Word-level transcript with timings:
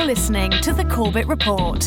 You're 0.00 0.06
listening 0.06 0.50
to 0.62 0.72
The 0.72 0.86
Corbett 0.86 1.26
Report. 1.26 1.80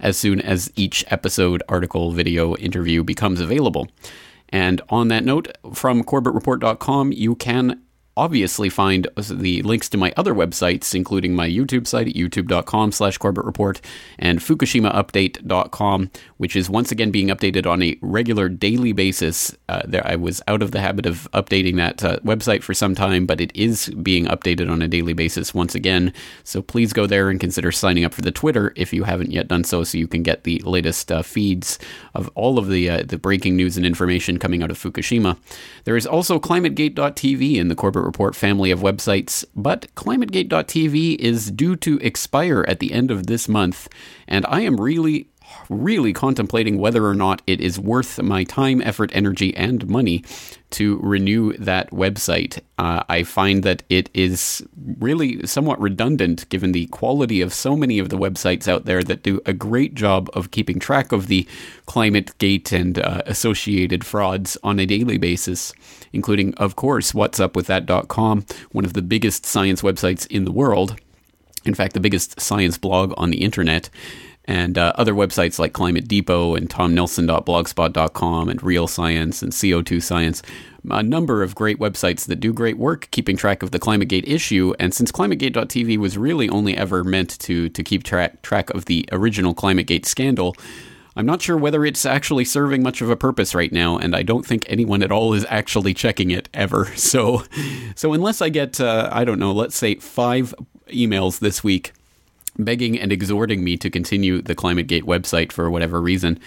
as 0.00 0.16
soon 0.16 0.40
as 0.40 0.72
each 0.76 1.04
episode, 1.08 1.62
article, 1.68 2.12
video, 2.12 2.56
interview 2.56 3.02
becomes 3.04 3.40
available. 3.40 3.88
And 4.50 4.80
on 4.88 5.08
that 5.08 5.24
note, 5.24 5.48
from 5.74 6.02
CorbettReport.com, 6.02 7.12
you 7.12 7.34
can 7.34 7.82
obviously 8.18 8.68
find 8.68 9.06
the 9.16 9.62
links 9.62 9.88
to 9.88 9.96
my 9.96 10.12
other 10.16 10.34
websites, 10.34 10.92
including 10.92 11.36
my 11.36 11.48
YouTube 11.48 11.86
site 11.86 12.08
at 12.08 12.14
youtube.com 12.14 12.90
slash 12.90 13.16
and 14.18 14.40
FukushimaUpdate.com, 14.40 16.10
which 16.36 16.56
is 16.56 16.68
once 16.68 16.90
again 16.90 17.12
being 17.12 17.28
updated 17.28 17.64
on 17.64 17.80
a 17.80 17.96
regular 18.02 18.48
daily 18.48 18.92
basis. 18.92 19.56
Uh, 19.68 19.82
there, 19.86 20.04
I 20.04 20.16
was 20.16 20.42
out 20.48 20.62
of 20.62 20.72
the 20.72 20.80
habit 20.80 21.06
of 21.06 21.28
updating 21.32 21.76
that 21.76 22.02
uh, 22.04 22.18
website 22.20 22.64
for 22.64 22.74
some 22.74 22.96
time, 22.96 23.24
but 23.24 23.40
it 23.40 23.54
is 23.54 23.88
being 24.02 24.26
updated 24.26 24.68
on 24.68 24.82
a 24.82 24.88
daily 24.88 25.12
basis 25.12 25.54
once 25.54 25.76
again. 25.76 26.12
So 26.42 26.60
please 26.60 26.92
go 26.92 27.06
there 27.06 27.30
and 27.30 27.38
consider 27.38 27.70
signing 27.70 28.04
up 28.04 28.14
for 28.14 28.22
the 28.22 28.32
Twitter 28.32 28.72
if 28.74 28.92
you 28.92 29.04
haven't 29.04 29.30
yet 29.30 29.46
done 29.46 29.62
so, 29.62 29.84
so 29.84 29.96
you 29.96 30.08
can 30.08 30.24
get 30.24 30.42
the 30.42 30.58
latest 30.64 31.12
uh, 31.12 31.22
feeds 31.22 31.78
of 32.14 32.28
all 32.34 32.58
of 32.58 32.68
the 32.68 32.90
uh, 32.90 33.02
the 33.06 33.18
breaking 33.18 33.54
news 33.56 33.76
and 33.76 33.86
information 33.86 34.38
coming 34.38 34.62
out 34.62 34.72
of 34.72 34.78
Fukushima. 34.78 35.38
There 35.84 35.96
is 35.96 36.06
also 36.06 36.40
ClimateGate.tv 36.40 37.54
in 37.56 37.68
the 37.68 37.76
Corbett 37.76 38.07
Report 38.08 38.34
family 38.34 38.70
of 38.70 38.80
websites, 38.80 39.44
but 39.54 39.94
ClimateGate.tv 39.94 41.16
is 41.16 41.50
due 41.50 41.76
to 41.76 41.98
expire 41.98 42.64
at 42.66 42.80
the 42.80 42.94
end 42.94 43.10
of 43.10 43.26
this 43.26 43.50
month, 43.50 43.86
and 44.26 44.46
I 44.48 44.62
am 44.62 44.80
really 44.80 45.28
really 45.68 46.12
contemplating 46.12 46.78
whether 46.78 47.06
or 47.06 47.14
not 47.14 47.42
it 47.46 47.60
is 47.60 47.78
worth 47.78 48.20
my 48.22 48.44
time, 48.44 48.80
effort, 48.82 49.10
energy, 49.14 49.54
and 49.56 49.88
money 49.88 50.24
to 50.70 50.98
renew 51.02 51.52
that 51.54 51.90
website. 51.90 52.60
Uh, 52.76 53.02
I 53.08 53.22
find 53.22 53.62
that 53.62 53.82
it 53.88 54.10
is 54.12 54.66
really 54.98 55.46
somewhat 55.46 55.80
redundant 55.80 56.48
given 56.48 56.72
the 56.72 56.86
quality 56.86 57.40
of 57.40 57.54
so 57.54 57.74
many 57.76 57.98
of 57.98 58.10
the 58.10 58.18
websites 58.18 58.68
out 58.68 58.84
there 58.84 59.02
that 59.02 59.22
do 59.22 59.40
a 59.46 59.52
great 59.52 59.94
job 59.94 60.28
of 60.34 60.50
keeping 60.50 60.78
track 60.78 61.12
of 61.12 61.26
the 61.26 61.46
climate 61.86 62.36
gate 62.38 62.72
and 62.72 62.98
uh, 62.98 63.22
associated 63.26 64.04
frauds 64.04 64.58
on 64.62 64.78
a 64.78 64.86
daily 64.86 65.18
basis, 65.18 65.72
including, 66.12 66.54
of 66.54 66.76
course, 66.76 67.12
whatsupwiththat.com, 67.12 68.44
one 68.72 68.84
of 68.84 68.92
the 68.92 69.02
biggest 69.02 69.46
science 69.46 69.82
websites 69.82 70.26
in 70.26 70.44
the 70.44 70.52
world. 70.52 70.96
In 71.64 71.74
fact, 71.74 71.94
the 71.94 72.00
biggest 72.00 72.40
science 72.40 72.78
blog 72.78 73.12
on 73.16 73.30
the 73.30 73.42
internet 73.42 73.90
and 74.48 74.78
uh, 74.78 74.92
other 74.96 75.12
websites 75.12 75.58
like 75.58 75.74
Climate 75.74 76.08
Depot 76.08 76.54
and 76.54 76.70
TomNelson.blogspot.com 76.70 78.48
and 78.48 78.62
Real 78.62 78.88
Science 78.88 79.42
and 79.42 79.52
CO2 79.52 80.02
Science. 80.02 80.42
A 80.90 81.02
number 81.02 81.42
of 81.42 81.54
great 81.54 81.78
websites 81.78 82.26
that 82.26 82.36
do 82.36 82.54
great 82.54 82.78
work 82.78 83.08
keeping 83.10 83.36
track 83.36 83.62
of 83.62 83.72
the 83.72 83.78
ClimateGate 83.78 84.26
issue. 84.26 84.72
And 84.80 84.94
since 84.94 85.12
ClimateGate.tv 85.12 85.98
was 85.98 86.16
really 86.16 86.48
only 86.48 86.74
ever 86.78 87.04
meant 87.04 87.38
to, 87.40 87.68
to 87.68 87.82
keep 87.84 88.04
track, 88.04 88.40
track 88.40 88.70
of 88.70 88.86
the 88.86 89.06
original 89.12 89.54
ClimateGate 89.54 90.06
scandal, 90.06 90.56
I'm 91.14 91.26
not 91.26 91.42
sure 91.42 91.58
whether 91.58 91.84
it's 91.84 92.06
actually 92.06 92.46
serving 92.46 92.82
much 92.82 93.02
of 93.02 93.10
a 93.10 93.16
purpose 93.16 93.54
right 93.54 93.72
now, 93.72 93.98
and 93.98 94.16
I 94.16 94.22
don't 94.22 94.46
think 94.46 94.64
anyone 94.66 95.02
at 95.02 95.12
all 95.12 95.34
is 95.34 95.44
actually 95.50 95.92
checking 95.92 96.30
it 96.30 96.48
ever. 96.54 96.86
So, 96.96 97.42
so 97.96 98.12
unless 98.12 98.40
I 98.40 98.48
get, 98.48 98.80
uh, 98.80 99.10
I 99.12 99.24
don't 99.24 99.38
know, 99.38 99.52
let's 99.52 99.76
say 99.76 99.96
five 99.96 100.54
emails 100.88 101.40
this 101.40 101.62
week 101.62 101.92
begging 102.58 102.98
and 102.98 103.12
exhorting 103.12 103.62
me 103.62 103.76
to 103.76 103.90
continue 103.90 104.42
the 104.42 104.54
ClimateGate 104.54 105.04
website 105.04 105.52
for 105.52 105.70
whatever 105.70 106.00
reason, 106.00 106.38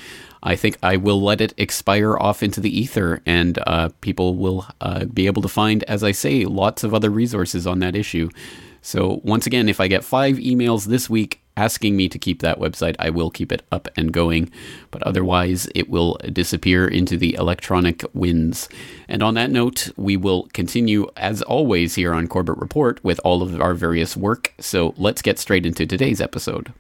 I 0.44 0.56
think 0.56 0.78
I 0.82 0.98
will 0.98 1.22
let 1.22 1.40
it 1.40 1.54
expire 1.58 2.18
off 2.18 2.42
into 2.42 2.60
the 2.60 2.76
ether, 2.76 3.22
and 3.26 3.60
uh, 3.68 3.90
people 4.02 4.36
will 4.36 4.66
uh, 4.82 5.06
be 5.06 5.28
able 5.28 5.42
to 5.44 5.48
find, 5.48 5.84
as 5.84 6.04
I 6.04 6.12
say, 6.12 6.46
lots 6.46 6.84
of 6.84 6.94
other 6.94 7.10
resources 7.10 7.68
on 7.68 7.80
that 7.80 7.96
issue. 7.96 8.30
So, 8.82 9.22
once 9.24 9.46
again, 9.46 9.70
if 9.70 9.80
I 9.80 9.88
get 9.88 10.04
five 10.04 10.38
emails 10.38 10.86
this 10.86 11.10
week 11.10 11.42
asking 11.58 11.96
me 11.96 12.10
to 12.10 12.18
keep 12.18 12.42
that 12.42 12.60
website, 12.60 12.96
I 12.98 13.10
will 13.10 13.30
keep 13.30 13.52
it 13.52 13.62
up 13.72 13.88
and 13.96 14.12
going. 14.12 14.52
But 14.90 15.04
otherwise, 15.04 15.68
it 15.76 15.90
will 15.90 16.18
disappear 16.32 16.88
into 16.88 17.18
the 17.18 17.36
electronic 17.36 18.04
winds. 18.14 18.70
And 19.08 19.22
on 19.22 19.36
that 19.36 19.52
note, 19.52 19.92
we 19.98 20.18
will 20.18 20.50
continue, 20.54 21.08
as 21.18 21.42
always, 21.42 21.96
here 21.96 22.14
on 22.14 22.28
Corbett 22.28 22.58
Report 22.58 23.04
with 23.04 23.20
all 23.24 23.44
of 23.44 23.60
our 23.62 23.74
various 23.74 24.18
work. 24.18 24.54
So 24.60 24.94
let's 24.98 25.22
get 25.22 25.38
straight 25.38 25.66
into 25.66 25.86
today's 25.86 26.22
episode. 26.22 26.74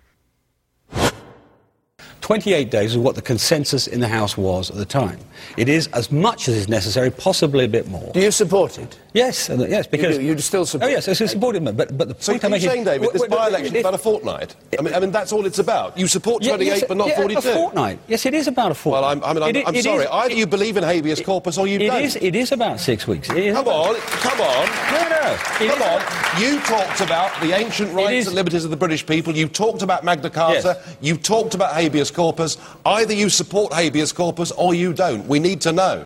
28 2.22 2.70
days 2.70 2.92
is 2.92 2.98
what 2.98 3.16
the 3.16 3.22
consensus 3.22 3.88
in 3.88 4.00
the 4.00 4.08
House 4.08 4.38
was 4.38 4.70
at 4.70 4.78
the 4.78 4.86
time. 4.86 5.20
It 5.58 5.68
is 5.68 5.88
as 5.88 6.12
much 6.12 6.48
as 6.48 6.56
is 6.56 6.70
necessary, 6.70 7.12
possibly 7.12 7.66
a 7.66 7.68
bit 7.68 7.88
more. 7.88 8.12
Do 8.14 8.22
you 8.22 8.32
support 8.32 8.78
it? 8.80 8.98
Yes, 9.14 9.50
uh, 9.50 9.66
yes, 9.70 9.88
because 9.88 10.18
you, 10.18 10.36
do, 10.36 10.42
still 10.42 10.66
support. 10.66 10.90
Oh 10.90 10.92
yes, 10.92 11.08
I 11.08 11.14
support 11.14 11.58
it. 11.58 11.64
But 11.64 11.98
but 11.98 12.08
the 12.08 12.16
so 12.18 12.32
point 12.32 12.46
I'm 12.46 12.60
saying, 12.60 12.86
David, 12.86 13.10
this 13.12 13.28
by-election 13.28 13.76
is 13.76 13.82
about 13.82 13.94
a 13.94 13.98
fortnight. 13.98 14.56
I 14.78 14.82
mean, 14.82 14.94
I 14.94 15.00
mean, 15.02 15.12
that's 15.12 15.34
all 15.34 15.46
it's 15.46 15.60
about. 15.60 15.98
You 15.98 16.08
support 16.08 16.44
28, 16.44 16.66
yes, 16.66 16.84
but 16.88 16.96
not 16.96 17.10
yeah, 17.10 17.18
42. 17.18 17.50
A 17.50 17.54
fortnight. 17.54 18.00
Yes, 18.08 18.26
it 18.26 18.34
is 18.34 18.48
about 18.48 18.72
a 18.72 18.76
fortnight. 18.76 19.02
Well, 19.02 19.12
I'm, 19.12 19.24
I 19.24 19.34
mean, 19.34 19.44
I'm, 19.44 19.56
it, 19.56 19.68
I'm 19.68 19.76
it 19.76 19.84
sorry. 19.84 20.06
Is, 20.06 20.10
Either 20.12 20.34
it, 20.34 20.38
you 20.38 20.48
believe 20.48 20.78
in 20.78 20.84
habeas 20.84 21.22
corpus 21.22 21.58
or 21.58 21.68
you 21.68 21.80
it 21.80 21.88
don't. 21.88 22.02
Is, 22.02 22.16
it 22.16 22.36
is 22.36 22.54
about 22.54 22.80
six 22.80 23.06
weeks. 23.06 23.28
Come 23.28 23.38
on, 23.38 23.96
come 24.00 24.42
on. 24.42 24.68
No, 24.92 25.10
no. 25.10 25.36
Come 25.36 25.82
on. 25.82 26.42
You 26.42 26.62
talked 26.62 27.02
about 27.02 27.40
the 27.42 27.52
ancient 27.52 27.94
rights 27.94 28.28
and 28.28 28.36
liberties 28.36 28.64
of 28.64 28.72
the 28.72 28.78
British 28.78 29.06
people. 29.06 29.36
You 29.36 29.50
talked 29.50 29.82
about 29.82 30.06
Magna 30.06 30.30
Carta. 30.30 30.80
Yes. 30.80 30.98
You 31.02 31.18
talked 31.18 31.54
about 31.54 31.74
habeas 31.74 32.12
corpus. 32.12 32.58
Either 32.86 33.14
you 33.14 33.30
support 33.30 33.74
habeas 33.74 34.14
corpus 34.14 34.52
or 34.52 34.74
you 34.74 34.94
don't. 34.94 35.28
We 35.28 35.40
need 35.40 35.60
to 35.62 35.74
know. 35.74 36.06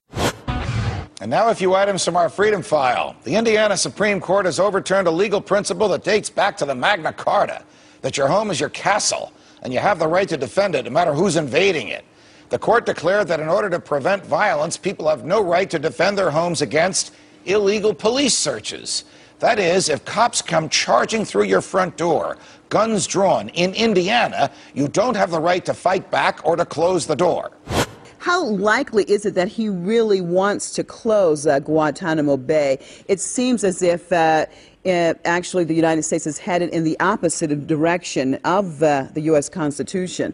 And 1.22 1.32
now, 1.32 1.48
a 1.50 1.56
few 1.56 1.74
items 1.74 2.04
from 2.04 2.18
our 2.18 2.28
Freedom 2.28 2.62
File. 2.62 3.16
The 3.24 3.36
Indiana 3.36 3.78
Supreme 3.78 4.20
Court 4.20 4.46
has 4.46 4.60
overturned 4.60 5.08
a 5.08 5.12
legal 5.12 5.40
principle 5.40 5.88
that 5.90 6.04
dates 6.04 6.30
back 6.30 6.58
to 6.58 6.66
the 6.66 6.76
Magna 6.76 7.14
Carta 7.14 7.64
that 8.02 8.18
your 8.18 8.28
home 8.28 8.52
is 8.52 8.60
your 8.60 8.70
castle 8.70 9.32
and 9.62 9.74
you 9.74 9.80
have 9.80 9.98
the 9.98 10.08
right 10.08 10.28
to 10.28 10.36
defend 10.36 10.76
it 10.76 10.84
no 10.84 10.92
matter 10.92 11.14
who's 11.14 11.38
invading 11.38 11.88
it. 11.88 12.04
The 12.50 12.60
court 12.60 12.86
declared 12.86 13.30
that 13.30 13.40
in 13.40 13.48
order 13.48 13.70
to 13.70 13.80
prevent 13.80 14.26
violence, 14.26 14.76
people 14.76 15.08
have 15.08 15.24
no 15.24 15.42
right 15.42 15.70
to 15.70 15.80
defend 15.80 16.18
their 16.18 16.32
homes 16.32 16.62
against 16.62 17.14
illegal 17.46 17.94
police 17.94 18.38
searches. 18.38 19.06
That 19.40 19.58
is, 19.58 19.88
if 19.88 20.04
cops 20.04 20.42
come 20.42 20.68
charging 20.68 21.24
through 21.24 21.44
your 21.44 21.62
front 21.62 21.96
door, 21.96 22.38
guns 22.68 23.08
drawn, 23.08 23.50
in 23.50 23.74
Indiana, 23.74 24.52
you 24.74 24.90
don't 24.90 25.16
have 25.16 25.32
the 25.32 25.40
right 25.40 25.64
to 25.66 25.74
fight 25.74 26.12
back 26.12 26.42
or 26.44 26.58
to 26.58 26.66
close 26.66 27.08
the 27.08 27.16
door. 27.16 27.52
How 28.26 28.44
likely 28.44 29.04
is 29.04 29.28
it 29.28 29.36
that 29.36 29.50
he 29.50 29.70
really 29.70 30.20
wants 30.20 30.72
to 30.74 30.84
close 30.84 31.46
uh, 31.46 31.60
Guantanamo 31.60 32.38
Bay? 32.38 32.80
It 33.08 33.20
seems 33.20 33.64
as 33.64 33.84
if 33.84 34.12
uh, 34.12 34.48
uh, 34.84 35.14
actually 35.26 35.64
the 35.64 35.76
United 35.76 36.02
States 36.02 36.26
is 36.26 36.40
headed 36.40 36.72
in 36.72 36.84
the 36.84 37.00
opposite 37.00 37.68
direction 37.68 38.40
of 38.44 38.82
uh, 38.82 39.10
the 39.14 39.22
U.S. 39.30 39.48
Constitution. 39.48 40.34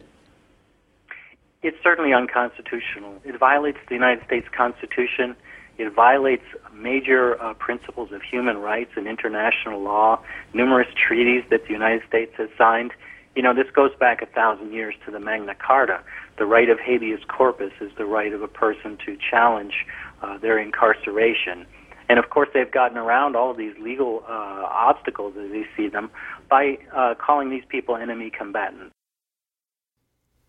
It's 1.64 1.76
certainly 1.84 2.14
unconstitutional. 2.14 3.14
It 3.26 3.38
violates 3.38 3.80
the 3.90 3.96
United 3.96 4.24
States 4.24 4.48
Constitution. 4.56 5.36
It 5.78 5.92
violates 5.92 6.46
major 6.74 7.42
uh, 7.42 7.56
principles 7.56 8.14
of 8.14 8.22
human 8.22 8.60
rights 8.60 8.92
and 8.96 9.06
international 9.06 9.82
law, 9.82 10.22
numerous 10.54 10.88
treaties 10.96 11.44
that 11.50 11.66
the 11.66 11.74
United 11.74 12.08
States 12.08 12.32
has 12.38 12.48
signed. 12.58 12.94
You 13.36 13.42
know, 13.42 13.54
this 13.54 13.70
goes 13.72 13.92
back 13.96 14.22
a 14.22 14.28
thousand 14.28 14.72
years 14.72 14.96
to 15.06 15.12
the 15.12 15.20
Magna 15.20 15.56
Carta. 15.56 16.00
The 16.42 16.48
right 16.48 16.72
of 16.72 16.80
habeas 16.80 17.20
corpus 17.28 17.72
is 17.82 17.92
the 18.00 18.06
right 18.06 18.34
of 18.34 18.42
a 18.42 18.48
person 18.48 18.98
to 19.06 19.16
challenge 19.30 19.86
uh, 20.24 20.40
their 20.40 20.58
incarceration. 20.58 21.68
And 22.10 22.18
of 22.18 22.32
course, 22.32 22.50
they've 22.52 22.72
gotten 22.72 22.98
around 22.98 23.36
all 23.36 23.52
of 23.52 23.58
these 23.58 23.76
legal 23.80 24.24
uh, 24.28 24.66
obstacles 24.68 25.36
as 25.38 25.52
they 25.52 25.68
see 25.78 25.88
them 25.88 26.10
by 26.50 26.80
uh, 26.96 27.14
calling 27.14 27.52
these 27.52 27.62
people 27.70 27.96
enemy 27.96 28.32
combatants. 28.36 28.92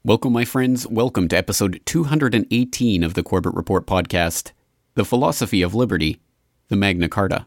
Welcome, 0.02 0.32
my 0.32 0.46
friends. 0.46 0.86
Welcome 0.86 1.28
to 1.28 1.36
episode 1.36 1.78
218 1.84 3.02
of 3.02 3.12
the 3.12 3.22
Corbett 3.22 3.52
Report 3.52 3.86
podcast 3.86 4.52
The 4.94 5.04
Philosophy 5.04 5.60
of 5.60 5.74
Liberty, 5.74 6.22
the 6.68 6.76
Magna 6.76 7.10
Carta. 7.10 7.44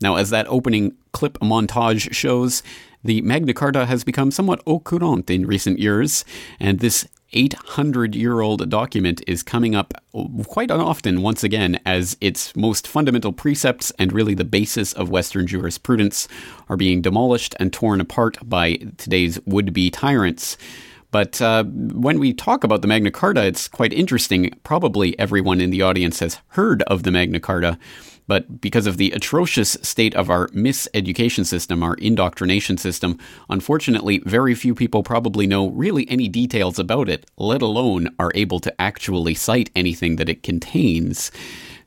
Now, 0.00 0.16
as 0.16 0.30
that 0.30 0.46
opening 0.48 0.96
clip 1.12 1.38
montage 1.40 2.14
shows, 2.14 2.62
the 3.04 3.20
Magna 3.22 3.54
Carta 3.54 3.86
has 3.86 4.04
become 4.04 4.30
somewhat 4.30 4.62
au 4.66 4.80
courant 4.80 5.30
in 5.30 5.46
recent 5.46 5.78
years, 5.78 6.24
and 6.58 6.80
this 6.80 7.06
800 7.32 8.14
year 8.14 8.40
old 8.40 8.68
document 8.70 9.22
is 9.26 9.42
coming 9.42 9.74
up 9.74 9.92
quite 10.46 10.70
often 10.70 11.20
once 11.20 11.44
again 11.44 11.78
as 11.84 12.16
its 12.20 12.56
most 12.56 12.88
fundamental 12.88 13.32
precepts 13.32 13.92
and 13.98 14.12
really 14.12 14.34
the 14.34 14.44
basis 14.44 14.92
of 14.94 15.10
Western 15.10 15.46
jurisprudence 15.46 16.26
are 16.68 16.76
being 16.76 17.02
demolished 17.02 17.54
and 17.60 17.72
torn 17.72 18.00
apart 18.00 18.38
by 18.42 18.76
today's 18.96 19.38
would 19.44 19.72
be 19.72 19.90
tyrants. 19.90 20.56
But 21.10 21.40
uh, 21.40 21.64
when 21.64 22.18
we 22.18 22.34
talk 22.34 22.64
about 22.64 22.82
the 22.82 22.88
Magna 22.88 23.10
Carta, 23.10 23.44
it's 23.44 23.66
quite 23.66 23.92
interesting. 23.92 24.50
Probably 24.62 25.18
everyone 25.18 25.60
in 25.60 25.70
the 25.70 25.82
audience 25.82 26.20
has 26.20 26.38
heard 26.48 26.82
of 26.82 27.02
the 27.02 27.10
Magna 27.10 27.40
Carta, 27.40 27.78
but 28.26 28.60
because 28.60 28.86
of 28.86 28.98
the 28.98 29.10
atrocious 29.12 29.78
state 29.80 30.14
of 30.14 30.28
our 30.28 30.48
miseducation 30.48 31.46
system, 31.46 31.82
our 31.82 31.94
indoctrination 31.94 32.76
system, 32.76 33.18
unfortunately, 33.48 34.18
very 34.26 34.54
few 34.54 34.74
people 34.74 35.02
probably 35.02 35.46
know 35.46 35.68
really 35.70 36.08
any 36.10 36.28
details 36.28 36.78
about 36.78 37.08
it, 37.08 37.24
let 37.38 37.62
alone 37.62 38.14
are 38.18 38.30
able 38.34 38.60
to 38.60 38.80
actually 38.80 39.34
cite 39.34 39.70
anything 39.74 40.16
that 40.16 40.28
it 40.28 40.42
contains. 40.42 41.32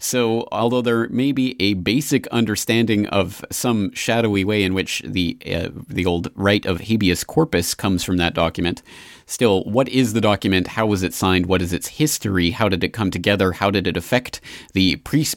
So, 0.03 0.47
although 0.51 0.81
there 0.81 1.07
may 1.09 1.31
be 1.31 1.55
a 1.61 1.75
basic 1.75 2.25
understanding 2.29 3.05
of 3.09 3.45
some 3.51 3.93
shadowy 3.93 4.43
way 4.43 4.63
in 4.63 4.73
which 4.73 5.03
the 5.05 5.37
uh, 5.45 5.69
the 5.87 6.07
old 6.07 6.31
right 6.33 6.65
of 6.65 6.81
habeas 6.81 7.23
corpus 7.23 7.75
comes 7.75 8.03
from 8.03 8.17
that 8.17 8.33
document, 8.33 8.81
still, 9.27 9.63
what 9.65 9.87
is 9.89 10.13
the 10.13 10.19
document? 10.19 10.69
How 10.69 10.87
was 10.87 11.03
it 11.03 11.13
signed? 11.13 11.45
What 11.45 11.61
is 11.61 11.71
its 11.71 11.87
history? 11.87 12.49
How 12.49 12.67
did 12.67 12.83
it 12.83 12.93
come 12.93 13.11
together? 13.11 13.51
How 13.51 13.69
did 13.69 13.85
it 13.85 13.95
affect 13.95 14.41
the 14.73 14.95
pre- 14.95 15.27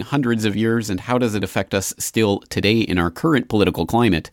hundreds 0.00 0.44
of 0.44 0.56
years? 0.56 0.90
And 0.90 0.98
how 0.98 1.16
does 1.16 1.36
it 1.36 1.44
affect 1.44 1.72
us 1.72 1.94
still 1.96 2.40
today 2.48 2.80
in 2.80 2.98
our 2.98 3.10
current 3.10 3.48
political 3.48 3.86
climate? 3.86 4.32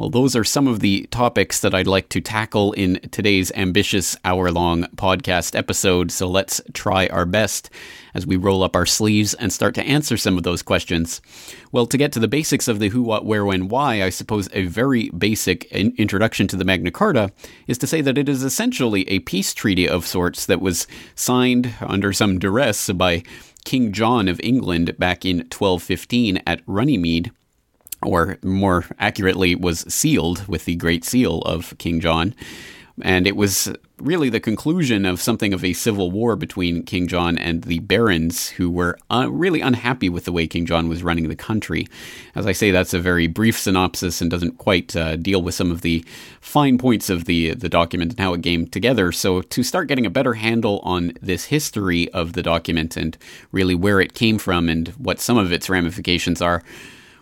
Well, 0.00 0.08
those 0.08 0.34
are 0.34 0.44
some 0.44 0.66
of 0.66 0.80
the 0.80 1.06
topics 1.10 1.60
that 1.60 1.74
I'd 1.74 1.86
like 1.86 2.08
to 2.08 2.22
tackle 2.22 2.72
in 2.72 3.00
today's 3.10 3.52
ambitious 3.52 4.16
hour 4.24 4.50
long 4.50 4.84
podcast 4.96 5.54
episode. 5.54 6.10
So 6.10 6.26
let's 6.26 6.58
try 6.72 7.06
our 7.08 7.26
best 7.26 7.68
as 8.14 8.26
we 8.26 8.36
roll 8.36 8.62
up 8.62 8.74
our 8.74 8.86
sleeves 8.86 9.34
and 9.34 9.52
start 9.52 9.74
to 9.74 9.82
answer 9.82 10.16
some 10.16 10.38
of 10.38 10.42
those 10.42 10.62
questions. 10.62 11.20
Well, 11.70 11.84
to 11.84 11.98
get 11.98 12.12
to 12.12 12.18
the 12.18 12.28
basics 12.28 12.66
of 12.66 12.78
the 12.78 12.88
who, 12.88 13.02
what, 13.02 13.26
where, 13.26 13.44
when, 13.44 13.68
why, 13.68 14.02
I 14.02 14.08
suppose 14.08 14.48
a 14.54 14.64
very 14.64 15.10
basic 15.10 15.64
in- 15.66 15.92
introduction 15.98 16.48
to 16.48 16.56
the 16.56 16.64
Magna 16.64 16.90
Carta 16.90 17.30
is 17.66 17.76
to 17.76 17.86
say 17.86 18.00
that 18.00 18.16
it 18.16 18.26
is 18.26 18.42
essentially 18.42 19.06
a 19.06 19.18
peace 19.18 19.52
treaty 19.52 19.86
of 19.86 20.06
sorts 20.06 20.46
that 20.46 20.62
was 20.62 20.86
signed 21.14 21.74
under 21.82 22.14
some 22.14 22.38
duress 22.38 22.88
by 22.88 23.22
King 23.66 23.92
John 23.92 24.28
of 24.28 24.40
England 24.42 24.96
back 24.98 25.26
in 25.26 25.40
1215 25.40 26.38
at 26.46 26.62
Runnymede 26.66 27.32
or 28.02 28.38
more 28.42 28.84
accurately, 28.98 29.54
was 29.54 29.80
sealed 29.92 30.46
with 30.48 30.64
the 30.64 30.76
Great 30.76 31.04
Seal 31.04 31.40
of 31.42 31.76
King 31.78 32.00
John. 32.00 32.34
And 33.02 33.26
it 33.26 33.36
was 33.36 33.72
really 33.98 34.30
the 34.30 34.40
conclusion 34.40 35.04
of 35.04 35.20
something 35.20 35.52
of 35.52 35.64
a 35.64 35.72
civil 35.72 36.10
war 36.10 36.36
between 36.36 36.82
King 36.82 37.06
John 37.06 37.36
and 37.36 37.62
the 37.64 37.80
barons 37.80 38.48
who 38.48 38.70
were 38.70 38.98
uh, 39.10 39.28
really 39.30 39.60
unhappy 39.60 40.08
with 40.08 40.24
the 40.24 40.32
way 40.32 40.46
King 40.46 40.66
John 40.66 40.88
was 40.88 41.02
running 41.02 41.28
the 41.28 41.36
country. 41.36 41.86
As 42.34 42.46
I 42.46 42.52
say, 42.52 42.70
that's 42.70 42.94
a 42.94 42.98
very 42.98 43.26
brief 43.26 43.58
synopsis 43.58 44.20
and 44.20 44.30
doesn't 44.30 44.58
quite 44.58 44.96
uh, 44.96 45.16
deal 45.16 45.42
with 45.42 45.54
some 45.54 45.70
of 45.70 45.82
the 45.82 46.04
fine 46.40 46.78
points 46.78 47.10
of 47.10 47.26
the, 47.26 47.54
the 47.54 47.68
document 47.68 48.12
and 48.12 48.20
how 48.20 48.32
it 48.32 48.42
came 48.42 48.66
together. 48.66 49.12
So, 49.12 49.42
to 49.42 49.62
start 49.62 49.88
getting 49.88 50.06
a 50.06 50.10
better 50.10 50.34
handle 50.34 50.80
on 50.82 51.12
this 51.20 51.46
history 51.46 52.10
of 52.12 52.32
the 52.32 52.42
document 52.42 52.96
and 52.96 53.16
really 53.52 53.74
where 53.74 54.00
it 54.00 54.14
came 54.14 54.38
from 54.38 54.68
and 54.68 54.88
what 54.90 55.20
some 55.20 55.36
of 55.36 55.52
its 55.52 55.68
ramifications 55.68 56.40
are, 56.40 56.62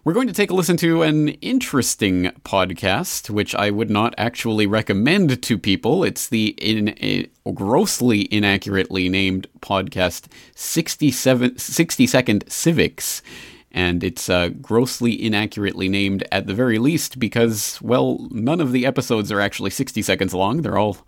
we're 0.04 0.12
going 0.12 0.28
to 0.28 0.34
take 0.34 0.50
a 0.50 0.54
listen 0.54 0.76
to 0.78 1.02
an 1.02 1.28
interesting 1.28 2.30
podcast, 2.44 3.30
which 3.30 3.54
I 3.54 3.70
would 3.70 3.90
not 3.90 4.14
actually 4.16 4.66
recommend 4.66 5.42
to 5.42 5.58
people. 5.58 6.04
It's 6.04 6.28
the 6.28 6.54
in, 6.58 7.28
grossly 7.54 8.32
inaccurately 8.32 9.08
named 9.08 9.48
podcast 9.60 10.26
67, 10.54 11.58
60 11.58 12.06
Second 12.06 12.44
Civics. 12.48 13.22
And 13.70 14.02
it's 14.02 14.30
uh, 14.30 14.48
grossly 14.48 15.22
inaccurately 15.22 15.88
named 15.88 16.26
at 16.32 16.46
the 16.46 16.54
very 16.54 16.78
least 16.78 17.18
because, 17.18 17.80
well, 17.82 18.26
none 18.30 18.60
of 18.60 18.72
the 18.72 18.86
episodes 18.86 19.30
are 19.30 19.40
actually 19.40 19.70
60 19.70 20.00
seconds 20.02 20.32
long. 20.32 20.62
They're 20.62 20.78
all 20.78 20.98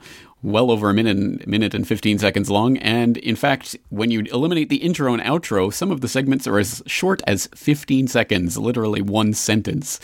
well 0.43 0.71
over 0.71 0.89
a 0.89 0.95
minute, 0.95 1.47
minute 1.47 1.75
and 1.75 1.87
15 1.87 2.19
seconds 2.19 2.51
long. 2.51 2.77
And 2.79 3.17
in 3.19 3.37
fact, 3.37 3.77
when 3.91 4.11
you 4.11 4.21
eliminate 4.33 4.69
the 4.69 4.77
intro 4.77 5.13
and 5.13 5.23
outro, 5.23 5.73
some 5.73 5.91
of 5.91 6.01
the 6.01 6.09
segments 6.09 6.47
are 6.47 6.59
as 6.59 6.83
short 6.87 7.23
as 7.27 7.49
15 7.55 8.09
seconds, 8.09 8.57
literally 8.57 9.03
one 9.03 9.35
sentence. 9.35 10.01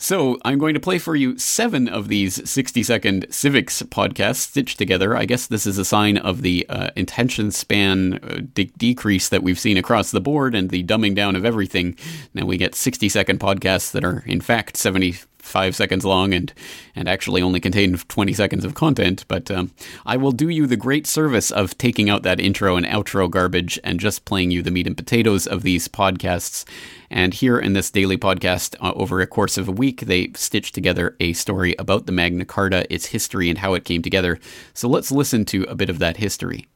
So 0.00 0.38
I'm 0.44 0.58
going 0.58 0.74
to 0.74 0.80
play 0.80 0.98
for 0.98 1.16
you 1.16 1.36
seven 1.38 1.88
of 1.88 2.06
these 2.06 2.48
60 2.48 2.84
second 2.84 3.26
civics 3.30 3.82
podcasts 3.82 4.36
stitched 4.36 4.78
together. 4.78 5.16
I 5.16 5.24
guess 5.24 5.48
this 5.48 5.66
is 5.66 5.76
a 5.76 5.84
sign 5.84 6.18
of 6.18 6.42
the 6.42 6.64
uh, 6.68 6.90
attention 6.96 7.50
span 7.50 8.20
uh, 8.22 8.40
de- 8.54 8.70
decrease 8.78 9.28
that 9.28 9.42
we've 9.42 9.58
seen 9.58 9.76
across 9.76 10.12
the 10.12 10.20
board 10.20 10.54
and 10.54 10.70
the 10.70 10.84
dumbing 10.84 11.16
down 11.16 11.34
of 11.34 11.44
everything. 11.44 11.96
Now 12.32 12.46
we 12.46 12.56
get 12.56 12.76
60 12.76 13.08
second 13.08 13.40
podcasts 13.40 13.90
that 13.90 14.04
are 14.04 14.22
in 14.24 14.40
fact 14.40 14.76
70 14.76 15.16
five 15.48 15.74
seconds 15.74 16.04
long 16.04 16.32
and 16.32 16.52
and 16.94 17.08
actually 17.08 17.42
only 17.42 17.60
contain 17.60 17.96
20 17.96 18.32
seconds 18.32 18.64
of 18.64 18.74
content. 18.74 19.24
But 19.28 19.50
um, 19.50 19.72
I 20.06 20.16
will 20.16 20.32
do 20.32 20.48
you 20.48 20.66
the 20.66 20.76
great 20.76 21.06
service 21.06 21.50
of 21.50 21.76
taking 21.78 22.10
out 22.10 22.22
that 22.22 22.40
intro 22.40 22.76
and 22.76 22.86
outro 22.86 23.30
garbage 23.30 23.78
and 23.82 24.00
just 24.00 24.24
playing 24.24 24.50
you 24.50 24.62
the 24.62 24.70
meat 24.70 24.86
and 24.86 24.96
potatoes 24.96 25.46
of 25.46 25.62
these 25.62 25.88
podcasts. 25.88 26.64
And 27.10 27.32
here 27.34 27.58
in 27.58 27.72
this 27.72 27.90
daily 27.90 28.18
podcast, 28.18 28.76
uh, 28.80 28.92
over 28.94 29.20
a 29.20 29.26
course 29.26 29.56
of 29.56 29.68
a 29.68 29.72
week, 29.72 30.02
they 30.02 30.30
stitched 30.34 30.74
together 30.74 31.16
a 31.20 31.32
story 31.32 31.74
about 31.78 32.06
the 32.06 32.12
Magna 32.12 32.44
Carta, 32.44 32.92
its 32.92 33.06
history, 33.06 33.48
and 33.48 33.58
how 33.58 33.74
it 33.74 33.84
came 33.84 34.02
together. 34.02 34.38
So 34.74 34.88
let's 34.88 35.10
listen 35.10 35.44
to 35.46 35.62
a 35.64 35.74
bit 35.74 35.88
of 35.88 35.98
that 36.00 36.18
history. 36.18 36.66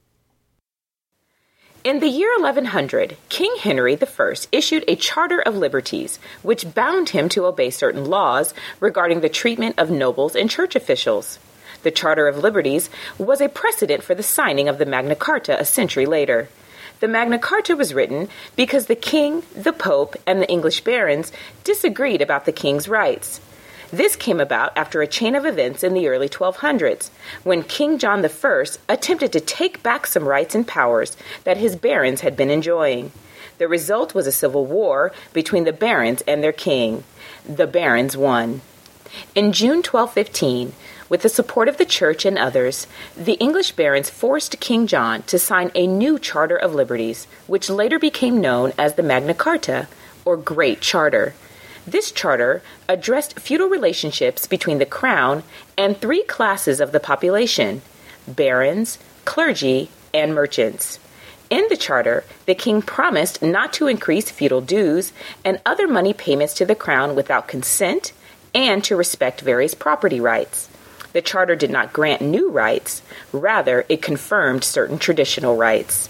In 1.84 1.98
the 1.98 2.06
year 2.06 2.30
1100, 2.38 3.16
King 3.28 3.56
Henry 3.58 3.98
I 4.00 4.34
issued 4.52 4.84
a 4.86 4.94
Charter 4.94 5.40
of 5.40 5.56
Liberties, 5.56 6.20
which 6.42 6.74
bound 6.74 7.08
him 7.08 7.28
to 7.30 7.46
obey 7.46 7.70
certain 7.70 8.04
laws 8.04 8.54
regarding 8.78 9.20
the 9.20 9.28
treatment 9.28 9.74
of 9.80 9.90
nobles 9.90 10.36
and 10.36 10.48
church 10.48 10.76
officials. 10.76 11.40
The 11.82 11.90
Charter 11.90 12.28
of 12.28 12.38
Liberties 12.38 12.88
was 13.18 13.40
a 13.40 13.48
precedent 13.48 14.04
for 14.04 14.14
the 14.14 14.22
signing 14.22 14.68
of 14.68 14.78
the 14.78 14.86
Magna 14.86 15.16
Carta 15.16 15.58
a 15.58 15.64
century 15.64 16.06
later. 16.06 16.48
The 17.00 17.08
Magna 17.08 17.40
Carta 17.40 17.74
was 17.74 17.92
written 17.92 18.28
because 18.54 18.86
the 18.86 18.94
king, 18.94 19.42
the 19.52 19.72
pope, 19.72 20.14
and 20.24 20.40
the 20.40 20.48
English 20.48 20.82
barons 20.82 21.32
disagreed 21.64 22.22
about 22.22 22.44
the 22.44 22.52
king's 22.52 22.86
rights. 22.86 23.40
This 23.92 24.16
came 24.16 24.40
about 24.40 24.74
after 24.74 25.02
a 25.02 25.06
chain 25.06 25.34
of 25.34 25.44
events 25.44 25.84
in 25.84 25.92
the 25.92 26.08
early 26.08 26.26
1200s, 26.26 27.10
when 27.42 27.62
King 27.62 27.98
John 27.98 28.24
I 28.24 28.64
attempted 28.88 29.32
to 29.32 29.40
take 29.40 29.82
back 29.82 30.06
some 30.06 30.26
rights 30.26 30.54
and 30.54 30.66
powers 30.66 31.14
that 31.44 31.58
his 31.58 31.76
barons 31.76 32.22
had 32.22 32.34
been 32.34 32.48
enjoying. 32.48 33.12
The 33.58 33.68
result 33.68 34.14
was 34.14 34.26
a 34.26 34.32
civil 34.32 34.64
war 34.64 35.12
between 35.34 35.64
the 35.64 35.74
barons 35.74 36.22
and 36.22 36.42
their 36.42 36.52
king. 36.52 37.04
The 37.46 37.66
barons 37.66 38.16
won. 38.16 38.62
In 39.34 39.52
June 39.52 39.82
1215, 39.82 40.72
with 41.10 41.20
the 41.20 41.28
support 41.28 41.68
of 41.68 41.76
the 41.76 41.84
church 41.84 42.24
and 42.24 42.38
others, 42.38 42.86
the 43.14 43.34
English 43.34 43.72
barons 43.72 44.08
forced 44.08 44.58
King 44.58 44.86
John 44.86 45.22
to 45.24 45.38
sign 45.38 45.70
a 45.74 45.86
new 45.86 46.18
Charter 46.18 46.56
of 46.56 46.74
Liberties, 46.74 47.26
which 47.46 47.68
later 47.68 47.98
became 47.98 48.40
known 48.40 48.72
as 48.78 48.94
the 48.94 49.02
Magna 49.02 49.34
Carta, 49.34 49.86
or 50.24 50.38
Great 50.38 50.80
Charter. 50.80 51.34
This 51.86 52.12
charter 52.12 52.62
addressed 52.88 53.40
feudal 53.40 53.68
relationships 53.68 54.46
between 54.46 54.78
the 54.78 54.86
crown 54.86 55.42
and 55.76 55.96
three 55.96 56.22
classes 56.22 56.80
of 56.80 56.92
the 56.92 57.00
population 57.00 57.82
barons, 58.26 58.98
clergy, 59.24 59.90
and 60.14 60.34
merchants. 60.34 61.00
In 61.50 61.66
the 61.68 61.76
charter, 61.76 62.24
the 62.46 62.54
king 62.54 62.82
promised 62.82 63.42
not 63.42 63.72
to 63.74 63.88
increase 63.88 64.30
feudal 64.30 64.60
dues 64.60 65.12
and 65.44 65.60
other 65.66 65.88
money 65.88 66.12
payments 66.12 66.54
to 66.54 66.64
the 66.64 66.74
crown 66.74 67.14
without 67.14 67.48
consent 67.48 68.12
and 68.54 68.82
to 68.84 68.96
respect 68.96 69.40
various 69.40 69.74
property 69.74 70.20
rights. 70.20 70.68
The 71.12 71.20
charter 71.20 71.56
did 71.56 71.70
not 71.70 71.92
grant 71.92 72.22
new 72.22 72.48
rights, 72.48 73.02
rather, 73.32 73.84
it 73.88 74.00
confirmed 74.00 74.64
certain 74.64 74.98
traditional 74.98 75.56
rights. 75.56 76.08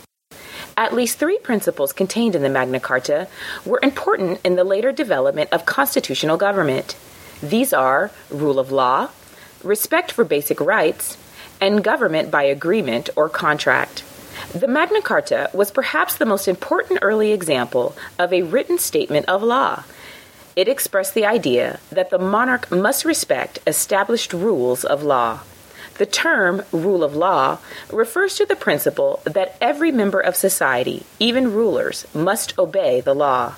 At 0.77 0.95
least 0.95 1.19
three 1.19 1.39
principles 1.39 1.93
contained 1.93 2.35
in 2.35 2.43
the 2.43 2.49
Magna 2.49 2.81
Carta 2.81 3.29
were 3.65 3.81
important 3.83 4.41
in 4.45 4.57
the 4.57 4.65
later 4.65 4.93
development 4.93 5.51
of 5.53 5.67
constitutional 5.67 6.37
government. 6.37 6.97
These 7.43 7.73
are 7.73 8.11
rule 8.31 8.59
of 8.59 8.73
law, 8.73 9.11
respect 9.63 10.13
for 10.13 10.25
basic 10.25 10.61
rights, 10.61 11.19
and 11.61 11.85
government 11.85 12.31
by 12.31 12.45
agreement 12.45 13.11
or 13.17 13.29
contract. 13.29 14.05
The 14.55 14.67
Magna 14.67 15.03
Carta 15.03 15.51
was 15.53 15.71
perhaps 15.71 16.17
the 16.17 16.27
most 16.27 16.49
important 16.49 17.01
early 17.03 17.33
example 17.33 17.95
of 18.19 18.33
a 18.33 18.43
written 18.43 18.79
statement 18.79 19.29
of 19.29 19.43
law. 19.43 19.85
It 20.57 20.69
expressed 20.69 21.15
the 21.15 21.27
idea 21.27 21.81
that 21.91 22.11
the 22.11 22.19
monarch 22.19 22.71
must 22.71 23.05
respect 23.05 23.59
established 23.67 24.33
rules 24.33 24.85
of 24.85 25.03
law. 25.03 25.41
The 26.03 26.07
term 26.07 26.65
rule 26.73 27.05
of 27.05 27.15
law 27.15 27.59
refers 27.93 28.35
to 28.35 28.45
the 28.45 28.57
principle 28.57 29.21
that 29.23 29.55
every 29.61 29.93
member 29.93 30.19
of 30.19 30.35
society, 30.35 31.07
even 31.21 31.53
rulers, 31.53 32.09
must 32.13 32.59
obey 32.59 33.01
the 33.01 33.15
law. 33.15 33.55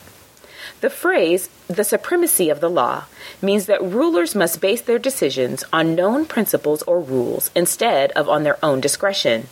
The 0.82 0.90
phrase, 0.90 1.48
the 1.68 1.84
supremacy 1.84 2.50
of 2.50 2.60
the 2.60 2.68
law, 2.68 3.04
means 3.40 3.64
that 3.64 3.82
rulers 3.82 4.34
must 4.34 4.60
base 4.60 4.82
their 4.82 4.98
decisions 4.98 5.64
on 5.72 5.94
known 5.94 6.26
principles 6.26 6.82
or 6.82 7.00
rules 7.00 7.50
instead 7.54 8.12
of 8.12 8.28
on 8.28 8.42
their 8.42 8.62
own 8.62 8.78
discretion. 8.78 9.48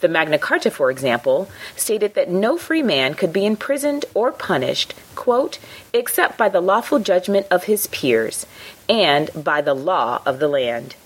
The 0.00 0.08
Magna 0.08 0.38
Carta, 0.38 0.70
for 0.70 0.90
example, 0.90 1.48
stated 1.74 2.12
that 2.16 2.28
no 2.28 2.58
free 2.58 2.82
man 2.82 3.14
could 3.14 3.32
be 3.32 3.46
imprisoned 3.46 4.04
or 4.12 4.30
punished, 4.30 4.92
quote, 5.14 5.58
except 5.94 6.36
by 6.36 6.50
the 6.50 6.60
lawful 6.60 6.98
judgment 6.98 7.46
of 7.50 7.64
his 7.64 7.86
peers 7.86 8.44
and 8.90 9.30
by 9.34 9.62
the 9.62 9.72
law 9.72 10.20
of 10.26 10.38
the 10.38 10.48
land. 10.48 10.96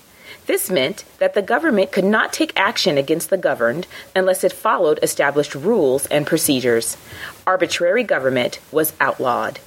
This 0.47 0.69
meant 0.69 1.03
that 1.19 1.33
the 1.33 1.41
government 1.41 1.91
could 1.91 2.05
not 2.05 2.33
take 2.33 2.51
action 2.55 2.97
against 2.97 3.29
the 3.29 3.37
governed 3.37 3.87
unless 4.15 4.43
it 4.43 4.51
followed 4.51 4.99
established 5.03 5.55
rules 5.55 6.05
and 6.07 6.25
procedures. 6.25 6.97
Arbitrary 7.45 8.03
government 8.03 8.59
was 8.71 8.93
outlawed. 8.99 9.59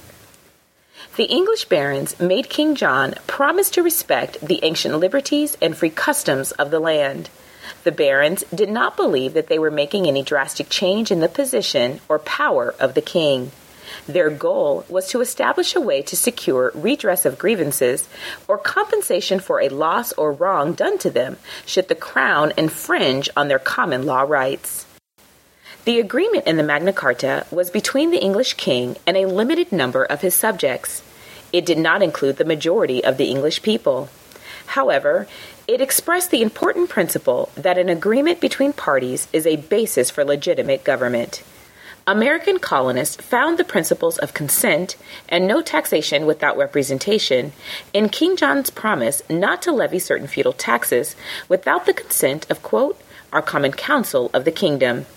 The 1.15 1.25
English 1.25 1.65
barons 1.65 2.19
made 2.19 2.49
King 2.49 2.75
John 2.75 3.15
promise 3.25 3.69
to 3.71 3.83
respect 3.83 4.41
the 4.41 4.59
ancient 4.63 4.97
liberties 4.97 5.57
and 5.61 5.75
free 5.75 5.89
customs 5.89 6.51
of 6.51 6.71
the 6.71 6.79
land. 6.79 7.29
The 7.85 7.93
barons 7.93 8.43
did 8.53 8.69
not 8.69 8.97
believe 8.97 9.33
that 9.33 9.47
they 9.47 9.57
were 9.57 9.71
making 9.71 10.07
any 10.07 10.23
drastic 10.23 10.69
change 10.69 11.11
in 11.11 11.21
the 11.21 11.29
position 11.29 12.01
or 12.09 12.19
power 12.19 12.75
of 12.79 12.95
the 12.95 13.01
king. 13.01 13.51
Their 14.07 14.29
goal 14.29 14.85
was 14.89 15.07
to 15.09 15.21
establish 15.21 15.75
a 15.75 15.81
way 15.81 16.01
to 16.03 16.15
secure 16.15 16.71
redress 16.73 17.25
of 17.25 17.39
grievances 17.39 18.07
or 18.47 18.57
compensation 18.57 19.39
for 19.39 19.61
a 19.61 19.69
loss 19.69 20.13
or 20.13 20.31
wrong 20.31 20.73
done 20.73 20.97
to 20.99 21.09
them 21.09 21.37
should 21.65 21.87
the 21.87 21.95
crown 21.95 22.53
infringe 22.57 23.29
on 23.35 23.47
their 23.47 23.59
common 23.59 24.05
law 24.05 24.21
rights. 24.21 24.85
The 25.85 25.99
agreement 25.99 26.47
in 26.47 26.57
the 26.57 26.63
Magna 26.63 26.93
Carta 26.93 27.45
was 27.51 27.69
between 27.69 28.09
the 28.09 28.21
English 28.21 28.55
king 28.55 28.97
and 29.05 29.15
a 29.15 29.27
limited 29.27 29.71
number 29.71 30.03
of 30.03 30.21
his 30.21 30.33
subjects. 30.33 31.03
It 31.53 31.65
did 31.65 31.77
not 31.77 32.01
include 32.01 32.37
the 32.37 32.45
majority 32.45 33.03
of 33.03 33.17
the 33.17 33.29
English 33.29 33.61
people. 33.61 34.09
However, 34.65 35.27
it 35.67 35.81
expressed 35.81 36.31
the 36.31 36.41
important 36.41 36.89
principle 36.89 37.49
that 37.55 37.77
an 37.77 37.89
agreement 37.89 38.39
between 38.39 38.73
parties 38.73 39.27
is 39.31 39.45
a 39.45 39.57
basis 39.57 40.09
for 40.09 40.25
legitimate 40.25 40.83
government. 40.83 41.43
American 42.07 42.59
colonists 42.59 43.15
found 43.15 43.57
the 43.57 43.63
principles 43.63 44.19
of 44.19 44.35
consent 44.35 44.95
and 45.27 45.47
no 45.47 45.59
taxation 45.59 46.27
without 46.27 46.55
representation 46.55 47.51
in 47.93 48.09
King 48.09 48.37
John's 48.37 48.69
promise 48.69 49.23
not 49.27 49.63
to 49.63 49.71
levy 49.71 49.97
certain 49.97 50.27
feudal 50.27 50.53
taxes 50.53 51.15
without 51.49 51.87
the 51.87 51.93
consent 51.93 52.45
of, 52.47 52.61
quote, 52.61 53.01
our 53.33 53.41
common 53.41 53.71
council 53.71 54.29
of 54.35 54.45
the 54.45 54.51
kingdom. 54.51 55.07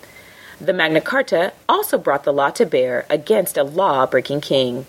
The 0.58 0.72
Magna 0.72 1.02
Carta 1.02 1.52
also 1.68 1.98
brought 1.98 2.24
the 2.24 2.32
law 2.32 2.48
to 2.50 2.64
bear 2.64 3.04
against 3.10 3.58
a 3.58 3.64
law 3.64 4.06
breaking 4.06 4.40
king. 4.40 4.86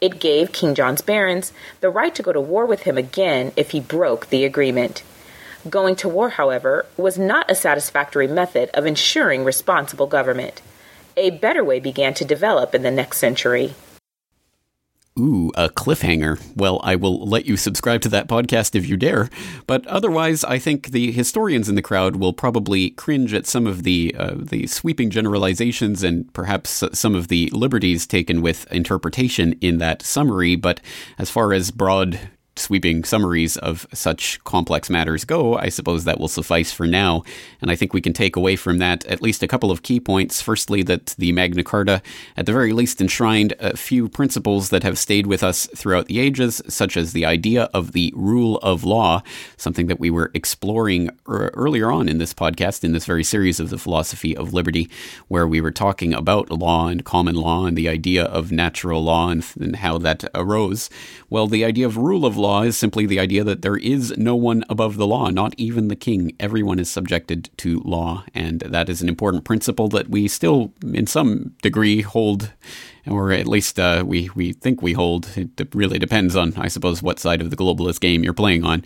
It 0.00 0.20
gave 0.20 0.52
King 0.52 0.74
John's 0.74 1.02
barons 1.02 1.52
the 1.82 1.90
right 1.90 2.14
to 2.14 2.22
go 2.22 2.32
to 2.32 2.40
war 2.40 2.64
with 2.64 2.84
him 2.84 2.96
again 2.96 3.52
if 3.56 3.72
he 3.72 3.80
broke 3.80 4.30
the 4.30 4.46
agreement. 4.46 5.02
Going 5.68 5.96
to 5.96 6.08
war, 6.08 6.30
however, 6.30 6.86
was 6.96 7.18
not 7.18 7.50
a 7.50 7.54
satisfactory 7.54 8.26
method 8.26 8.70
of 8.72 8.86
ensuring 8.86 9.44
responsible 9.44 10.06
government 10.06 10.62
a 11.16 11.30
better 11.30 11.64
way 11.64 11.80
began 11.80 12.14
to 12.14 12.24
develop 12.24 12.74
in 12.74 12.82
the 12.82 12.90
next 12.90 13.18
century. 13.18 13.74
Ooh, 15.18 15.52
a 15.54 15.68
cliffhanger. 15.68 16.40
Well, 16.56 16.80
I 16.82 16.96
will 16.96 17.26
let 17.26 17.44
you 17.44 17.58
subscribe 17.58 18.00
to 18.02 18.08
that 18.08 18.28
podcast 18.28 18.74
if 18.74 18.86
you 18.86 18.96
dare. 18.96 19.28
But 19.66 19.86
otherwise, 19.86 20.42
I 20.42 20.58
think 20.58 20.88
the 20.88 21.12
historians 21.12 21.68
in 21.68 21.74
the 21.74 21.82
crowd 21.82 22.16
will 22.16 22.32
probably 22.32 22.90
cringe 22.90 23.34
at 23.34 23.46
some 23.46 23.66
of 23.66 23.82
the 23.82 24.14
uh, 24.18 24.36
the 24.36 24.66
sweeping 24.66 25.10
generalizations 25.10 26.02
and 26.02 26.32
perhaps 26.32 26.82
some 26.94 27.14
of 27.14 27.28
the 27.28 27.50
liberties 27.52 28.06
taken 28.06 28.40
with 28.40 28.70
interpretation 28.72 29.52
in 29.60 29.76
that 29.78 30.00
summary. 30.00 30.56
But 30.56 30.80
as 31.18 31.28
far 31.28 31.52
as 31.52 31.70
broad 31.70 32.18
sweeping 32.56 33.02
summaries 33.02 33.56
of 33.56 33.86
such 33.92 34.42
complex 34.44 34.90
matters 34.90 35.24
go, 35.24 35.56
I 35.56 35.68
suppose 35.68 36.04
that 36.04 36.20
will 36.20 36.28
suffice 36.28 36.70
for 36.70 36.86
now. 36.86 37.22
And 37.60 37.70
I 37.70 37.76
think 37.76 37.92
we 37.92 38.00
can 38.00 38.12
take 38.12 38.36
away 38.36 38.56
from 38.56 38.78
that 38.78 39.04
at 39.06 39.22
least 39.22 39.42
a 39.42 39.48
couple 39.48 39.70
of 39.70 39.82
key 39.82 40.00
points. 40.00 40.42
Firstly, 40.42 40.82
that 40.82 41.14
the 41.18 41.32
Magna 41.32 41.64
Carta, 41.64 42.02
at 42.36 42.46
the 42.46 42.52
very 42.52 42.72
least, 42.72 43.00
enshrined 43.00 43.54
a 43.58 43.76
few 43.76 44.08
principles 44.08 44.68
that 44.70 44.82
have 44.82 44.98
stayed 44.98 45.26
with 45.26 45.42
us 45.42 45.66
throughout 45.74 46.06
the 46.06 46.18
ages, 46.18 46.60
such 46.68 46.96
as 46.96 47.12
the 47.12 47.24
idea 47.24 47.70
of 47.72 47.92
the 47.92 48.12
rule 48.14 48.58
of 48.58 48.84
law, 48.84 49.22
something 49.56 49.86
that 49.86 50.00
we 50.00 50.10
were 50.10 50.30
exploring 50.34 51.10
earlier 51.26 51.90
on 51.90 52.08
in 52.08 52.18
this 52.18 52.34
podcast, 52.34 52.84
in 52.84 52.92
this 52.92 53.06
very 53.06 53.24
series 53.24 53.60
of 53.60 53.70
the 53.70 53.78
philosophy 53.78 54.36
of 54.36 54.52
liberty, 54.52 54.90
where 55.28 55.46
we 55.46 55.60
were 55.60 55.70
talking 55.70 56.12
about 56.12 56.50
law 56.50 56.88
and 56.88 57.04
common 57.04 57.34
law 57.34 57.64
and 57.64 57.78
the 57.78 57.88
idea 57.88 58.24
of 58.24 58.52
natural 58.52 59.02
law 59.02 59.30
and, 59.30 59.44
and 59.58 59.76
how 59.76 59.96
that 59.98 60.24
arose. 60.34 60.90
Well, 61.30 61.46
the 61.46 61.64
idea 61.64 61.86
of 61.86 61.96
rule 61.96 62.26
of 62.26 62.36
law 62.36 62.51
is 62.60 62.76
simply 62.76 63.06
the 63.06 63.18
idea 63.18 63.42
that 63.42 63.62
there 63.62 63.78
is 63.78 64.14
no 64.18 64.36
one 64.36 64.62
above 64.68 64.96
the 64.98 65.06
law, 65.06 65.30
not 65.30 65.54
even 65.56 65.88
the 65.88 65.96
king. 65.96 66.36
Everyone 66.38 66.78
is 66.78 66.90
subjected 66.90 67.48
to 67.56 67.80
law, 67.80 68.24
and 68.34 68.60
that 68.60 68.90
is 68.90 69.00
an 69.00 69.08
important 69.08 69.44
principle 69.44 69.88
that 69.88 70.10
we 70.10 70.28
still, 70.28 70.72
in 70.92 71.06
some 71.06 71.54
degree, 71.62 72.02
hold, 72.02 72.52
or 73.06 73.32
at 73.32 73.48
least 73.48 73.80
uh, 73.80 74.04
we 74.06 74.30
we 74.34 74.52
think 74.52 74.82
we 74.82 74.92
hold. 74.92 75.28
It 75.36 75.74
really 75.74 75.98
depends 75.98 76.36
on, 76.36 76.52
I 76.56 76.68
suppose, 76.68 77.02
what 77.02 77.18
side 77.18 77.40
of 77.40 77.48
the 77.50 77.56
globalist 77.56 78.00
game 78.00 78.22
you're 78.22 78.34
playing 78.34 78.64
on. 78.64 78.84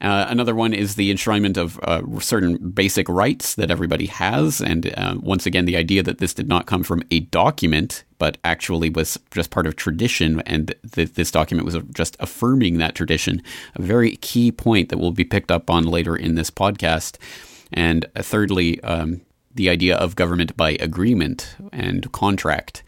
Uh, 0.00 0.26
another 0.28 0.54
one 0.54 0.72
is 0.72 0.94
the 0.94 1.12
enshrinement 1.12 1.56
of 1.56 1.78
uh, 1.82 2.02
certain 2.20 2.56
basic 2.70 3.08
rights 3.08 3.56
that 3.56 3.70
everybody 3.70 4.06
has. 4.06 4.60
And 4.60 4.92
uh, 4.96 5.16
once 5.20 5.44
again, 5.44 5.64
the 5.64 5.76
idea 5.76 6.02
that 6.04 6.18
this 6.18 6.34
did 6.34 6.48
not 6.48 6.66
come 6.66 6.84
from 6.84 7.02
a 7.10 7.20
document, 7.20 8.04
but 8.18 8.38
actually 8.44 8.90
was 8.90 9.18
just 9.32 9.50
part 9.50 9.66
of 9.66 9.74
tradition, 9.74 10.40
and 10.42 10.74
this 10.82 11.30
document 11.30 11.64
was 11.64 11.76
just 11.92 12.16
affirming 12.20 12.78
that 12.78 12.94
tradition. 12.94 13.42
A 13.74 13.82
very 13.82 14.16
key 14.16 14.52
point 14.52 14.88
that 14.90 14.98
will 14.98 15.10
be 15.10 15.24
picked 15.24 15.50
up 15.50 15.68
on 15.68 15.84
later 15.84 16.16
in 16.16 16.36
this 16.36 16.50
podcast. 16.50 17.16
And 17.72 18.06
uh, 18.14 18.22
thirdly, 18.22 18.80
um, 18.82 19.20
the 19.54 19.68
idea 19.68 19.96
of 19.96 20.14
government 20.14 20.56
by 20.56 20.76
agreement 20.78 21.56
and 21.72 22.10
contract. 22.12 22.84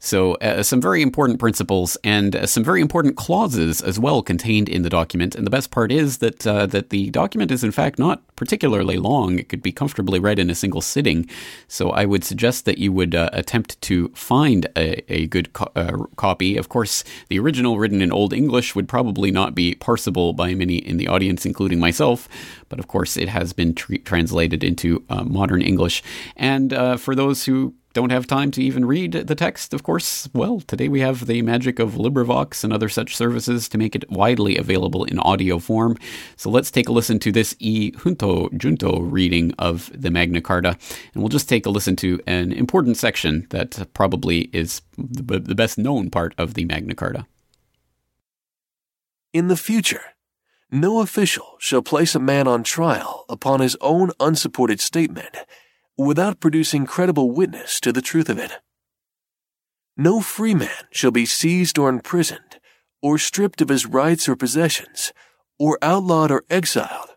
So, 0.00 0.34
uh, 0.34 0.62
some 0.62 0.80
very 0.80 1.02
important 1.02 1.40
principles 1.40 1.96
and 2.04 2.36
uh, 2.36 2.46
some 2.46 2.62
very 2.62 2.80
important 2.80 3.16
clauses 3.16 3.82
as 3.82 3.98
well 3.98 4.22
contained 4.22 4.68
in 4.68 4.82
the 4.82 4.90
document. 4.90 5.34
And 5.34 5.44
the 5.44 5.50
best 5.50 5.72
part 5.72 5.90
is 5.90 6.18
that 6.18 6.46
uh, 6.46 6.66
that 6.66 6.90
the 6.90 7.10
document 7.10 7.50
is 7.50 7.64
in 7.64 7.72
fact 7.72 7.98
not 7.98 8.22
particularly 8.36 8.96
long. 8.96 9.40
It 9.40 9.48
could 9.48 9.60
be 9.60 9.72
comfortably 9.72 10.20
read 10.20 10.38
in 10.38 10.50
a 10.50 10.54
single 10.54 10.80
sitting. 10.80 11.28
So, 11.66 11.90
I 11.90 12.04
would 12.04 12.22
suggest 12.22 12.64
that 12.64 12.78
you 12.78 12.92
would 12.92 13.16
uh, 13.16 13.30
attempt 13.32 13.80
to 13.82 14.08
find 14.10 14.66
a, 14.76 15.02
a 15.12 15.26
good 15.26 15.52
co- 15.52 15.72
uh, 15.74 16.04
copy. 16.14 16.56
Of 16.56 16.68
course, 16.68 17.02
the 17.28 17.40
original 17.40 17.78
written 17.78 18.00
in 18.00 18.12
Old 18.12 18.32
English 18.32 18.76
would 18.76 18.88
probably 18.88 19.32
not 19.32 19.56
be 19.56 19.74
parsable 19.74 20.34
by 20.34 20.54
many 20.54 20.76
in 20.76 20.98
the 20.98 21.08
audience, 21.08 21.44
including 21.44 21.80
myself. 21.80 22.28
But 22.68 22.78
of 22.78 22.86
course, 22.86 23.16
it 23.16 23.28
has 23.28 23.52
been 23.52 23.74
tr- 23.74 23.96
translated 24.04 24.62
into 24.62 25.04
uh, 25.10 25.24
modern 25.24 25.60
English. 25.60 26.04
And 26.36 26.72
for 27.00 27.16
those 27.16 27.46
who 27.46 27.74
don't 27.98 28.10
have 28.10 28.28
time 28.28 28.52
to 28.52 28.62
even 28.62 28.84
read 28.84 29.10
the 29.10 29.34
text, 29.34 29.74
of 29.74 29.82
course, 29.82 30.28
well, 30.32 30.60
today 30.60 30.86
we 30.86 31.00
have 31.00 31.26
the 31.26 31.42
magic 31.42 31.80
of 31.80 31.94
LibriVox 31.94 32.62
and 32.62 32.72
other 32.72 32.88
such 32.88 33.16
services 33.16 33.68
to 33.70 33.76
make 33.76 33.96
it 33.96 34.08
widely 34.08 34.56
available 34.56 35.02
in 35.02 35.18
audio 35.18 35.58
form. 35.58 35.96
So 36.36 36.48
let's 36.48 36.70
take 36.70 36.88
a 36.88 36.92
listen 36.92 37.18
to 37.18 37.32
this 37.32 37.56
e 37.58 37.90
junto 37.90 38.50
junto 38.50 39.00
reading 39.00 39.52
of 39.58 39.90
the 39.92 40.12
Magna 40.12 40.40
Carta, 40.40 40.78
and 41.12 41.20
we'll 41.20 41.28
just 41.28 41.48
take 41.48 41.66
a 41.66 41.70
listen 41.70 41.96
to 41.96 42.20
an 42.28 42.52
important 42.52 42.98
section 42.98 43.48
that 43.50 43.88
probably 43.94 44.42
is 44.52 44.80
the 44.96 45.56
best 45.56 45.76
known 45.76 46.08
part 46.08 46.36
of 46.38 46.54
the 46.54 46.66
Magna 46.66 46.94
Carta. 46.94 47.26
In 49.32 49.48
the 49.48 49.56
future, 49.56 50.14
no 50.70 51.00
official 51.00 51.56
shall 51.58 51.82
place 51.82 52.14
a 52.14 52.20
man 52.20 52.46
on 52.46 52.62
trial 52.62 53.24
upon 53.28 53.58
his 53.58 53.76
own 53.80 54.12
unsupported 54.20 54.80
statement 54.80 55.36
without 55.98 56.38
producing 56.38 56.86
credible 56.86 57.32
witness 57.32 57.80
to 57.80 57.92
the 57.92 58.00
truth 58.00 58.28
of 58.28 58.38
it. 58.38 58.52
No 59.96 60.20
free 60.20 60.54
man 60.54 60.86
shall 60.92 61.10
be 61.10 61.26
seized 61.26 61.76
or 61.76 61.88
imprisoned, 61.88 62.60
or 63.02 63.18
stripped 63.18 63.60
of 63.60 63.68
his 63.68 63.84
rights 63.84 64.28
or 64.28 64.36
possessions, 64.36 65.12
or 65.58 65.76
outlawed 65.82 66.30
or 66.30 66.44
exiled, 66.48 67.16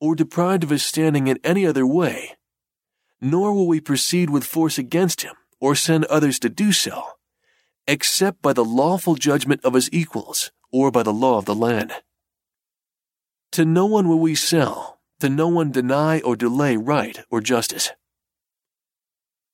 or 0.00 0.16
deprived 0.16 0.64
of 0.64 0.70
his 0.70 0.82
standing 0.82 1.28
in 1.28 1.38
any 1.44 1.64
other 1.64 1.86
way, 1.86 2.36
nor 3.20 3.54
will 3.54 3.68
we 3.68 3.80
proceed 3.80 4.30
with 4.30 4.44
force 4.44 4.78
against 4.78 5.22
him 5.22 5.34
or 5.60 5.76
send 5.76 6.04
others 6.06 6.40
to 6.40 6.48
do 6.48 6.72
so, 6.72 7.04
except 7.86 8.42
by 8.42 8.52
the 8.52 8.64
lawful 8.64 9.14
judgment 9.14 9.60
of 9.64 9.74
his 9.74 9.88
equals 9.92 10.50
or 10.72 10.90
by 10.90 11.04
the 11.04 11.12
law 11.12 11.38
of 11.38 11.44
the 11.44 11.54
land. 11.54 11.92
To 13.52 13.64
no 13.64 13.86
one 13.86 14.08
will 14.08 14.18
we 14.18 14.34
sell, 14.34 15.00
to 15.20 15.28
no 15.28 15.48
one 15.48 15.70
deny 15.70 16.20
or 16.20 16.36
delay 16.36 16.76
right 16.76 17.18
or 17.30 17.40
justice. 17.40 17.92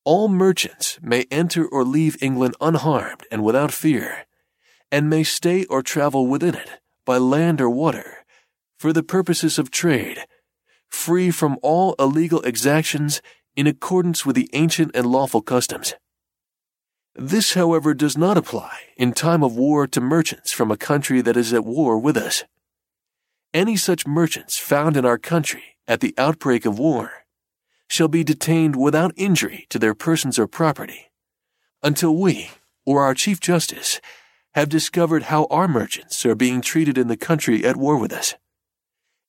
All 0.04 0.28
merchants 0.28 0.98
may 1.00 1.24
enter 1.30 1.66
or 1.66 1.82
leave 1.82 2.22
England 2.22 2.56
unharmed 2.60 3.26
and 3.30 3.42
without 3.42 3.72
fear, 3.72 4.26
and 4.92 5.08
may 5.08 5.22
stay 5.24 5.64
or 5.64 5.82
travel 5.82 6.26
within 6.26 6.54
it, 6.54 6.68
by 7.06 7.16
land 7.16 7.58
or 7.58 7.70
water, 7.70 8.18
for 8.78 8.92
the 8.92 9.02
purposes 9.02 9.58
of 9.58 9.70
trade, 9.70 10.26
free 10.90 11.30
from 11.30 11.58
all 11.62 11.94
illegal 11.98 12.42
exactions 12.42 13.22
in 13.56 13.66
accordance 13.66 14.26
with 14.26 14.36
the 14.36 14.50
ancient 14.52 14.90
and 14.94 15.06
lawful 15.06 15.40
customs. 15.40 15.94
This, 17.14 17.54
however, 17.54 17.94
does 17.94 18.18
not 18.18 18.36
apply 18.36 18.76
in 18.98 19.14
time 19.14 19.42
of 19.42 19.56
war 19.56 19.86
to 19.86 20.00
merchants 20.02 20.52
from 20.52 20.70
a 20.70 20.76
country 20.76 21.22
that 21.22 21.36
is 21.36 21.54
at 21.54 21.64
war 21.64 21.98
with 21.98 22.18
us. 22.18 22.44
Any 23.54 23.76
such 23.76 24.06
merchants 24.06 24.58
found 24.58 24.98
in 24.98 25.06
our 25.06 25.18
country 25.18 25.78
at 25.88 26.00
the 26.00 26.12
outbreak 26.18 26.66
of 26.66 26.78
war 26.78 27.23
shall 27.94 28.08
be 28.08 28.24
detained 28.24 28.74
without 28.74 29.14
injury 29.16 29.66
to 29.70 29.78
their 29.78 29.94
persons 29.94 30.36
or 30.36 30.48
property 30.48 31.12
until 31.82 32.16
we, 32.16 32.50
or 32.84 33.02
our 33.02 33.14
Chief 33.14 33.38
Justice, 33.38 34.00
have 34.54 34.68
discovered 34.68 35.24
how 35.24 35.46
our 35.48 35.68
merchants 35.68 36.26
are 36.26 36.34
being 36.34 36.60
treated 36.60 36.98
in 36.98 37.06
the 37.06 37.16
country 37.16 37.64
at 37.64 37.76
war 37.76 37.96
with 37.96 38.12
us. 38.12 38.34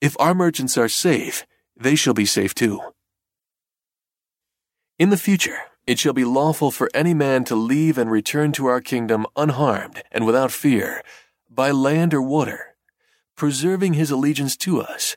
If 0.02 0.16
our 0.20 0.34
merchants 0.34 0.78
are 0.78 0.90
safe, 0.90 1.46
they 1.78 1.96
shall 1.96 2.16
be 2.16 2.26
safe 2.26 2.56
too. 2.56 2.82
In 4.98 5.12
the 5.12 5.18
future, 5.18 5.60
it 5.86 6.00
shall 6.00 6.14
be 6.14 6.26
lawful 6.26 6.72
for 6.72 6.90
any 6.94 7.14
man 7.14 7.44
to 7.46 7.56
leave 7.56 8.00
and 8.00 8.10
return 8.10 8.52
to 8.54 8.66
our 8.66 8.82
kingdom 8.82 9.28
unharmed 9.36 10.02
and 10.12 10.26
without 10.26 10.52
fear, 10.52 11.04
by 11.50 11.70
land 11.70 12.14
or 12.16 12.22
water, 12.22 12.76
preserving 13.36 13.94
his 13.94 14.10
allegiance 14.10 14.58
to 14.58 14.82
us, 14.82 15.16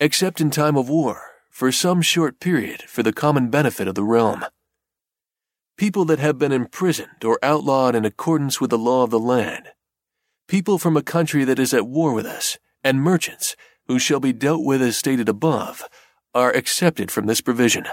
except 0.00 0.40
in 0.40 0.50
time 0.50 0.76
of 0.76 0.88
war 0.88 1.27
for 1.58 1.72
some 1.72 2.00
short 2.00 2.38
period 2.38 2.82
for 2.82 3.02
the 3.02 3.12
common 3.12 3.50
benefit 3.50 3.88
of 3.88 3.96
the 3.96 4.04
realm. 4.04 4.44
People 5.76 6.04
that 6.04 6.20
have 6.20 6.38
been 6.38 6.52
imprisoned 6.52 7.24
or 7.24 7.36
outlawed 7.42 7.96
in 7.96 8.04
accordance 8.04 8.60
with 8.60 8.70
the 8.70 8.78
law 8.78 9.02
of 9.02 9.10
the 9.10 9.18
land, 9.18 9.70
people 10.46 10.78
from 10.78 10.96
a 10.96 11.02
country 11.02 11.42
that 11.42 11.58
is 11.58 11.74
at 11.74 11.88
war 11.88 12.12
with 12.12 12.26
us, 12.26 12.58
and 12.84 13.02
merchants, 13.02 13.56
who 13.88 13.98
shall 13.98 14.20
be 14.20 14.32
dealt 14.32 14.64
with 14.64 14.80
as 14.80 14.96
stated 14.96 15.28
above, 15.28 15.82
are 16.32 16.52
excepted 16.52 17.10
from 17.10 17.26
this 17.26 17.40
provision. 17.40 17.88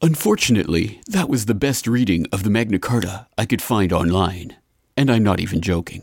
Unfortunately, 0.00 1.02
that 1.06 1.28
was 1.28 1.44
the 1.44 1.54
best 1.54 1.86
reading 1.86 2.24
of 2.32 2.44
the 2.44 2.50
Magna 2.50 2.78
Carta 2.78 3.26
I 3.36 3.44
could 3.44 3.60
find 3.60 3.92
online. 3.92 4.56
And 4.96 5.10
I'm 5.10 5.22
not 5.22 5.38
even 5.38 5.60
joking. 5.60 6.00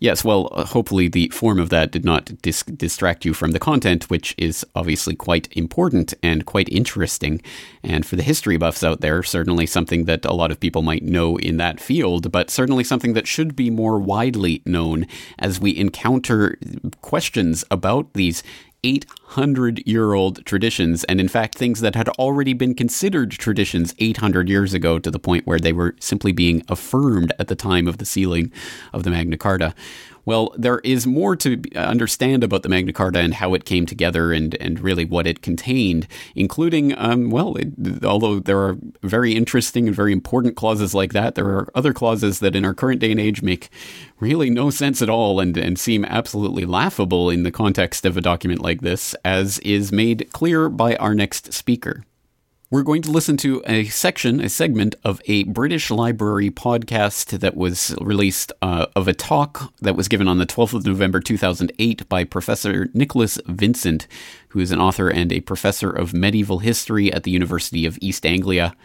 Yes, 0.00 0.24
well, 0.24 0.48
uh, 0.52 0.64
hopefully 0.64 1.08
the 1.08 1.28
form 1.30 1.58
of 1.58 1.70
that 1.70 1.90
did 1.90 2.04
not 2.04 2.40
dis- 2.40 2.62
distract 2.62 3.24
you 3.24 3.34
from 3.34 3.50
the 3.50 3.58
content, 3.58 4.08
which 4.08 4.32
is 4.38 4.64
obviously 4.74 5.16
quite 5.16 5.48
important 5.56 6.14
and 6.22 6.46
quite 6.46 6.68
interesting. 6.68 7.42
And 7.82 8.06
for 8.06 8.14
the 8.14 8.22
history 8.22 8.56
buffs 8.56 8.84
out 8.84 9.00
there, 9.00 9.24
certainly 9.24 9.66
something 9.66 10.04
that 10.04 10.24
a 10.24 10.32
lot 10.32 10.52
of 10.52 10.60
people 10.60 10.82
might 10.82 11.02
know 11.02 11.36
in 11.36 11.56
that 11.56 11.80
field, 11.80 12.30
but 12.30 12.48
certainly 12.48 12.84
something 12.84 13.14
that 13.14 13.26
should 13.26 13.56
be 13.56 13.70
more 13.70 13.98
widely 13.98 14.62
known 14.64 15.06
as 15.38 15.60
we 15.60 15.76
encounter 15.76 16.58
questions 17.02 17.64
about 17.70 18.12
these 18.14 18.44
800 18.84 19.86
year 19.86 20.12
old 20.12 20.44
traditions, 20.44 21.04
and 21.04 21.20
in 21.20 21.28
fact, 21.28 21.56
things 21.56 21.80
that 21.80 21.94
had 21.94 22.08
already 22.10 22.52
been 22.52 22.74
considered 22.74 23.30
traditions 23.32 23.94
800 23.98 24.48
years 24.48 24.74
ago 24.74 24.98
to 24.98 25.10
the 25.10 25.18
point 25.18 25.46
where 25.46 25.58
they 25.58 25.72
were 25.72 25.96
simply 26.00 26.32
being 26.32 26.62
affirmed 26.68 27.32
at 27.38 27.48
the 27.48 27.56
time 27.56 27.88
of 27.88 27.98
the 27.98 28.04
sealing 28.04 28.52
of 28.92 29.02
the 29.02 29.10
Magna 29.10 29.36
Carta. 29.36 29.74
Well, 30.24 30.54
there 30.56 30.80
is 30.80 31.06
more 31.06 31.36
to 31.36 31.62
understand 31.74 32.44
about 32.44 32.62
the 32.62 32.68
Magna 32.68 32.92
Carta 32.92 33.18
and 33.18 33.34
how 33.34 33.54
it 33.54 33.64
came 33.64 33.86
together 33.86 34.32
and, 34.32 34.54
and 34.56 34.80
really 34.80 35.04
what 35.04 35.26
it 35.26 35.42
contained, 35.42 36.06
including, 36.34 36.96
um, 36.98 37.30
well, 37.30 37.56
it, 37.56 38.04
although 38.04 38.38
there 38.38 38.58
are 38.58 38.76
very 39.02 39.34
interesting 39.34 39.86
and 39.86 39.96
very 39.96 40.12
important 40.12 40.56
clauses 40.56 40.94
like 40.94 41.12
that, 41.12 41.34
there 41.34 41.46
are 41.46 41.70
other 41.74 41.92
clauses 41.92 42.40
that 42.40 42.54
in 42.56 42.64
our 42.64 42.74
current 42.74 43.00
day 43.00 43.10
and 43.10 43.20
age 43.20 43.42
make 43.42 43.70
really 44.20 44.50
no 44.50 44.70
sense 44.70 45.00
at 45.00 45.08
all 45.08 45.40
and, 45.40 45.56
and 45.56 45.78
seem 45.78 46.04
absolutely 46.04 46.64
laughable 46.64 47.30
in 47.30 47.42
the 47.42 47.50
context 47.50 48.04
of 48.04 48.16
a 48.16 48.20
document 48.20 48.60
like 48.60 48.80
this, 48.80 49.14
as 49.24 49.58
is 49.60 49.92
made 49.92 50.28
clear 50.32 50.68
by 50.68 50.96
our 50.96 51.14
next 51.14 51.52
speaker. 51.52 52.04
We're 52.70 52.82
going 52.82 53.00
to 53.00 53.10
listen 53.10 53.38
to 53.38 53.62
a 53.66 53.84
section, 53.86 54.42
a 54.42 54.50
segment 54.50 54.94
of 55.02 55.22
a 55.24 55.44
British 55.44 55.90
Library 55.90 56.50
podcast 56.50 57.38
that 57.38 57.56
was 57.56 57.96
released 57.98 58.52
uh, 58.60 58.84
of 58.94 59.08
a 59.08 59.14
talk 59.14 59.72
that 59.80 59.96
was 59.96 60.06
given 60.06 60.28
on 60.28 60.36
the 60.36 60.44
12th 60.44 60.74
of 60.74 60.84
November 60.84 61.18
2008 61.18 62.06
by 62.10 62.24
Professor 62.24 62.90
Nicholas 62.92 63.38
Vincent, 63.46 64.06
who 64.48 64.60
is 64.60 64.70
an 64.70 64.82
author 64.82 65.08
and 65.08 65.32
a 65.32 65.40
professor 65.40 65.90
of 65.90 66.12
medieval 66.12 66.58
history 66.58 67.10
at 67.10 67.22
the 67.22 67.30
University 67.30 67.86
of 67.86 67.96
East 68.02 68.26
Anglia. 68.26 68.76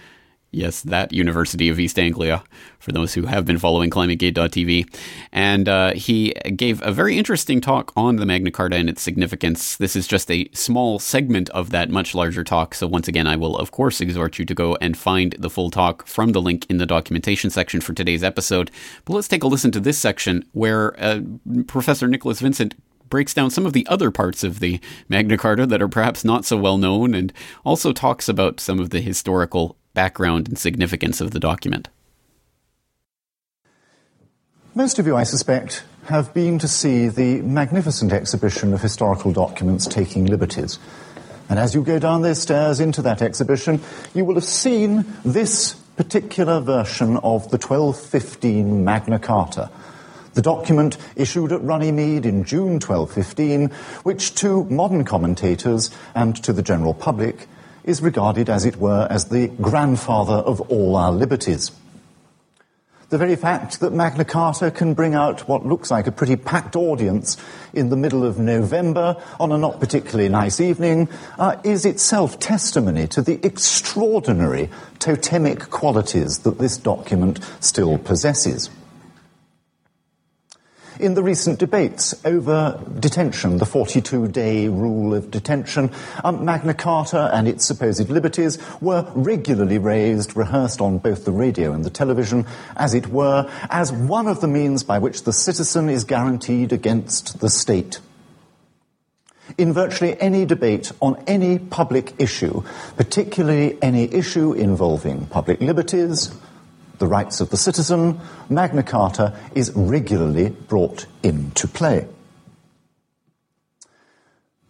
Yes, 0.53 0.81
that 0.81 1.11
University 1.11 1.67
of 1.67 1.79
East 1.79 1.97
Anglia, 1.97 2.43
for 2.77 2.91
those 2.91 3.15
who 3.15 3.25
have 3.25 3.43
been 3.43 3.57
following 3.57 3.89
ClimateGate.tv. 3.89 4.95
And 5.31 5.67
uh, 5.67 5.93
he 5.95 6.29
gave 6.55 6.79
a 6.83 6.91
very 6.91 7.17
interesting 7.17 7.59
talk 7.59 7.91
on 7.95 8.17
the 8.17 8.25
Magna 8.27 8.51
Carta 8.51 8.75
and 8.75 8.87
its 8.87 9.01
significance. 9.01 9.75
This 9.77 9.95
is 9.95 10.05
just 10.05 10.29
a 10.29 10.47
small 10.53 10.99
segment 10.99 11.49
of 11.49 11.71
that 11.71 11.89
much 11.89 12.13
larger 12.13 12.43
talk. 12.43 12.75
So, 12.75 12.85
once 12.85 13.07
again, 13.07 13.25
I 13.25 13.35
will, 13.35 13.57
of 13.57 13.71
course, 13.71 13.99
exhort 13.99 14.37
you 14.37 14.45
to 14.45 14.53
go 14.53 14.77
and 14.79 14.95
find 14.95 15.35
the 15.39 15.49
full 15.49 15.71
talk 15.71 16.05
from 16.05 16.33
the 16.33 16.41
link 16.41 16.67
in 16.69 16.77
the 16.77 16.85
documentation 16.85 17.49
section 17.49 17.81
for 17.81 17.93
today's 17.93 18.23
episode. 18.23 18.69
But 19.05 19.13
let's 19.15 19.27
take 19.27 19.43
a 19.43 19.47
listen 19.47 19.71
to 19.71 19.79
this 19.79 19.97
section 19.97 20.45
where 20.51 20.93
uh, 21.01 21.21
Professor 21.65 22.07
Nicholas 22.07 22.41
Vincent 22.41 22.75
breaks 23.09 23.33
down 23.33 23.49
some 23.49 23.65
of 23.65 23.73
the 23.73 23.87
other 23.87 24.11
parts 24.11 24.43
of 24.43 24.59
the 24.59 24.79
Magna 25.09 25.37
Carta 25.37 25.65
that 25.65 25.81
are 25.81 25.87
perhaps 25.87 26.23
not 26.23 26.45
so 26.45 26.57
well 26.57 26.77
known 26.77 27.15
and 27.15 27.33
also 27.65 27.91
talks 27.91 28.29
about 28.29 28.59
some 28.59 28.79
of 28.79 28.91
the 28.91 29.01
historical 29.01 29.77
background 29.93 30.47
and 30.47 30.57
significance 30.57 31.21
of 31.21 31.31
the 31.31 31.39
document. 31.39 31.89
Most 34.75 34.97
of 34.97 35.05
you, 35.05 35.15
I 35.15 35.23
suspect, 35.23 35.83
have 36.05 36.33
been 36.33 36.59
to 36.59 36.67
see 36.67 37.07
the 37.07 37.41
magnificent 37.41 38.11
exhibition 38.11 38.73
of 38.73 38.81
historical 38.81 39.31
documents 39.31 39.85
taking 39.85 40.25
liberties. 40.25 40.79
And 41.47 41.59
as 41.59 41.75
you 41.75 41.83
go 41.83 41.99
down 41.99 42.23
those 42.23 42.41
stairs 42.41 42.79
into 42.79 43.01
that 43.03 43.21
exhibition, 43.21 43.81
you 44.15 44.25
will 44.25 44.35
have 44.35 44.43
seen 44.43 45.05
this 45.23 45.73
particular 45.95 46.59
version 46.59 47.17
of 47.17 47.51
the 47.51 47.57
1215 47.57 48.83
Magna 48.83 49.19
Carta, 49.19 49.69
the 50.33 50.41
document 50.41 50.97
issued 51.15 51.51
at 51.51 51.61
Runnymede 51.61 52.25
in 52.25 52.43
June 52.43 52.79
1215, 52.79 53.69
which 54.01 54.33
to 54.35 54.63
modern 54.65 55.05
commentators 55.05 55.91
and 56.15 56.35
to 56.43 56.51
the 56.51 56.63
general 56.63 56.95
public 56.95 57.47
is 57.83 58.01
regarded, 58.01 58.49
as 58.49 58.65
it 58.65 58.77
were, 58.77 59.07
as 59.09 59.25
the 59.25 59.47
grandfather 59.47 60.33
of 60.33 60.61
all 60.61 60.95
our 60.95 61.11
liberties. 61.11 61.71
The 63.09 63.17
very 63.19 63.35
fact 63.35 63.79
that 63.81 63.93
Magna 63.93 64.25
Carta 64.25 64.71
can 64.71 64.95
bring 64.95 65.13
out 65.13 65.47
what 65.47 65.65
looks 65.65 65.91
like 65.91 66.07
a 66.07 66.11
pretty 66.11 66.35
packed 66.35 66.75
audience 66.75 67.37
in 67.71 67.89
the 67.89 67.95
middle 67.95 68.25
of 68.25 68.39
November 68.39 69.21
on 69.39 69.51
a 69.51 69.57
not 69.57 69.79
particularly 69.79 70.29
nice 70.29 70.59
evening 70.59 71.09
uh, 71.37 71.57
is 71.63 71.85
itself 71.85 72.39
testimony 72.39 73.05
to 73.09 73.21
the 73.21 73.39
extraordinary 73.45 74.67
totemic 74.97 75.69
qualities 75.69 76.39
that 76.39 76.57
this 76.57 76.75
document 76.75 77.39
still 77.59 77.99
possesses 77.99 78.71
in 80.99 81.13
the 81.13 81.23
recent 81.23 81.59
debates 81.59 82.13
over 82.25 82.79
detention, 82.99 83.57
the 83.57 83.65
42 83.65 84.27
day 84.27 84.67
rule 84.67 85.13
of 85.13 85.31
detention, 85.31 85.91
um, 86.23 86.45
Magna 86.45 86.73
Carta 86.73 87.29
and 87.33 87.47
its 87.47 87.65
supposed 87.65 88.09
liberties 88.09 88.57
were 88.81 89.09
regularly 89.15 89.77
raised, 89.77 90.35
rehearsed 90.35 90.81
on 90.81 90.97
both 90.97 91.25
the 91.25 91.31
radio 91.31 91.73
and 91.73 91.83
the 91.83 91.89
television, 91.89 92.45
as 92.75 92.93
it 92.93 93.07
were, 93.07 93.49
as 93.69 93.91
one 93.91 94.27
of 94.27 94.41
the 94.41 94.47
means 94.47 94.83
by 94.83 94.99
which 94.99 95.23
the 95.23 95.33
citizen 95.33 95.89
is 95.89 96.03
guaranteed 96.03 96.71
against 96.71 97.39
the 97.39 97.49
state. 97.49 97.99
In 99.57 99.73
virtually 99.73 100.19
any 100.21 100.45
debate 100.45 100.91
on 101.01 101.21
any 101.27 101.59
public 101.59 102.13
issue, 102.17 102.63
particularly 102.95 103.77
any 103.81 104.11
issue 104.11 104.53
involving 104.53 105.25
public 105.27 105.59
liberties, 105.59 106.33
the 106.99 107.07
rights 107.07 107.41
of 107.41 107.49
the 107.49 107.57
citizen, 107.57 108.19
Magna 108.49 108.83
Carta 108.83 109.37
is 109.55 109.71
regularly 109.75 110.49
brought 110.49 111.05
into 111.21 111.67
play. 111.67 112.07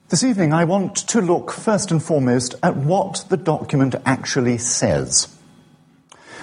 This 0.09 0.23
evening, 0.23 0.53
I 0.53 0.65
want 0.65 0.95
to 0.95 1.21
look 1.21 1.51
first 1.51 1.91
and 1.91 2.01
foremost 2.01 2.55
at 2.61 2.75
what 2.75 3.25
the 3.29 3.37
document 3.37 3.95
actually 4.05 4.59
says. 4.59 5.27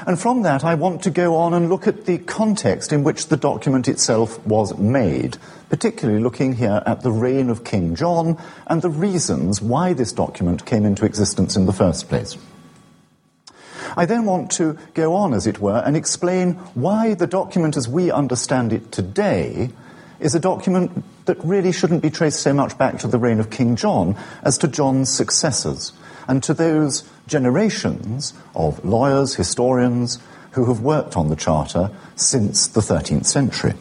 And 0.06 0.18
from 0.18 0.42
that, 0.42 0.64
I 0.64 0.74
want 0.74 1.02
to 1.02 1.10
go 1.10 1.36
on 1.36 1.54
and 1.54 1.68
look 1.68 1.86
at 1.86 2.06
the 2.06 2.18
context 2.18 2.92
in 2.92 3.04
which 3.04 3.28
the 3.28 3.36
document 3.36 3.86
itself 3.86 4.44
was 4.46 4.76
made, 4.78 5.36
particularly 5.68 6.20
looking 6.20 6.54
here 6.54 6.82
at 6.86 7.02
the 7.02 7.12
reign 7.12 7.50
of 7.50 7.64
King 7.64 7.94
John 7.94 8.38
and 8.66 8.80
the 8.80 8.90
reasons 8.90 9.60
why 9.60 9.92
this 9.92 10.12
document 10.12 10.64
came 10.64 10.86
into 10.86 11.04
existence 11.04 11.54
in 11.54 11.66
the 11.66 11.72
first 11.72 12.08
place. 12.08 12.36
I 13.96 14.06
then 14.06 14.24
want 14.24 14.50
to 14.52 14.78
go 14.94 15.14
on, 15.14 15.34
as 15.34 15.46
it 15.46 15.58
were, 15.58 15.82
and 15.84 15.96
explain 15.96 16.54
why 16.74 17.14
the 17.14 17.26
document 17.26 17.76
as 17.76 17.88
we 17.88 18.10
understand 18.10 18.72
it 18.72 18.92
today 18.92 19.70
is 20.20 20.34
a 20.34 20.40
document 20.40 21.04
that 21.24 21.42
really 21.44 21.72
shouldn't 21.72 22.02
be 22.02 22.10
traced 22.10 22.40
so 22.40 22.52
much 22.52 22.76
back 22.76 22.98
to 22.98 23.08
the 23.08 23.18
reign 23.18 23.40
of 23.40 23.50
King 23.50 23.76
John 23.76 24.16
as 24.42 24.58
to 24.58 24.68
John's 24.68 25.08
successors 25.08 25.92
and 26.28 26.42
to 26.42 26.54
those 26.54 27.08
generations 27.26 28.34
of 28.54 28.84
lawyers, 28.84 29.34
historians 29.34 30.18
who 30.52 30.66
have 30.66 30.80
worked 30.80 31.16
on 31.16 31.28
the 31.28 31.36
Charter 31.36 31.90
since 32.16 32.66
the 32.68 32.80
13th 32.80 33.26
century. 33.26 33.74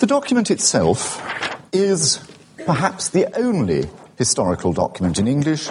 The 0.00 0.06
document 0.06 0.50
itself 0.50 1.22
is 1.72 2.20
perhaps 2.64 3.10
the 3.10 3.26
only 3.38 3.88
historical 4.16 4.72
document 4.72 5.18
in 5.18 5.28
English 5.28 5.68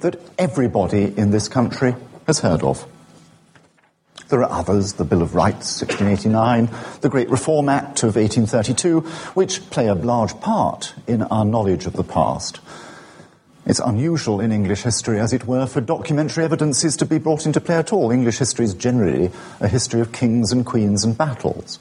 that 0.00 0.20
everybody 0.38 1.04
in 1.16 1.30
this 1.30 1.48
country 1.48 1.94
has 2.26 2.40
heard 2.40 2.62
of. 2.62 2.86
There 4.28 4.42
are 4.42 4.50
others, 4.50 4.94
the 4.94 5.04
Bill 5.04 5.22
of 5.22 5.36
Rights, 5.36 5.80
1689, 5.80 6.68
the 7.00 7.08
Great 7.08 7.30
Reform 7.30 7.68
Act 7.68 8.02
of 8.02 8.16
1832, 8.16 9.00
which 9.34 9.70
play 9.70 9.86
a 9.86 9.94
large 9.94 10.40
part 10.40 10.94
in 11.06 11.22
our 11.22 11.44
knowledge 11.44 11.86
of 11.86 11.92
the 11.92 12.02
past. 12.02 12.58
It's 13.66 13.78
unusual 13.78 14.40
in 14.40 14.52
English 14.52 14.82
history, 14.82 15.20
as 15.20 15.32
it 15.32 15.46
were, 15.46 15.66
for 15.66 15.80
documentary 15.80 16.44
evidences 16.44 16.96
to 16.96 17.06
be 17.06 17.18
brought 17.18 17.46
into 17.46 17.60
play 17.60 17.76
at 17.76 17.92
all. 17.92 18.10
English 18.10 18.38
history 18.38 18.64
is 18.64 18.74
generally 18.74 19.30
a 19.60 19.68
history 19.68 20.00
of 20.00 20.12
kings 20.12 20.50
and 20.50 20.66
queens 20.66 21.04
and 21.04 21.16
battles. 21.16 21.78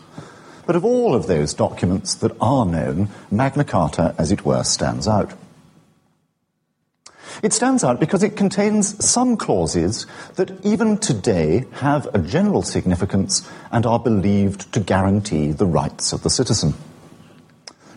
But 0.65 0.75
of 0.75 0.83
all 0.83 1.13
of 1.13 1.27
those 1.27 1.53
documents 1.53 2.15
that 2.15 2.35
are 2.41 2.65
known, 2.65 3.09
Magna 3.29 3.63
Carta, 3.63 4.15
as 4.17 4.31
it 4.31 4.45
were, 4.45 4.63
stands 4.63 5.07
out. 5.07 5.31
It 7.43 7.53
stands 7.53 7.83
out 7.83 7.99
because 7.99 8.23
it 8.23 8.37
contains 8.37 9.03
some 9.05 9.37
clauses 9.37 10.05
that 10.35 10.65
even 10.65 10.97
today 10.97 11.65
have 11.73 12.07
a 12.13 12.19
general 12.19 12.61
significance 12.61 13.47
and 13.71 13.85
are 13.85 13.99
believed 13.99 14.71
to 14.73 14.79
guarantee 14.79 15.51
the 15.51 15.65
rights 15.65 16.13
of 16.13 16.23
the 16.23 16.29
citizen. 16.29 16.73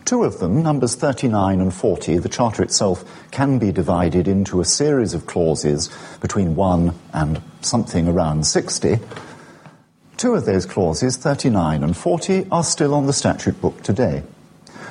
Two 0.05 0.23
of 0.23 0.39
them, 0.39 0.63
numbers 0.63 0.95
39 0.95 1.61
and 1.61 1.73
40, 1.73 2.17
the 2.17 2.29
Charter 2.29 2.63
itself 2.63 3.03
can 3.31 3.59
be 3.59 3.71
divided 3.71 4.27
into 4.27 4.59
a 4.59 4.65
series 4.65 5.13
of 5.13 5.27
clauses 5.27 5.89
between 6.19 6.55
1 6.55 6.95
and 7.13 7.41
something 7.61 8.07
around 8.07 8.47
60. 8.47 8.99
Two 10.17 10.33
of 10.33 10.45
those 10.45 10.65
clauses, 10.65 11.15
39 11.15 11.83
and 11.83 11.95
40, 11.95 12.47
are 12.51 12.63
still 12.63 12.95
on 12.95 13.05
the 13.05 13.13
statute 13.13 13.61
book 13.61 13.83
today. 13.83 14.23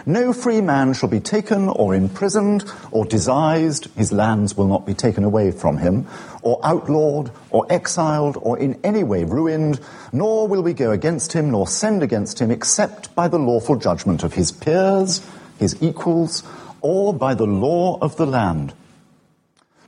No 0.09 0.33
free 0.33 0.63
man 0.63 0.95
shall 0.95 1.11
be 1.11 1.21
taken 1.21 1.69
or 1.69 1.95
imprisoned 1.95 2.65
or 2.91 3.05
disseised, 3.05 3.89
his 3.95 4.11
lands 4.11 4.57
will 4.57 4.67
not 4.67 4.87
be 4.87 4.95
taken 4.95 5.23
away 5.23 5.51
from 5.51 5.77
him, 5.77 6.07
or 6.41 6.59
outlawed 6.65 7.31
or 7.51 7.67
exiled 7.69 8.39
or 8.41 8.59
in 8.59 8.81
any 8.83 9.05
way 9.05 9.25
ruined, 9.25 9.79
nor 10.11 10.49
will 10.49 10.63
we 10.63 10.73
go 10.73 10.93
against 10.93 11.35
him 11.35 11.51
nor 11.51 11.67
send 11.67 12.03
against 12.03 12.39
him 12.39 12.51
except 12.51 13.15
by 13.15 13.29
the 13.29 13.39
lawful 13.39 13.77
judgment 13.77 14.23
of 14.23 14.33
his 14.33 14.51
peers, 14.51 15.21
his 15.59 15.77
equals, 15.83 16.43
or 16.81 17.13
by 17.13 17.35
the 17.35 17.47
law 17.47 17.99
of 18.01 18.17
the 18.17 18.25
land. 18.25 18.73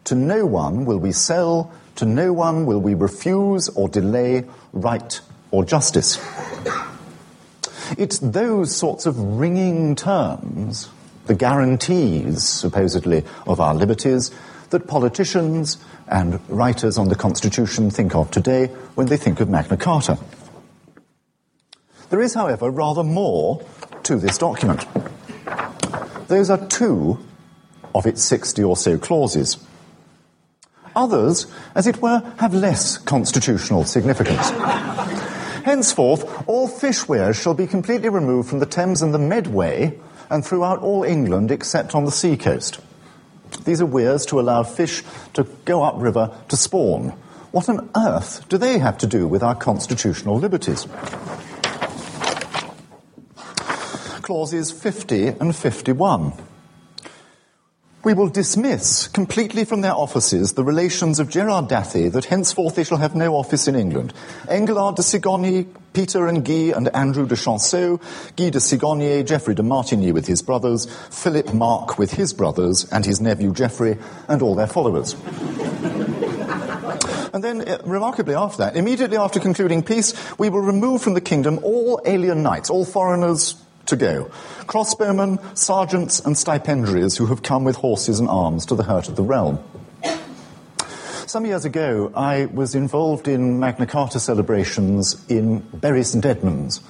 To 0.04 0.14
no 0.14 0.44
one 0.44 0.85
will 0.85 0.98
we 0.98 1.12
sell, 1.12 1.72
to 1.96 2.04
no 2.04 2.35
one 2.35 2.66
will 2.66 2.80
we 2.83 2.92
refuse 2.92 3.70
or 3.70 3.88
delay 3.88 4.44
right 4.74 5.18
or 5.50 5.64
justice. 5.64 6.18
It's 7.98 8.18
those 8.18 8.74
sorts 8.74 9.07
of 9.07 9.18
ringing 9.18 9.96
terms, 9.96 10.88
the 11.26 11.35
guarantees, 11.35 12.42
supposedly, 12.44 13.24
of 13.46 13.61
our 13.61 13.74
liberties, 13.74 14.31
that 14.70 14.87
politicians 14.87 15.79
and 16.07 16.40
writers 16.48 16.98
on 16.98 17.09
the 17.09 17.16
Constitution 17.16 17.90
think 17.90 18.14
of 18.14 18.31
today 18.31 18.66
when 18.94 19.09
they 19.09 19.16
think 19.16 19.40
of 19.40 19.48
Magna 19.48 19.76
Carta. 19.76 20.18
There 22.11 22.20
is, 22.20 22.35
however, 22.35 22.70
rather 22.70 23.05
more 23.05 23.64
to 24.05 24.16
this 24.16 24.38
document. 24.38 24.87
Those 26.29 26.50
are 26.50 26.66
two 26.66 27.18
of 27.94 28.07
its 28.07 28.22
60 28.22 28.62
or 28.62 28.76
so 28.76 28.98
clauses. 28.98 29.59
Others, 30.94 31.46
as 31.74 31.87
it 31.87 32.03
were, 32.03 32.20
have 32.38 32.55
less 32.55 32.98
constitutional 32.98 33.85
significance. 33.85 34.50
Henceforth, 35.70 36.48
all 36.48 36.66
fish 36.66 37.06
weirs 37.06 37.37
shall 37.37 37.54
be 37.54 37.68
completely 37.68 38.09
removed 38.09 38.48
from 38.48 38.59
the 38.59 38.66
Thames 38.66 39.02
and 39.02 39.14
the 39.14 39.20
Medway 39.20 39.96
and 40.28 40.44
throughout 40.44 40.80
all 40.80 41.04
England 41.04 41.52
except 41.52 41.94
on 41.94 42.04
the 42.04 42.11
sea 42.11 42.37
coast. 42.37 42.80
These 43.64 43.80
are 43.80 43.87
weirs 43.87 44.26
to 44.26 44.40
allow 44.40 44.64
fish 44.64 45.04
to 45.35 45.44
go 45.64 45.85
upriver 45.85 46.37
to 46.48 46.56
spawn. 46.56 47.11
What 47.52 47.68
on 47.68 47.88
earth 47.96 48.48
do 48.48 48.59
they 48.59 48.80
have 48.80 48.98
to 48.98 49.06
do 49.06 49.28
with 49.28 49.44
our 49.44 49.54
constitutional 49.54 50.38
liberties? 50.38 50.88
Clauses 54.22 54.72
50 54.72 55.28
and 55.28 55.54
51. 55.54 56.33
We 58.02 58.14
will 58.14 58.30
dismiss 58.30 59.08
completely 59.08 59.66
from 59.66 59.82
their 59.82 59.92
offices 59.92 60.54
the 60.54 60.64
relations 60.64 61.20
of 61.20 61.28
Gerard 61.28 61.68
d'Athée 61.68 62.10
that 62.12 62.24
henceforth 62.24 62.74
they 62.74 62.84
shall 62.84 62.96
have 62.96 63.14
no 63.14 63.34
office 63.34 63.68
in 63.68 63.76
England. 63.76 64.14
Engelard 64.48 64.96
de 64.96 65.02
Cigogné, 65.02 65.66
Peter 65.92 66.26
and 66.26 66.42
Guy 66.42 66.72
and 66.74 66.88
Andrew 66.94 67.26
de 67.26 67.36
Chanceaux, 67.36 68.00
Guy 68.36 68.48
de 68.48 68.58
Cigogné, 68.58 69.26
Geoffrey 69.26 69.54
de 69.54 69.62
Martigny 69.62 70.14
with 70.14 70.26
his 70.26 70.40
brothers, 70.40 70.86
Philip 71.10 71.52
Mark 71.52 71.98
with 71.98 72.12
his 72.12 72.32
brothers, 72.32 72.90
and 72.90 73.04
his 73.04 73.20
nephew 73.20 73.52
Geoffrey, 73.52 73.98
and 74.28 74.40
all 74.40 74.54
their 74.54 74.66
followers. 74.66 75.14
And 77.32 77.44
then, 77.44 77.68
uh, 77.68 77.78
remarkably 77.84 78.34
after 78.34 78.58
that, 78.64 78.76
immediately 78.76 79.16
after 79.16 79.38
concluding 79.38 79.84
peace, 79.84 80.14
we 80.36 80.48
will 80.48 80.62
remove 80.62 81.00
from 81.00 81.14
the 81.14 81.20
kingdom 81.20 81.60
all 81.62 82.00
alien 82.04 82.42
knights, 82.42 82.70
all 82.70 82.84
foreigners 82.84 83.54
to 83.87 83.97
go. 83.97 84.31
Crossbowmen, 84.66 85.57
sergeants, 85.57 86.21
and 86.21 86.37
stipendiaries 86.37 87.19
who 87.19 87.27
have 87.27 87.43
come 87.43 87.64
with 87.64 87.77
horses 87.77 88.21
and 88.21 88.29
arms 88.29 88.66
to 88.66 88.75
the 88.75 88.85
hurt 88.85 89.09
of 89.09 89.16
the 89.16 89.23
realm. 89.23 89.59
Some 91.27 91.47
years 91.47 91.64
ago, 91.64 92.11
I 92.14 92.47
was 92.47 92.75
involved 92.75 93.29
in 93.29 93.61
Magna 93.61 93.87
Carta 93.87 94.19
celebrations 94.19 95.25
in 95.29 95.61
Bury 95.61 96.03
St 96.03 96.25
Edmunds. 96.27 96.81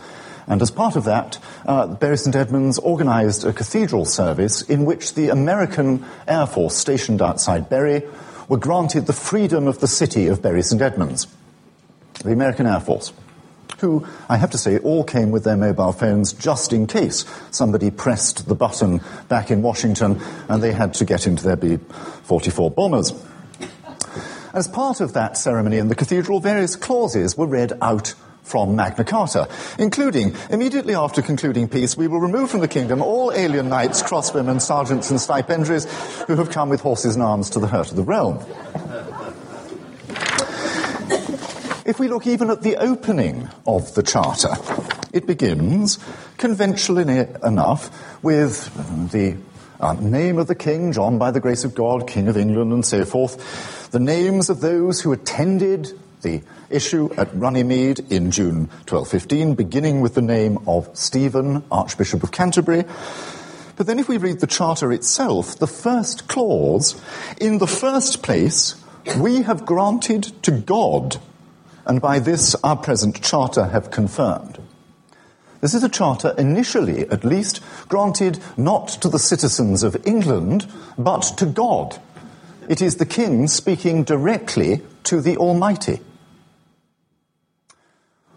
And 0.47 0.63
as 0.63 0.71
part 0.71 0.97
of 0.97 1.05
that, 1.05 1.39
uh, 1.67 1.87
Bury 1.87 2.17
St 2.17 2.35
Edmunds 2.35 2.79
organized 2.79 3.45
a 3.45 3.53
cathedral 3.53 4.05
service 4.05 4.63
in 4.63 4.85
which 4.85 5.15
the 5.15 5.29
American 5.29 6.05
Air 6.27 6.47
Force 6.47 6.75
stationed 6.75 7.21
outside 7.21 7.69
Bury 7.69 8.03
were 8.49 8.57
granted 8.57 9.07
the 9.07 9.13
freedom 9.13 9.69
of 9.69 9.81
the 9.81 9.87
city 9.87 10.27
of 10.27 10.43
Bury 10.43 10.63
St 10.63 10.81
Edmunds. 10.81 11.27
The 12.25 12.33
American 12.33 12.67
Air 12.67 12.81
Force 12.81 13.13
who, 13.81 14.07
I 14.29 14.37
have 14.37 14.51
to 14.51 14.59
say, 14.59 14.79
all 14.79 15.05
came 15.05 15.31
with 15.31 15.45
their 15.45 15.57
mobile 15.57 15.93
phones 15.93 16.33
just 16.33 16.73
in 16.73 16.87
case 16.87 17.25
somebody 17.51 17.91
pressed 17.91 18.49
the 18.49 18.55
button 18.55 19.01
back 19.29 19.51
in 19.51 19.63
Washington 19.63 20.21
and 20.49 20.63
they 20.63 20.73
had 20.73 20.95
to 20.95 21.05
get 21.05 21.27
into 21.27 21.45
their 21.45 21.57
B 21.57 21.79
44 22.25 22.71
bombers. 22.71 23.13
As 24.53 24.67
part 24.67 25.01
of 25.01 25.13
that 25.13 25.37
ceremony 25.37 25.79
in 25.79 25.89
the 25.89 25.95
cathedral, 25.95 26.41
various 26.41 26.75
clauses 26.75 27.37
were 27.37 27.47
read 27.47 27.73
out 27.81 28.15
from 28.43 28.75
Magna 28.75 29.05
Carta, 29.05 29.49
including, 29.79 30.35
immediately 30.51 30.95
after 30.95 31.23
concluding 31.23 31.69
peace, 31.69 31.97
we 31.97 32.09
will 32.09 32.19
remove 32.19 32.51
from 32.51 32.61
the 32.61 32.69
kingdom 32.69 33.01
all 33.01 33.33
alien 33.33 33.69
knights, 33.69 34.03
crossbowmen, 34.03 34.61
sergeants, 34.61 35.11
and 35.11 35.21
stipendiaries 35.21 35.87
who 36.27 36.35
have 36.35 36.51
come 36.51 36.69
with 36.69 36.81
horses 36.81 37.15
and 37.15 37.23
arms 37.23 37.51
to 37.51 37.61
the 37.61 37.69
hurt 37.69 37.91
of 37.91 37.97
the 37.97 38.03
realm. 38.03 38.45
If 41.91 41.99
we 41.99 42.07
look 42.07 42.25
even 42.29 42.51
at 42.51 42.63
the 42.63 42.77
opening 42.77 43.49
of 43.67 43.95
the 43.95 44.05
Charter, 44.05 44.55
it 45.13 45.27
begins, 45.27 45.99
conventionally 46.39 47.27
enough, 47.43 48.23
with 48.23 49.11
the 49.11 49.37
uh, 49.81 49.95
name 49.95 50.39
of 50.39 50.47
the 50.47 50.55
King, 50.55 50.93
John 50.93 51.19
by 51.19 51.33
the 51.33 51.41
grace 51.41 51.65
of 51.65 51.75
God, 51.75 52.07
King 52.07 52.29
of 52.29 52.37
England, 52.37 52.73
and 52.73 52.87
so 52.87 53.05
forth, 53.05 53.91
the 53.91 53.99
names 53.99 54.49
of 54.51 54.61
those 54.61 55.01
who 55.01 55.11
attended 55.11 55.99
the 56.23 56.43
issue 56.71 57.13
at 57.17 57.35
Runnymede 57.35 58.13
in 58.13 58.31
June 58.31 58.69
1215, 58.87 59.57
beginning 59.57 60.01
with 60.01 60.15
the 60.15 60.23
name 60.23 60.59
of 60.69 60.89
Stephen, 60.97 61.65
Archbishop 61.73 62.23
of 62.23 62.31
Canterbury. 62.31 62.85
But 63.75 63.89
then 63.89 63.99
if 63.99 64.09
we 64.09 64.17
read 64.17 64.39
the 64.39 64.47
Charter 64.47 64.93
itself, 64.93 65.59
the 65.59 65.67
first 65.67 66.29
clause, 66.29 66.95
in 67.41 67.59
the 67.59 67.67
first 67.67 68.23
place, 68.23 68.77
we 69.19 69.43
have 69.43 69.67
granted 69.67 70.41
to 70.45 70.53
God 70.53 71.17
and 71.87 72.01
by 72.01 72.19
this 72.19 72.55
our 72.63 72.77
present 72.77 73.23
charter 73.23 73.67
have 73.67 73.91
confirmed. 73.91 74.59
This 75.61 75.75
is 75.75 75.85
a 75.85 75.89
charter 75.89 76.35
initially, 76.39 77.07
at 77.11 77.25
least, 77.25 77.61
granted 77.89 78.39
not 78.57 78.89
to 79.03 79.09
the 79.09 79.19
citizens 79.19 79.83
of 79.83 80.07
England, 80.07 80.67
but 80.97 81.23
to 81.37 81.47
God. 81.47 82.01
It 82.69 82.81
is 82.81 82.97
the 82.97 83.07
king 83.07 83.47
speaking 83.47 84.05
directly 84.05 84.81
to 85.05 85.21
the 85.21 85.37
Almighty. 85.37 86.01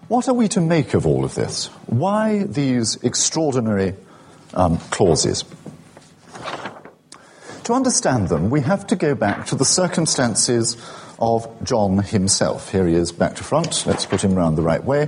What 0.10 0.28
are 0.28 0.34
we 0.34 0.50
to 0.50 0.62
make 0.62 0.94
of 0.94 1.08
all 1.08 1.24
of 1.24 1.36
this? 1.36 1.68
Why 1.86 2.44
these 2.44 3.02
extraordinary 3.04 3.96
um, 4.54 4.78
clauses? 4.92 5.46
To 7.64 7.74
understand 7.74 8.28
them, 8.28 8.50
we 8.50 8.60
have 8.62 8.86
to 8.88 8.98
go 8.98 9.16
back 9.16 9.46
to 9.48 9.56
the 9.56 9.64
circumstances 9.64 10.76
of 11.24 11.64
John 11.64 12.00
himself. 12.00 12.70
Here 12.70 12.86
he 12.86 12.96
is 12.96 13.14
back 13.14 13.38
to 13.38 13.44
front. 13.46 13.86
Let's 13.86 14.06
put 14.06 14.22
him 14.22 14.36
round 14.36 14.58
the 14.58 14.62
right 14.62 14.84
way. 14.84 15.08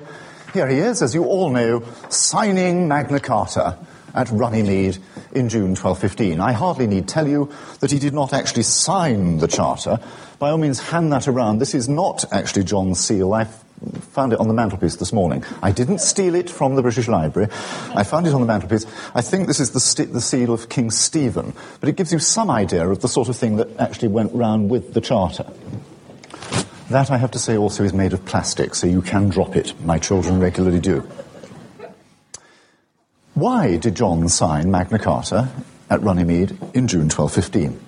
Here 0.54 0.68
he 0.68 0.78
is, 0.78 1.02
as 1.02 1.14
you 1.14 1.26
all 1.26 1.50
know, 1.50 1.84
signing 2.08 2.88
Magna 2.88 3.20
Carta 3.20 3.78
at 4.14 4.32
Runnymede 4.32 4.98
in 5.34 5.50
June 5.50 5.76
1215. 5.76 6.40
I 6.40 6.54
hardly 6.54 6.88
need 6.88 7.10
tell 7.10 7.28
you 7.28 7.52
that 7.82 7.92
he 7.92 8.00
did 8.00 8.14
not 8.14 8.32
actually 8.32 8.64
sign 8.64 9.40
the 9.40 9.48
charter. 9.50 10.00
By 10.40 10.52
all 10.52 10.58
means, 10.58 10.80
hand 10.80 11.12
that 11.12 11.28
around. 11.28 11.60
This 11.60 11.76
is 11.76 11.90
not 11.90 12.24
actually 12.32 12.64
John's 12.64 13.02
seal. 13.02 13.34
I 13.34 13.44
found 14.14 14.32
it 14.32 14.40
on 14.40 14.48
the 14.48 14.54
mantelpiece 14.54 14.96
this 14.96 15.12
morning. 15.12 15.44
I 15.62 15.74
didn't 15.74 16.00
steal 16.00 16.36
it 16.36 16.50
from 16.50 16.76
the 16.76 16.82
British 16.82 17.10
Library. 17.10 17.50
I 17.94 18.04
found 18.04 18.26
it 18.26 18.34
on 18.34 18.40
the 18.40 18.48
mantelpiece. 18.48 18.86
I 19.14 19.22
think 19.22 19.48
this 19.48 19.60
is 19.60 19.72
the, 19.72 19.82
st- 19.82 20.14
the 20.14 20.22
seal 20.22 20.54
of 20.54 20.70
King 20.70 20.92
Stephen, 20.92 21.54
but 21.82 21.90
it 21.90 21.98
gives 21.98 22.14
you 22.14 22.20
some 22.20 22.50
idea 22.50 22.88
of 22.88 23.02
the 23.02 23.10
sort 23.10 23.28
of 23.28 23.36
thing 23.36 23.58
that 23.58 23.78
actually 23.78 24.08
went 24.08 24.34
round 24.34 24.70
with 24.70 24.94
the 24.94 25.02
charter. 25.02 25.46
That, 26.90 27.10
I 27.10 27.18
have 27.18 27.32
to 27.32 27.40
say, 27.40 27.58
also 27.58 27.84
is 27.84 27.94
made 27.94 28.14
of 28.14 28.26
plastic, 28.26 28.76
so 28.76 28.88
you 28.88 29.02
can 29.02 29.30
drop 29.30 29.56
it. 29.56 29.74
My 29.84 29.98
children 29.98 30.40
regularly 30.40 30.80
do. 30.80 31.08
Why 33.34 33.78
did 33.78 33.96
John 33.96 34.30
sign 34.30 34.72
Magna 34.72 35.00
Carta 35.00 35.50
at 35.90 36.02
Runnymede 36.02 36.52
in 36.74 36.88
June 36.88 37.10
1215? 37.10 37.80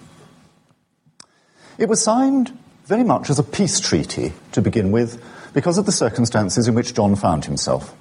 It 1.78 1.88
was 1.88 2.02
signed 2.02 2.58
very 2.86 3.04
much 3.04 3.30
as 3.30 3.38
a 3.38 3.44
peace 3.44 3.80
treaty 3.80 4.34
to 4.54 4.62
begin 4.62 4.92
with, 4.92 5.22
because 5.54 5.78
of 5.78 5.86
the 5.86 5.92
circumstances 5.92 6.68
in 6.68 6.76
which 6.76 6.94
John 6.94 7.16
found 7.16 7.46
himself. 7.46 7.96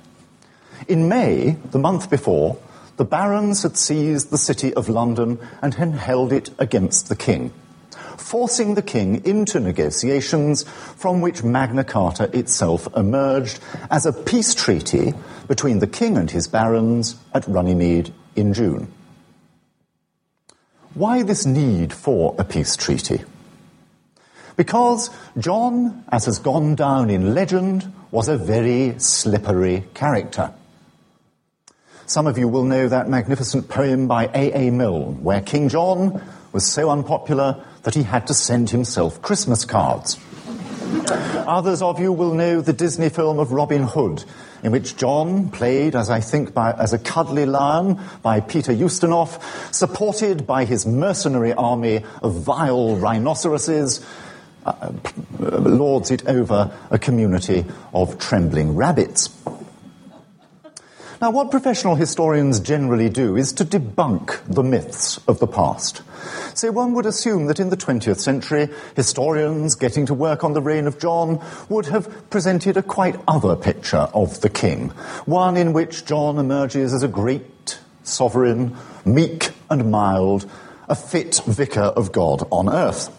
In 0.88 1.08
May, 1.08 1.56
the 1.70 1.78
month 1.78 2.08
before, 2.08 2.58
the 2.96 3.04
barons 3.04 3.62
had 3.62 3.76
seized 3.76 4.30
the 4.30 4.38
city 4.38 4.72
of 4.74 4.88
London 4.88 5.38
and 5.60 5.74
had 5.74 5.92
held 5.92 6.32
it 6.32 6.50
against 6.58 7.08
the 7.08 7.16
king, 7.16 7.52
forcing 8.18 8.74
the 8.74 8.82
king 8.82 9.24
into 9.24 9.60
negotiations 9.60 10.64
from 10.64 11.20
which 11.20 11.42
Magna 11.42 11.84
Carta 11.84 12.24
itself 12.36 12.88
emerged 12.96 13.60
as 13.90 14.06
a 14.06 14.12
peace 14.12 14.54
treaty 14.54 15.14
between 15.48 15.78
the 15.78 15.86
king 15.86 16.16
and 16.16 16.30
his 16.30 16.48
barons 16.48 17.16
at 17.34 17.46
Runnymede 17.46 18.12
in 18.34 18.52
June. 18.52 18.92
Why 20.94 21.22
this 21.22 21.44
need 21.44 21.92
for 21.92 22.34
a 22.38 22.44
peace 22.44 22.76
treaty? 22.76 23.22
Because 24.56 25.10
John, 25.36 26.04
as 26.10 26.24
has 26.24 26.38
gone 26.38 26.74
down 26.74 27.10
in 27.10 27.34
legend, 27.34 27.92
was 28.10 28.28
a 28.28 28.38
very 28.38 28.98
slippery 28.98 29.84
character. 29.92 30.54
Some 32.06 32.26
of 32.26 32.38
you 32.38 32.48
will 32.48 32.64
know 32.64 32.88
that 32.88 33.08
magnificent 33.08 33.68
poem 33.68 34.06
by 34.06 34.30
A. 34.32 34.68
A. 34.68 34.70
Milne, 34.70 35.22
where 35.22 35.40
King 35.40 35.68
John 35.68 36.22
was 36.52 36.64
so 36.64 36.88
unpopular 36.88 37.62
that 37.86 37.94
he 37.94 38.02
had 38.02 38.26
to 38.26 38.34
send 38.34 38.68
himself 38.70 39.22
Christmas 39.22 39.64
cards. 39.64 40.18
Others 41.46 41.82
of 41.82 42.00
you 42.00 42.12
will 42.12 42.34
know 42.34 42.60
the 42.60 42.72
Disney 42.72 43.10
film 43.10 43.38
of 43.38 43.52
Robin 43.52 43.84
Hood, 43.84 44.24
in 44.64 44.72
which 44.72 44.96
John, 44.96 45.50
played, 45.50 45.94
as 45.94 46.10
I 46.10 46.18
think, 46.18 46.52
by, 46.52 46.72
as 46.72 46.92
a 46.92 46.98
cuddly 46.98 47.46
lion 47.46 48.00
by 48.22 48.40
Peter 48.40 48.72
Ustinov, 48.72 49.40
supported 49.72 50.48
by 50.48 50.64
his 50.64 50.84
mercenary 50.84 51.52
army 51.52 52.04
of 52.22 52.34
vile 52.34 52.96
rhinoceroses, 52.96 54.04
uh, 54.64 54.90
lords 55.38 56.10
it 56.10 56.26
over 56.26 56.76
a 56.90 56.98
community 56.98 57.64
of 57.94 58.18
trembling 58.18 58.74
rabbits. 58.74 59.28
Now, 61.18 61.30
what 61.30 61.50
professional 61.50 61.94
historians 61.94 62.60
generally 62.60 63.08
do 63.08 63.36
is 63.36 63.54
to 63.54 63.64
debunk 63.64 64.38
the 64.46 64.62
myths 64.62 65.18
of 65.26 65.38
the 65.38 65.46
past. 65.46 66.02
So 66.54 66.70
one 66.70 66.92
would 66.92 67.06
assume 67.06 67.46
that 67.46 67.58
in 67.58 67.70
the 67.70 67.76
20th 67.76 68.18
century, 68.18 68.68
historians 68.94 69.76
getting 69.76 70.04
to 70.06 70.14
work 70.14 70.44
on 70.44 70.52
the 70.52 70.60
reign 70.60 70.86
of 70.86 70.98
John 70.98 71.42
would 71.70 71.86
have 71.86 72.28
presented 72.28 72.76
a 72.76 72.82
quite 72.82 73.18
other 73.26 73.56
picture 73.56 74.08
of 74.12 74.42
the 74.42 74.50
king, 74.50 74.90
one 75.24 75.56
in 75.56 75.72
which 75.72 76.04
John 76.04 76.36
emerges 76.36 76.92
as 76.92 77.02
a 77.02 77.08
great 77.08 77.78
sovereign, 78.02 78.76
meek 79.06 79.52
and 79.70 79.90
mild, 79.90 80.50
a 80.86 80.94
fit 80.94 81.40
vicar 81.46 81.80
of 81.80 82.12
God 82.12 82.46
on 82.52 82.68
earth. 82.68 83.10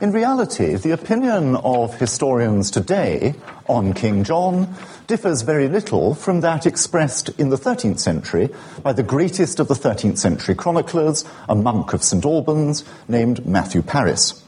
In 0.00 0.12
reality, 0.12 0.76
the 0.76 0.92
opinion 0.92 1.56
of 1.56 1.98
historians 1.98 2.70
today 2.70 3.34
on 3.66 3.94
King 3.94 4.22
John 4.22 4.72
differs 5.08 5.42
very 5.42 5.66
little 5.66 6.14
from 6.14 6.40
that 6.42 6.66
expressed 6.66 7.30
in 7.30 7.48
the 7.48 7.56
13th 7.56 7.98
century 7.98 8.48
by 8.84 8.92
the 8.92 9.02
greatest 9.02 9.58
of 9.58 9.66
the 9.66 9.74
13th 9.74 10.18
century 10.18 10.54
chroniclers, 10.54 11.24
a 11.48 11.56
monk 11.56 11.94
of 11.94 12.04
St. 12.04 12.24
Albans 12.24 12.84
named 13.08 13.44
Matthew 13.44 13.82
Paris. 13.82 14.40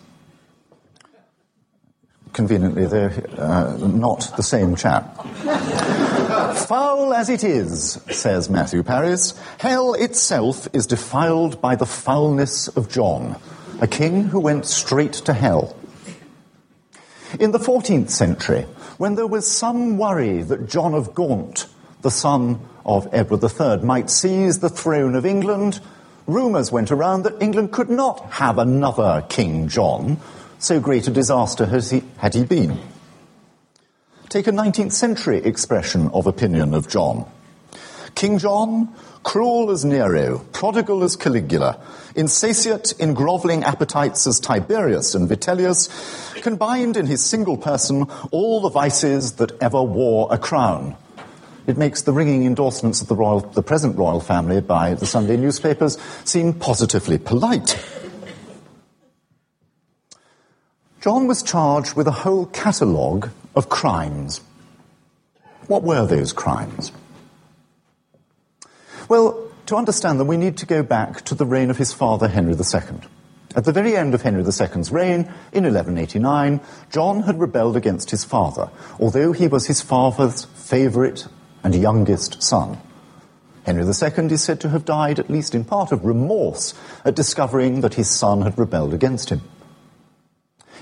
Conveniently, 2.33 2.87
they're 2.87 3.25
uh, 3.37 3.77
not 3.77 4.33
the 4.37 4.45
same 4.45 4.77
chap. 4.77 5.17
Foul 6.69 7.13
as 7.13 7.29
it 7.29 7.43
is, 7.43 7.95
says 8.09 8.49
Matthew 8.49 8.85
Paris, 8.85 9.35
hell 9.59 9.95
itself 9.95 10.69
is 10.73 10.87
defiled 10.87 11.61
by 11.61 11.75
the 11.75 11.87
foulness 11.87 12.69
of 12.69 12.89
John 12.89 13.35
a 13.81 13.89
king 13.89 14.25
who 14.25 14.39
went 14.39 14.67
straight 14.67 15.15
to 15.15 15.33
hell. 15.33 15.75
In 17.39 17.53
the 17.53 17.59
14th 17.59 18.11
century, 18.11 18.63
when 18.99 19.15
there 19.15 19.27
was 19.27 19.51
some 19.51 19.97
worry 19.97 20.43
that 20.43 20.69
John 20.69 20.95
of 20.95 21.15
Gaunt, 21.15 21.67
the 22.03 22.11
son 22.11 22.61
of 22.85 23.09
Edward 23.13 23.43
III, 23.43 23.79
might 23.79 24.11
seize 24.11 24.59
the 24.59 24.69
throne 24.69 25.15
of 25.15 25.25
England, 25.25 25.81
rumours 26.27 26.71
went 26.71 26.93
around 26.93 27.23
that 27.23 27.41
England 27.41 27.73
could 27.73 27.89
not 27.89 28.21
have 28.33 28.59
another 28.59 29.25
King 29.29 29.69
John, 29.69 30.19
so 30.59 30.79
great 30.79 31.09
a 31.09 31.11
disaster 31.11 31.65
he, 31.65 32.03
had 32.19 32.35
he 32.35 32.45
been. 32.45 32.79
Take 34.29 34.47
a 34.47 34.53
19th 34.53 34.93
century 34.93 35.39
expression 35.39 36.09
of 36.09 36.27
opinion 36.27 36.75
of 36.75 36.89
John. 36.89 37.27
King 38.15 38.39
John, 38.39 38.95
cruel 39.23 39.71
as 39.71 39.85
Nero, 39.85 40.39
prodigal 40.53 41.03
as 41.03 41.17
Caligula, 41.17 41.81
insatiate 42.15 42.93
in 42.93 43.15
grovelling 43.15 43.65
appetites 43.65 44.27
as 44.27 44.41
Tiberius 44.41 45.15
and 45.15 45.29
Vitellius, 45.29 45.89
combined 46.43 46.97
in 46.97 47.07
his 47.07 47.25
single 47.25 47.57
person 47.57 48.07
all 48.31 48.61
the 48.61 48.71
vices 48.71 49.33
that 49.33 49.53
ever 49.63 49.83
wore 49.83 50.29
a 50.33 50.39
crown. 50.39 50.97
It 51.67 51.79
makes 51.79 52.03
the 52.03 52.13
ringing 52.13 52.45
endorsements 52.45 53.01
of 53.01 53.09
the, 53.09 53.15
royal, 53.15 53.41
the 53.41 53.63
present 53.63 53.97
royal 53.97 54.21
family 54.21 54.61
by 54.61 54.95
the 54.95 55.07
Sunday 55.07 55.37
newspapers 55.37 55.99
seem 56.25 56.55
positively 56.55 57.19
polite. 57.19 57.79
John 61.01 61.27
was 61.27 61.43
charged 61.43 61.95
with 61.95 62.07
a 62.07 62.11
whole 62.11 62.47
catalogue 62.47 63.31
of 63.55 63.69
crimes. 63.69 64.41
What 65.67 65.83
were 65.83 66.07
those 66.07 66.33
crimes? 66.33 66.93
Well, 69.11 69.51
to 69.67 69.75
understand 69.75 70.21
them, 70.21 70.29
we 70.29 70.37
need 70.37 70.59
to 70.59 70.67
go 70.67 70.85
back 70.85 71.25
to 71.25 71.35
the 71.35 71.45
reign 71.45 71.69
of 71.69 71.79
his 71.79 71.93
father, 71.93 72.29
Henry 72.29 72.53
II. 72.53 73.01
At 73.57 73.65
the 73.65 73.73
very 73.73 73.97
end 73.97 74.15
of 74.15 74.23
Henry 74.23 74.45
II's 74.45 74.93
reign, 74.93 75.23
in 75.53 75.65
1189, 75.65 76.61
John 76.93 77.23
had 77.25 77.41
rebelled 77.41 77.77
against 77.77 78.13
his 78.13 78.23
father, 78.23 78.71
although 79.01 79.33
he 79.33 79.49
was 79.49 79.67
his 79.67 79.81
father's 79.81 80.45
favourite 80.45 81.27
and 81.65 81.75
youngest 81.75 82.41
son. 82.41 82.79
Henry 83.65 83.83
II 83.83 84.33
is 84.33 84.45
said 84.45 84.61
to 84.61 84.69
have 84.69 84.85
died, 84.85 85.19
at 85.19 85.29
least 85.29 85.57
in 85.57 85.65
part, 85.65 85.91
of 85.91 86.05
remorse 86.05 86.73
at 87.05 87.17
discovering 87.17 87.81
that 87.81 87.95
his 87.95 88.09
son 88.09 88.43
had 88.43 88.57
rebelled 88.57 88.95
against 88.95 89.31
him. 89.31 89.41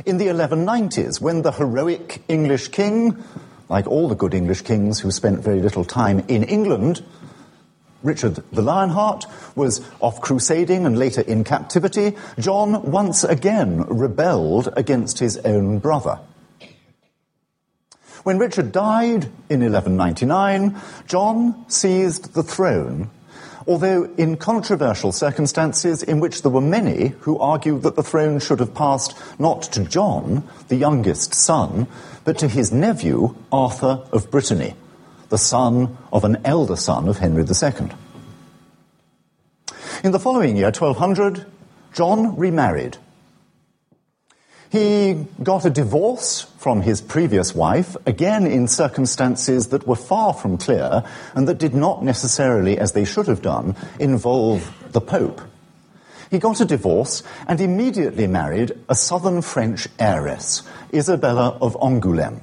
In 0.05 0.19
the 0.19 0.27
1190s, 0.27 1.19
when 1.19 1.41
the 1.41 1.53
heroic 1.53 2.23
English 2.29 2.69
king, 2.69 3.25
like 3.71 3.87
all 3.87 4.07
the 4.07 4.15
good 4.15 4.35
English 4.35 4.61
kings 4.63 5.01
who 5.01 5.11
spent 5.11 5.41
very 5.41 5.63
little 5.63 5.87
time 5.87 6.27
in 6.29 6.43
England, 6.43 7.03
Richard 8.03 8.37
the 8.53 8.63
Lionheart 8.63 9.27
was 9.57 9.85
off 10.01 10.21
crusading 10.21 10.87
and 10.87 10.99
later 10.99 11.21
in 11.21 11.45
captivity. 11.45 12.17
John 12.39 12.91
once 12.91 13.25
again 13.25 13.83
rebelled 13.83 14.69
against 14.77 15.19
his 15.19 15.37
own 15.39 15.79
brother. 15.79 16.21
When 18.23 18.39
Richard 18.39 18.73
died 18.73 19.25
in 19.49 19.61
1199, 19.61 20.77
John 21.07 21.65
seized 21.69 22.35
the 22.35 22.43
throne, 22.43 23.11
although 23.67 24.05
in 24.17 24.37
controversial 24.37 25.13
circumstances 25.13 26.03
in 26.03 26.21
which 26.21 26.43
there 26.43 26.53
were 26.53 26.61
many 26.61 27.15
who 27.21 27.39
argued 27.39 27.83
that 27.83 27.97
the 27.97 28.03
throne 28.03 28.39
should 28.39 28.61
have 28.61 28.75
passed 28.75 29.17
not 29.41 29.63
to 29.63 29.85
John, 29.85 30.47
the 30.69 30.77
youngest 30.77 31.35
son, 31.35 31.87
but 32.25 32.39
to 32.39 32.49
his 32.49 32.71
nephew, 32.71 33.35
Arthur 33.51 34.05
of 34.13 34.31
Brittany 34.31 34.75
the 35.29 35.39
son 35.39 35.97
of 36.13 36.25
an 36.25 36.39
elder 36.45 36.77
son 36.77 37.09
of 37.09 37.19
Henry 37.19 37.43
II. 37.43 37.89
In 40.05 40.13
the 40.13 40.21
following 40.21 40.57
year, 40.57 40.67
1200, 40.67 41.45
John 41.93 42.37
remarried. 42.37 42.97
He 44.71 45.27
got 45.43 45.65
a 45.65 45.71
divorce 45.71 46.43
from 46.59 46.83
his 46.83 47.01
previous 47.01 47.55
wife, 47.55 47.97
again 48.07 48.47
in 48.47 48.69
circumstances 48.69 49.69
that 49.69 49.87
were 49.87 49.97
far 49.97 50.35
from 50.35 50.59
clear 50.59 51.05
and 51.35 51.49
that 51.49 51.59
did 51.59 51.75
not 51.75 52.05
necessarily, 52.05 52.79
as 52.79 52.93
they 52.93 53.05
should 53.05 53.27
have 53.29 53.41
done, 53.41 53.77
involve 53.99 54.73
the 54.93 55.01
Pope. 55.01 55.41
He 56.31 56.39
got 56.39 56.61
a 56.61 56.67
divorce 56.67 57.23
and 57.47 57.61
immediately 57.61 58.27
married 58.27 58.73
a 58.89 58.95
southern 58.95 59.41
French 59.41 59.89
heiress, 59.99 60.63
Isabella 60.93 61.57
of 61.63 61.75
Angoulême. 61.77 62.43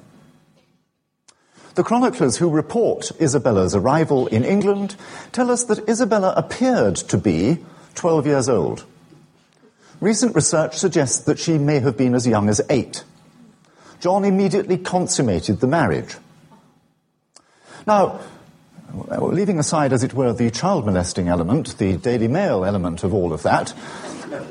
The 1.75 1.83
chroniclers 1.83 2.38
who 2.38 2.49
report 2.49 3.11
Isabella's 3.19 3.75
arrival 3.75 4.27
in 4.27 4.45
England 4.45 4.95
tell 5.33 5.51
us 5.51 5.65
that 5.65 5.89
Isabella 5.89 6.33
appeared 6.38 6.95
to 6.95 7.17
be 7.17 7.57
12 7.95 8.25
years 8.27 8.47
old. 8.47 8.85
Recent 9.99 10.35
research 10.35 10.77
suggests 10.77 11.19
that 11.25 11.38
she 11.38 11.57
may 11.57 11.79
have 11.79 11.97
been 11.97 12.15
as 12.15 12.25
young 12.25 12.47
as 12.47 12.61
eight. 12.69 13.03
John 13.99 14.23
immediately 14.23 14.77
consummated 14.77 15.59
the 15.59 15.67
marriage. 15.67 16.15
Now, 17.85 18.21
leaving 18.93 19.59
aside, 19.59 19.91
as 19.91 20.03
it 20.03 20.13
were, 20.13 20.31
the 20.31 20.51
child 20.51 20.85
molesting 20.85 21.27
element, 21.27 21.77
the 21.77 21.97
Daily 21.97 22.29
Mail 22.29 22.63
element 22.63 23.03
of 23.03 23.13
all 23.13 23.33
of 23.33 23.43
that, 23.43 23.73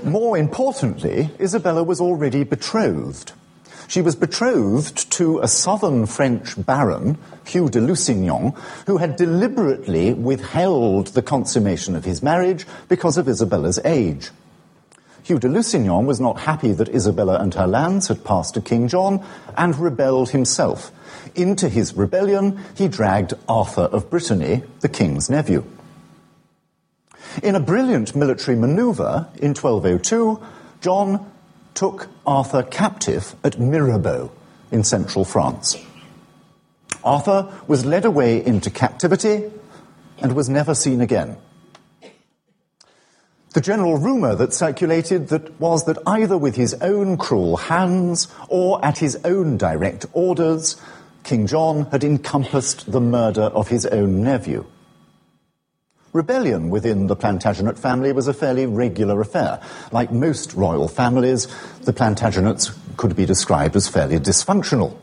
more 0.03 0.37
importantly, 0.37 1.31
Isabella 1.41 1.83
was 1.83 2.03
already 2.03 2.45
betrothed. 2.45 3.33
She 3.89 4.01
was 4.01 4.17
betrothed 4.17 5.11
to 5.13 5.41
a 5.41 5.49
southern 5.49 6.07
French 6.07 6.55
baron, 6.65 7.19
Hugh 7.47 7.69
de 7.69 7.81
Lusignan, 7.81 8.55
who 8.87 8.97
had 8.97 9.17
deliberately 9.17 10.13
withheld 10.15 11.09
the 11.09 11.23
consummation 11.23 11.95
of 11.95 12.05
his 12.05 12.23
marriage 12.23 12.67
because 12.89 13.19
of 13.19 13.29
Isabella's 13.29 13.79
age. 13.85 14.31
Hugh 15.23 15.39
de 15.39 15.49
Lusignan 15.49 16.05
was 16.05 16.21
not 16.21 16.41
happy 16.41 16.73
that 16.73 16.89
Isabella 16.89 17.39
and 17.39 17.55
her 17.55 17.67
lands 17.67 18.09
had 18.09 18.25
passed 18.25 18.55
to 18.55 18.61
King 18.61 18.89
John 18.89 19.25
and 19.57 19.77
rebelled 19.79 20.31
himself. 20.31 20.93
Into 21.35 21.69
his 21.69 21.97
rebellion, 21.97 22.61
he 22.77 22.89
dragged 22.89 23.33
Arthur 23.49 23.85
of 23.85 24.11
Brittany, 24.11 24.63
the 24.81 24.89
king's 24.89 25.31
nephew. 25.31 25.65
In 27.43 27.55
a 27.55 27.61
brilliant 27.61 28.15
military 28.15 28.57
maneuver 28.57 29.29
in 29.37 29.55
1202, 29.55 30.41
John 30.81 31.33
took 31.75 32.09
Arthur 32.27 32.63
captive 32.63 33.35
at 33.45 33.59
Mirebeau 33.59 34.31
in 34.71 34.85
central 34.85 35.25
France. 35.25 35.77
Arthur 37.03 37.53
was 37.67 37.85
led 37.85 38.05
away 38.05 38.45
into 38.45 38.71
captivity 38.71 39.51
and 40.19 40.35
was 40.35 40.49
never 40.49 40.75
seen 40.75 41.01
again. 41.01 41.37
The 43.53 43.61
general 43.61 43.99
rumour 43.99 44.35
that 44.35 44.53
circulated 44.53 45.29
that 45.29 45.61
was 45.61 45.85
that 45.85 45.99
either 46.07 46.37
with 46.37 46.57
his 46.57 46.75
own 46.75 47.17
cruel 47.17 47.57
hands 47.57 48.27
or 48.49 48.85
at 48.85 48.99
his 48.99 49.17
own 49.25 49.57
direct 49.57 50.07
orders, 50.13 50.77
King 51.23 51.47
John 51.47 51.87
had 51.93 52.03
encompassed 52.03 52.91
the 52.91 53.01
murder 53.01 53.43
of 53.43 53.69
his 53.69 53.87
own 53.87 54.25
nephew. 54.25 54.67
Rebellion 56.15 56.71
within 56.71 57.09
the 57.09 57.17
Plantagenet 57.17 57.77
family 57.77 58.13
was 58.13 58.29
a 58.29 58.33
fairly 58.33 58.67
regular 58.67 59.21
affair. 59.21 59.61
Like 59.91 60.13
most 60.13 60.55
royal 60.55 60.87
families, 60.87 61.49
the 61.81 61.93
Plantagenets 61.93 62.73
could 62.97 63.17
be 63.17 63.27
described 63.27 63.75
as 63.75 63.89
fairly 63.89 64.21
dysfunctional. 64.21 64.97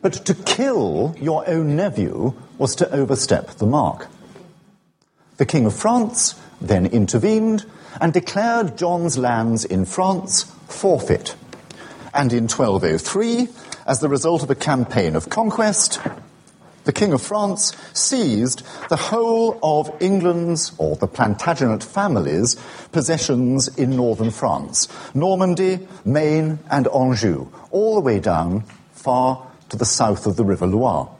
But 0.00 0.12
to 0.26 0.34
kill 0.34 1.16
your 1.20 1.48
own 1.50 1.74
nephew 1.74 2.34
was 2.58 2.76
to 2.76 2.88
overstep 2.92 3.48
the 3.56 3.66
mark. 3.66 4.06
The 5.38 5.46
King 5.46 5.66
of 5.66 5.74
France 5.74 6.40
then 6.60 6.86
intervened 6.86 7.66
and 8.00 8.12
declared 8.12 8.78
John's 8.78 9.18
lands 9.18 9.64
in 9.64 9.84
France 9.84 10.44
forfeit. 10.68 11.34
And 12.14 12.32
in 12.32 12.44
1203, 12.44 13.48
as 13.84 13.98
the 13.98 14.08
result 14.08 14.44
of 14.44 14.50
a 14.50 14.54
campaign 14.54 15.16
of 15.16 15.28
conquest, 15.28 15.98
the 16.84 16.92
King 16.92 17.12
of 17.12 17.22
France 17.22 17.76
seized 17.92 18.62
the 18.88 18.96
whole 18.96 19.58
of 19.62 19.90
England's, 20.00 20.72
or 20.78 20.96
the 20.96 21.06
Plantagenet 21.06 21.82
family's, 21.82 22.56
possessions 22.92 23.68
in 23.76 23.96
northern 23.96 24.30
France 24.30 24.88
Normandy, 25.14 25.86
Maine, 26.04 26.58
and 26.70 26.86
Anjou, 26.88 27.48
all 27.70 27.94
the 27.94 28.00
way 28.00 28.20
down 28.20 28.64
far 28.92 29.46
to 29.68 29.76
the 29.76 29.84
south 29.84 30.26
of 30.26 30.36
the 30.36 30.44
River 30.44 30.66
Loire. 30.66 31.10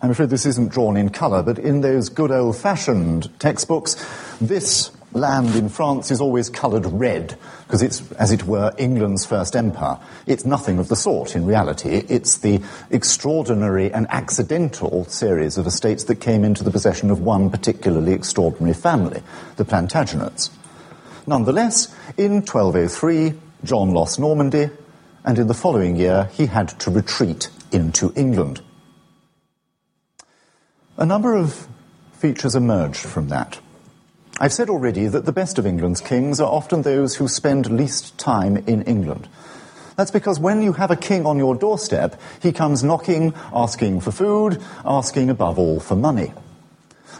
I'm 0.00 0.10
afraid 0.10 0.30
this 0.30 0.46
isn't 0.46 0.70
drawn 0.70 0.96
in 0.96 1.08
colour, 1.08 1.42
but 1.42 1.58
in 1.58 1.80
those 1.80 2.08
good 2.08 2.30
old 2.30 2.56
fashioned 2.56 3.36
textbooks, 3.40 3.96
this 4.40 4.92
land 5.18 5.54
in 5.54 5.68
France 5.68 6.10
is 6.10 6.20
always 6.20 6.48
coloured 6.48 6.86
red 6.86 7.36
because 7.66 7.82
it's, 7.82 8.10
as 8.12 8.32
it 8.32 8.44
were, 8.44 8.72
England's 8.78 9.26
first 9.26 9.54
empire. 9.54 9.98
It's 10.26 10.46
nothing 10.46 10.78
of 10.78 10.88
the 10.88 10.96
sort 10.96 11.36
in 11.36 11.44
reality. 11.44 11.90
It's 12.08 12.38
the 12.38 12.62
extraordinary 12.90 13.92
and 13.92 14.06
accidental 14.08 15.04
series 15.04 15.58
of 15.58 15.66
estates 15.66 16.04
that 16.04 16.16
came 16.16 16.44
into 16.44 16.64
the 16.64 16.70
possession 16.70 17.10
of 17.10 17.20
one 17.20 17.50
particularly 17.50 18.12
extraordinary 18.12 18.74
family, 18.74 19.22
the 19.56 19.64
Plantagenets. 19.64 20.50
Nonetheless, 21.26 21.94
in 22.16 22.36
1203, 22.36 23.34
John 23.64 23.90
lost 23.90 24.18
Normandy, 24.18 24.70
and 25.24 25.38
in 25.38 25.46
the 25.46 25.52
following 25.52 25.96
year 25.96 26.30
he 26.32 26.46
had 26.46 26.68
to 26.80 26.90
retreat 26.90 27.50
into 27.70 28.12
England. 28.16 28.62
A 30.96 31.04
number 31.04 31.34
of 31.34 31.68
features 32.14 32.54
emerged 32.54 33.00
from 33.00 33.28
that. 33.28 33.60
I've 34.40 34.52
said 34.52 34.70
already 34.70 35.08
that 35.08 35.24
the 35.24 35.32
best 35.32 35.58
of 35.58 35.66
England's 35.66 36.00
kings 36.00 36.38
are 36.38 36.48
often 36.48 36.82
those 36.82 37.16
who 37.16 37.26
spend 37.26 37.68
least 37.70 38.16
time 38.18 38.56
in 38.68 38.82
England. 38.82 39.28
That's 39.96 40.12
because 40.12 40.38
when 40.38 40.62
you 40.62 40.74
have 40.74 40.92
a 40.92 40.96
king 40.96 41.26
on 41.26 41.38
your 41.38 41.56
doorstep, 41.56 42.20
he 42.40 42.52
comes 42.52 42.84
knocking, 42.84 43.34
asking 43.52 44.00
for 44.00 44.12
food, 44.12 44.62
asking 44.84 45.28
above 45.28 45.58
all 45.58 45.80
for 45.80 45.96
money. 45.96 46.32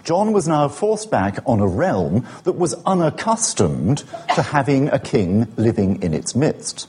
John 0.04 0.32
was 0.32 0.46
now 0.46 0.68
forced 0.68 1.10
back 1.10 1.40
on 1.44 1.58
a 1.58 1.66
realm 1.66 2.24
that 2.44 2.52
was 2.52 2.74
unaccustomed 2.86 4.04
to 4.36 4.42
having 4.42 4.88
a 4.90 5.00
king 5.00 5.48
living 5.56 6.00
in 6.00 6.14
its 6.14 6.36
midst. 6.36 6.86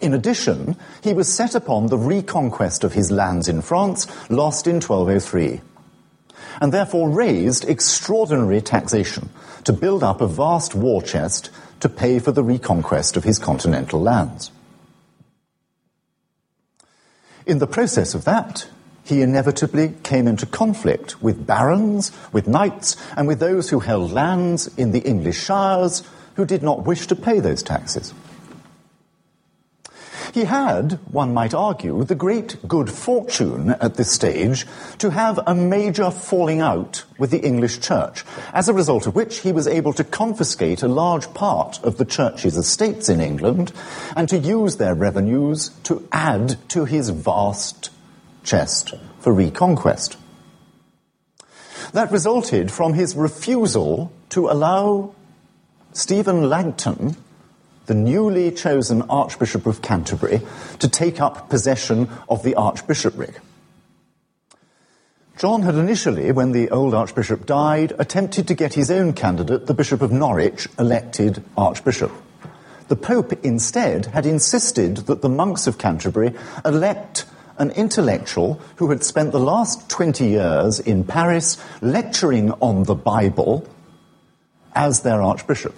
In 0.00 0.14
addition, 0.14 0.76
he 1.02 1.12
was 1.12 1.32
set 1.32 1.56
upon 1.56 1.88
the 1.88 1.98
reconquest 1.98 2.84
of 2.84 2.92
his 2.92 3.10
lands 3.10 3.48
in 3.48 3.62
France, 3.62 4.06
lost 4.30 4.68
in 4.68 4.76
1203 4.76 5.60
and 6.60 6.72
therefore 6.72 7.08
raised 7.08 7.64
extraordinary 7.64 8.60
taxation 8.60 9.28
to 9.64 9.72
build 9.72 10.02
up 10.02 10.20
a 10.20 10.26
vast 10.26 10.74
war 10.74 11.02
chest 11.02 11.50
to 11.80 11.88
pay 11.88 12.18
for 12.18 12.32
the 12.32 12.42
reconquest 12.42 13.16
of 13.16 13.24
his 13.24 13.38
continental 13.38 14.00
lands. 14.00 14.50
In 17.46 17.58
the 17.58 17.66
process 17.66 18.14
of 18.14 18.24
that, 18.24 18.68
he 19.04 19.22
inevitably 19.22 19.94
came 20.02 20.26
into 20.26 20.46
conflict 20.46 21.22
with 21.22 21.46
barons, 21.46 22.10
with 22.32 22.48
knights, 22.48 22.96
and 23.16 23.28
with 23.28 23.38
those 23.38 23.70
who 23.70 23.78
held 23.78 24.10
lands 24.10 24.66
in 24.76 24.90
the 24.90 25.00
English 25.00 25.44
shires 25.44 26.02
who 26.34 26.44
did 26.44 26.62
not 26.62 26.84
wish 26.84 27.06
to 27.06 27.14
pay 27.14 27.38
those 27.38 27.62
taxes. 27.62 28.12
He 30.36 30.44
had, 30.44 30.98
one 31.10 31.32
might 31.32 31.54
argue, 31.54 32.04
the 32.04 32.14
great 32.14 32.68
good 32.68 32.90
fortune 32.90 33.70
at 33.70 33.94
this 33.94 34.12
stage 34.12 34.66
to 34.98 35.08
have 35.08 35.40
a 35.46 35.54
major 35.54 36.10
falling 36.10 36.60
out 36.60 37.04
with 37.18 37.30
the 37.30 37.40
English 37.40 37.80
church, 37.80 38.22
as 38.52 38.68
a 38.68 38.74
result 38.74 39.06
of 39.06 39.14
which 39.14 39.38
he 39.38 39.50
was 39.50 39.66
able 39.66 39.94
to 39.94 40.04
confiscate 40.04 40.82
a 40.82 40.88
large 40.88 41.32
part 41.32 41.82
of 41.82 41.96
the 41.96 42.04
church's 42.04 42.58
estates 42.58 43.08
in 43.08 43.18
England 43.18 43.72
and 44.14 44.28
to 44.28 44.36
use 44.36 44.76
their 44.76 44.94
revenues 44.94 45.70
to 45.84 46.06
add 46.12 46.58
to 46.68 46.84
his 46.84 47.08
vast 47.08 47.88
chest 48.44 48.92
for 49.20 49.32
reconquest. 49.32 50.18
That 51.94 52.12
resulted 52.12 52.70
from 52.70 52.92
his 52.92 53.16
refusal 53.16 54.12
to 54.28 54.50
allow 54.50 55.14
Stephen 55.94 56.50
Langton 56.50 57.16
the 57.86 57.94
newly 57.94 58.50
chosen 58.50 59.02
Archbishop 59.02 59.66
of 59.66 59.82
Canterbury 59.82 60.42
to 60.78 60.88
take 60.88 61.20
up 61.20 61.48
possession 61.48 62.08
of 62.28 62.42
the 62.42 62.54
archbishopric. 62.54 63.40
John 65.38 65.62
had 65.62 65.74
initially, 65.74 66.32
when 66.32 66.52
the 66.52 66.70
old 66.70 66.94
archbishop 66.94 67.44
died, 67.44 67.92
attempted 67.98 68.48
to 68.48 68.54
get 68.54 68.74
his 68.74 68.90
own 68.90 69.12
candidate, 69.12 69.66
the 69.66 69.74
Bishop 69.74 70.00
of 70.00 70.10
Norwich, 70.10 70.66
elected 70.78 71.44
archbishop. 71.56 72.10
The 72.88 72.96
Pope 72.96 73.44
instead 73.44 74.06
had 74.06 74.24
insisted 74.24 74.96
that 75.08 75.20
the 75.20 75.28
monks 75.28 75.66
of 75.66 75.76
Canterbury 75.76 76.32
elect 76.64 77.26
an 77.58 77.70
intellectual 77.72 78.60
who 78.76 78.90
had 78.90 79.02
spent 79.02 79.32
the 79.32 79.40
last 79.40 79.88
20 79.88 80.26
years 80.26 80.78
in 80.78 81.04
Paris 81.04 81.58
lecturing 81.80 82.52
on 82.52 82.84
the 82.84 82.94
Bible 82.94 83.66
as 84.74 85.00
their 85.00 85.22
archbishop. 85.22 85.74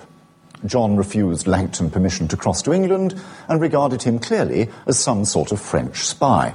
John 0.67 0.97
refused 0.97 1.47
Langton 1.47 1.91
permission 1.91 2.29
to 2.29 2.37
cross 2.37 2.63
to 2.63 2.73
England 2.73 3.21
and 3.49 3.61
regarded 3.61 4.03
him 4.03 4.19
clearly 4.19 4.69
as 4.87 4.99
some 4.99 5.25
sort 5.25 5.53
of 5.53 5.61
French 5.61 6.07
spy. 6.07 6.55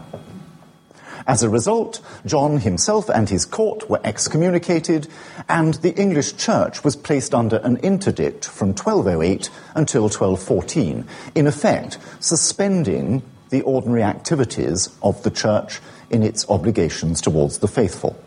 As 1.26 1.41
a 1.41 1.49
result, 1.49 2.01
John 2.26 2.58
himself 2.58 3.10
and 3.10 3.30
his 3.30 3.45
court 3.45 3.89
were 3.89 4.01
excommunicated, 4.04 5.08
and 5.47 5.76
the 5.76 5.95
English 5.95 6.36
church 6.36 6.84
was 6.84 6.97
placed 6.97 7.34
under 7.34 7.58
an 7.58 7.78
interdict 7.78 8.45
from 8.45 8.70
1208 8.70 9.49
until 9.74 10.04
1214, 10.04 11.06
in 11.36 11.47
effect 11.47 11.97
suspending 12.20 13.22
the 13.51 13.62
ordinary 13.62 14.04
activities 14.04 14.89
of 15.01 15.24
the 15.24 15.32
church 15.32 15.80
in 16.10 16.24
its 16.24 16.49
obligations 16.49 17.22
towards 17.22 17.60
the 17.60 17.68
faithful 17.68 18.18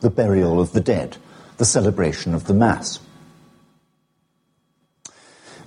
the 0.00 0.10
burial 0.10 0.60
of 0.60 0.72
the 0.72 0.80
dead, 0.80 1.18
the 1.58 1.64
celebration 1.64 2.34
of 2.34 2.46
the 2.46 2.54
Mass. 2.54 3.00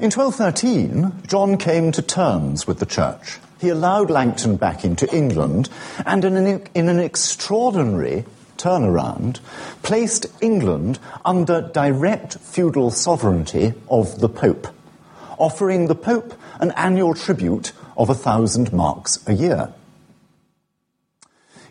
In 0.03 0.11
1213, 0.11 1.27
John 1.27 1.55
came 1.57 1.93
to 1.93 2.01
terms 2.01 2.67
with 2.67 2.79
the 2.79 2.85
church. 2.85 3.39
he 3.61 3.69
allowed 3.69 4.11
Langton 4.11 4.57
back 4.57 4.83
into 4.83 5.09
England 5.15 5.69
and, 6.05 6.25
in 6.25 6.35
an, 6.35 6.61
in 6.75 6.89
an 6.89 6.99
extraordinary 6.99 8.25
turnaround, 8.57 9.39
placed 9.81 10.25
England 10.41 10.99
under 11.23 11.61
direct 11.61 12.37
feudal 12.39 12.91
sovereignty 12.91 13.71
of 13.89 14.19
the 14.19 14.27
Pope, 14.27 14.67
offering 15.37 15.87
the 15.87 15.95
Pope 15.95 16.33
an 16.59 16.71
annual 16.71 17.13
tribute 17.13 17.71
of 17.95 18.09
a 18.09 18.13
thousand 18.13 18.73
marks 18.73 19.25
a 19.25 19.31
year. 19.31 19.73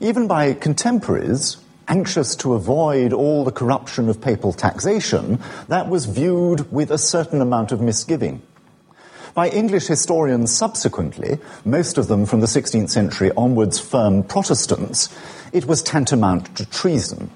Even 0.00 0.26
by 0.26 0.54
contemporaries, 0.54 1.58
anxious 1.88 2.36
to 2.36 2.54
avoid 2.54 3.12
all 3.12 3.44
the 3.44 3.52
corruption 3.52 4.08
of 4.08 4.20
papal 4.20 4.52
taxation, 4.52 5.40
that 5.68 5.88
was 5.88 6.06
viewed 6.06 6.70
with 6.72 6.90
a 6.90 6.98
certain 6.98 7.40
amount 7.40 7.72
of 7.72 7.80
misgiving. 7.80 8.42
By 9.34 9.48
English 9.48 9.86
historians 9.86 10.50
subsequently, 10.50 11.38
most 11.64 11.96
of 11.96 12.08
them 12.08 12.26
from 12.26 12.40
the 12.40 12.46
16th 12.46 12.90
century 12.90 13.30
onwards 13.36 13.78
firm 13.78 14.22
Protestants, 14.22 15.08
it 15.52 15.64
was 15.64 15.82
tantamount 15.82 16.54
to 16.56 16.66
treason, 16.66 17.30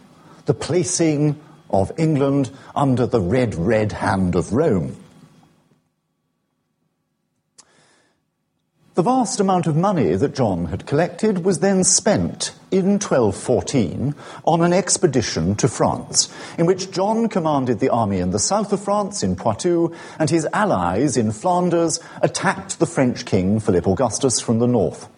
the 0.45 0.55
placing 0.55 1.41
of 1.71 1.91
England 1.97 2.51
under 2.75 3.07
the 3.07 3.21
red, 3.21 3.55
red 3.55 3.93
hand 3.93 4.35
of 4.35 4.53
Rome. 4.53 4.97
The 8.97 9.03
vast 9.03 9.41
amount 9.41 9.67
of 9.67 9.77
money 9.77 10.15
that 10.15 10.35
John 10.35 10.65
had 10.69 10.87
collected 10.87 11.45
was 11.45 11.59
then 11.59 11.85
spent 11.85 12.55
in 12.71 12.93
1214 12.93 14.15
on 14.47 14.63
an 14.63 14.73
expedition 14.73 15.55
to 15.57 15.69
France, 15.69 16.33
in 16.57 16.65
which 16.65 16.91
John 16.93 17.29
commanded 17.29 17.79
the 17.79 17.91
army 17.91 18.21
in 18.21 18.31
the 18.31 18.39
south 18.39 18.73
of 18.73 18.83
France, 18.83 19.23
in 19.23 19.37
Poitou, 19.37 19.95
and 20.19 20.31
his 20.31 20.49
allies 20.51 21.19
in 21.19 21.31
Flanders 21.31 22.01
attacked 22.23 22.79
the 22.79 22.87
French 22.87 23.27
king 23.27 23.61
Philip 23.61 23.87
Augustus 23.87 24.41
from 24.41 24.61
the 24.61 24.67
north. 24.67 25.11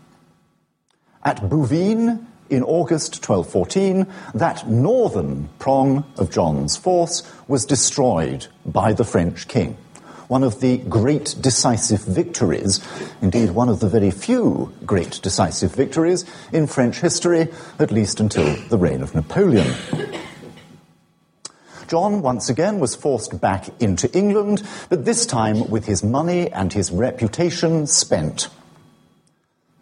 At 1.22 1.49
Bouvines, 1.49 2.18
in 2.51 2.64
August 2.64 3.24
1214, 3.24 4.09
that 4.35 4.68
northern 4.68 5.51
prong 5.61 6.05
of 6.16 6.33
John's 6.33 6.76
force 6.76 7.22
was 7.47 7.64
destroyed 7.64 8.49
by 8.66 8.93
the 8.93 9.05
French 9.05 9.47
king 9.47 9.76
one 10.29 10.45
of 10.45 10.61
the 10.61 10.76
great 10.76 11.35
decisive 11.41 12.05
victories, 12.05 12.81
indeed 13.20 13.51
one 13.51 13.68
of 13.68 13.81
the 13.81 13.89
very 13.89 14.11
few 14.11 14.72
great 14.87 15.20
decisive 15.22 15.74
victories 15.74 16.24
in 16.53 16.66
French 16.66 17.01
history, 17.01 17.49
at 17.79 17.91
least 17.91 18.20
until 18.20 18.55
the 18.68 18.79
reign 18.79 19.03
of 19.03 19.14
Napoleon. 19.14 19.74
John, 21.89 22.20
once 22.20 22.51
again, 22.51 22.81
was 22.81 22.95
forced 22.95 23.41
back 23.41 23.68
into 23.81 24.14
England, 24.16 24.62
but 24.91 25.07
this 25.07 25.24
time 25.24 25.70
with 25.70 25.87
his 25.87 26.05
money 26.05 26.53
and 26.53 26.70
his 26.70 26.91
reputation 26.91 27.87
spent. 27.87 28.49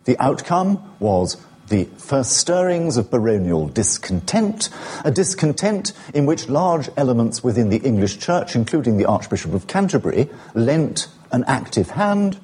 The 0.04 0.16
outcome 0.20 0.94
was 1.00 1.36
the 1.68 1.84
first 1.96 2.32
stirrings 2.32 2.96
of 2.96 3.10
baronial 3.10 3.68
discontent, 3.68 4.68
a 5.04 5.10
discontent 5.10 5.92
in 6.14 6.26
which 6.26 6.48
large 6.48 6.88
elements 6.96 7.42
within 7.42 7.70
the 7.70 7.78
English 7.78 8.18
church, 8.18 8.54
including 8.54 8.96
the 8.96 9.06
Archbishop 9.06 9.52
of 9.52 9.66
Canterbury, 9.66 10.28
lent 10.54 11.08
an 11.32 11.44
active 11.46 11.90
hand, 11.90 12.38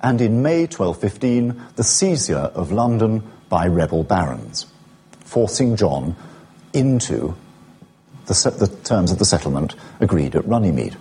and 0.00 0.20
in 0.20 0.42
May 0.42 0.62
1215, 0.62 1.60
the 1.76 1.84
seizure 1.84 2.50
of 2.54 2.72
London 2.72 3.22
by 3.48 3.66
rebel 3.66 4.02
barons, 4.02 4.66
forcing 5.20 5.76
John 5.76 6.16
into 6.72 7.36
the, 8.26 8.50
the 8.58 8.68
terms 8.84 9.12
of 9.12 9.18
the 9.18 9.24
settlement 9.24 9.74
agreed 10.00 10.36
at 10.36 10.46
Runnymede. 10.46 10.96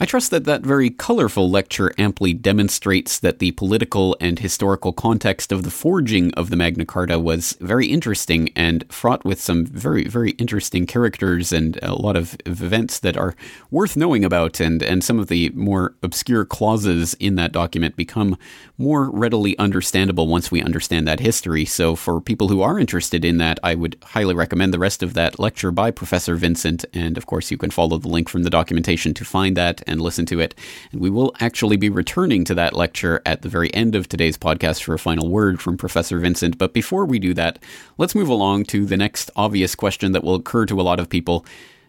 I 0.00 0.06
trust 0.06 0.32
that 0.32 0.42
that 0.46 0.62
very 0.62 0.90
colorful 0.90 1.48
lecture 1.48 1.92
amply 1.98 2.34
demonstrates 2.34 3.20
that 3.20 3.38
the 3.38 3.52
political 3.52 4.16
and 4.20 4.40
historical 4.40 4.92
context 4.92 5.52
of 5.52 5.62
the 5.62 5.70
forging 5.70 6.34
of 6.34 6.50
the 6.50 6.56
Magna 6.56 6.84
Carta 6.84 7.20
was 7.20 7.56
very 7.60 7.86
interesting 7.86 8.50
and 8.56 8.84
fraught 8.92 9.24
with 9.24 9.40
some 9.40 9.64
very, 9.64 10.08
very 10.08 10.32
interesting 10.32 10.84
characters 10.84 11.52
and 11.52 11.78
a 11.80 11.94
lot 11.94 12.16
of 12.16 12.36
events 12.44 12.98
that 12.98 13.16
are 13.16 13.36
worth 13.70 13.96
knowing 13.96 14.24
about. 14.24 14.58
And, 14.58 14.82
and 14.82 15.04
some 15.04 15.20
of 15.20 15.28
the 15.28 15.50
more 15.50 15.94
obscure 16.02 16.44
clauses 16.44 17.14
in 17.20 17.36
that 17.36 17.52
document 17.52 17.94
become 17.94 18.36
more 18.78 19.08
readily 19.12 19.56
understandable 19.58 20.26
once 20.26 20.50
we 20.50 20.60
understand 20.60 21.06
that 21.06 21.20
history. 21.20 21.64
So, 21.64 21.94
for 21.94 22.20
people 22.20 22.48
who 22.48 22.62
are 22.62 22.80
interested 22.80 23.24
in 23.24 23.38
that, 23.38 23.60
I 23.62 23.76
would 23.76 23.96
highly 24.02 24.34
recommend 24.34 24.74
the 24.74 24.80
rest 24.80 25.04
of 25.04 25.14
that 25.14 25.38
lecture 25.38 25.70
by 25.70 25.92
Professor 25.92 26.34
Vincent. 26.34 26.84
And 26.92 27.16
of 27.16 27.26
course, 27.26 27.52
you 27.52 27.56
can 27.56 27.70
follow 27.70 27.98
the 27.98 28.08
link 28.08 28.28
from 28.28 28.42
the 28.42 28.50
documentation 28.50 29.14
to 29.14 29.24
find 29.24 29.56
that 29.56 29.83
and 29.86 30.00
listen 30.00 30.26
to 30.26 30.40
it. 30.40 30.54
And 30.92 31.00
we 31.00 31.10
will 31.10 31.34
actually 31.40 31.76
be 31.76 31.88
returning 31.88 32.44
to 32.44 32.54
that 32.54 32.74
lecture 32.74 33.22
at 33.24 33.42
the 33.42 33.48
very 33.48 33.72
end 33.74 33.94
of 33.94 34.08
today's 34.08 34.36
podcast 34.36 34.82
for 34.82 34.94
a 34.94 34.98
final 34.98 35.28
word 35.28 35.60
from 35.60 35.76
Professor 35.76 36.18
Vincent. 36.18 36.58
But 36.58 36.72
before 36.72 37.04
we 37.04 37.18
do 37.18 37.34
that, 37.34 37.58
let's 37.98 38.14
move 38.14 38.28
along 38.28 38.64
to 38.66 38.86
the 38.86 38.96
next 38.96 39.30
obvious 39.36 39.74
question 39.74 40.12
that 40.12 40.24
will 40.24 40.36
occur 40.36 40.66
to 40.66 40.80
a 40.80 40.82
lot 40.82 41.00
of 41.00 41.08
people. 41.08 41.44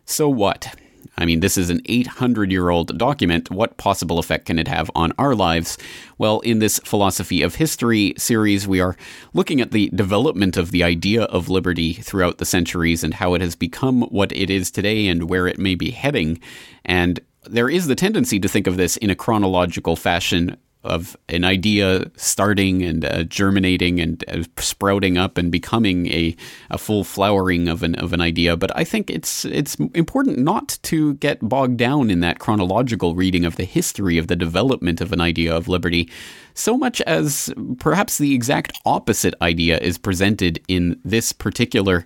So 0.05 0.29
what? 0.29 0.75
I 1.17 1.25
mean, 1.25 1.39
this 1.39 1.57
is 1.57 1.69
an 1.69 1.81
800 1.85 2.51
year 2.51 2.69
old 2.69 2.97
document. 2.97 3.49
What 3.51 3.77
possible 3.77 4.19
effect 4.19 4.45
can 4.45 4.59
it 4.59 4.67
have 4.67 4.91
on 4.95 5.13
our 5.17 5.35
lives? 5.35 5.77
Well, 6.17 6.39
in 6.41 6.59
this 6.59 6.79
Philosophy 6.79 7.41
of 7.41 7.55
History 7.55 8.13
series, 8.17 8.67
we 8.67 8.79
are 8.79 8.97
looking 9.33 9.61
at 9.61 9.71
the 9.71 9.89
development 9.93 10.57
of 10.57 10.71
the 10.71 10.83
idea 10.83 11.23
of 11.23 11.49
liberty 11.49 11.93
throughout 11.93 12.37
the 12.37 12.45
centuries 12.45 13.03
and 13.03 13.13
how 13.13 13.33
it 13.33 13.41
has 13.41 13.55
become 13.55 14.01
what 14.03 14.31
it 14.33 14.49
is 14.49 14.71
today 14.71 15.07
and 15.07 15.29
where 15.29 15.47
it 15.47 15.59
may 15.59 15.75
be 15.75 15.91
heading. 15.91 16.39
And 16.83 17.19
there 17.47 17.69
is 17.69 17.87
the 17.87 17.95
tendency 17.95 18.39
to 18.39 18.47
think 18.47 18.67
of 18.67 18.77
this 18.77 18.97
in 18.97 19.09
a 19.09 19.15
chronological 19.15 19.95
fashion 19.95 20.57
of 20.85 21.17
an 21.29 21.43
idea 21.43 22.09
starting 22.15 22.83
and 22.83 23.03
uh, 23.03 23.23
germinating 23.23 23.99
and 23.99 24.23
uh, 24.27 24.43
sprouting 24.57 25.17
up 25.17 25.37
and 25.37 25.51
becoming 25.51 26.05
a, 26.07 26.35
a 26.69 26.77
full 26.77 27.03
flowering 27.03 27.67
of 27.67 27.81
an 27.81 27.95
of 27.95 28.13
an 28.13 28.21
idea. 28.21 28.55
But 28.55 28.75
I 28.77 28.83
think 28.83 29.09
it's 29.09 29.45
it's 29.45 29.75
important 29.93 30.37
not 30.37 30.77
to 30.83 31.15
get 31.15 31.39
bogged 31.41 31.77
down 31.77 32.11
in 32.11 32.19
that 32.19 32.39
chronological 32.39 33.15
reading 33.15 33.45
of 33.45 33.55
the 33.55 33.65
history 33.65 34.17
of 34.17 34.27
the 34.27 34.35
development 34.35 35.01
of 35.01 35.11
an 35.11 35.21
idea 35.21 35.53
of 35.53 35.67
liberty, 35.67 36.09
so 36.53 36.77
much 36.77 37.01
as 37.01 37.51
perhaps 37.79 38.19
the 38.19 38.35
exact 38.35 38.79
opposite 38.85 39.33
idea 39.41 39.79
is 39.79 39.97
presented 39.97 40.63
in 40.67 40.99
this 41.03 41.33
particular 41.33 42.05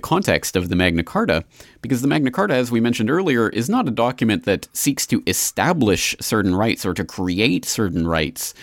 context 0.00 0.56
of 0.56 0.68
the 0.68 0.76
Magna 0.76 1.02
Carta, 1.02 1.44
because 1.82 2.02
the 2.02 2.08
Magna 2.08 2.30
Carta, 2.30 2.54
as 2.54 2.70
we 2.70 2.80
mentioned 2.80 3.10
earlier, 3.10 3.48
is 3.48 3.68
not 3.68 3.88
a 3.88 3.92
document 3.92 4.44
that 4.44 4.68
seeks 4.72 5.06
to 5.06 5.22
establish 5.26 6.16
certain 6.20 6.54
rights 6.54 6.84
or 6.84 6.94
to 6.94 7.04
create 7.04 7.64
certain 7.64 8.06
rights. 8.06 8.54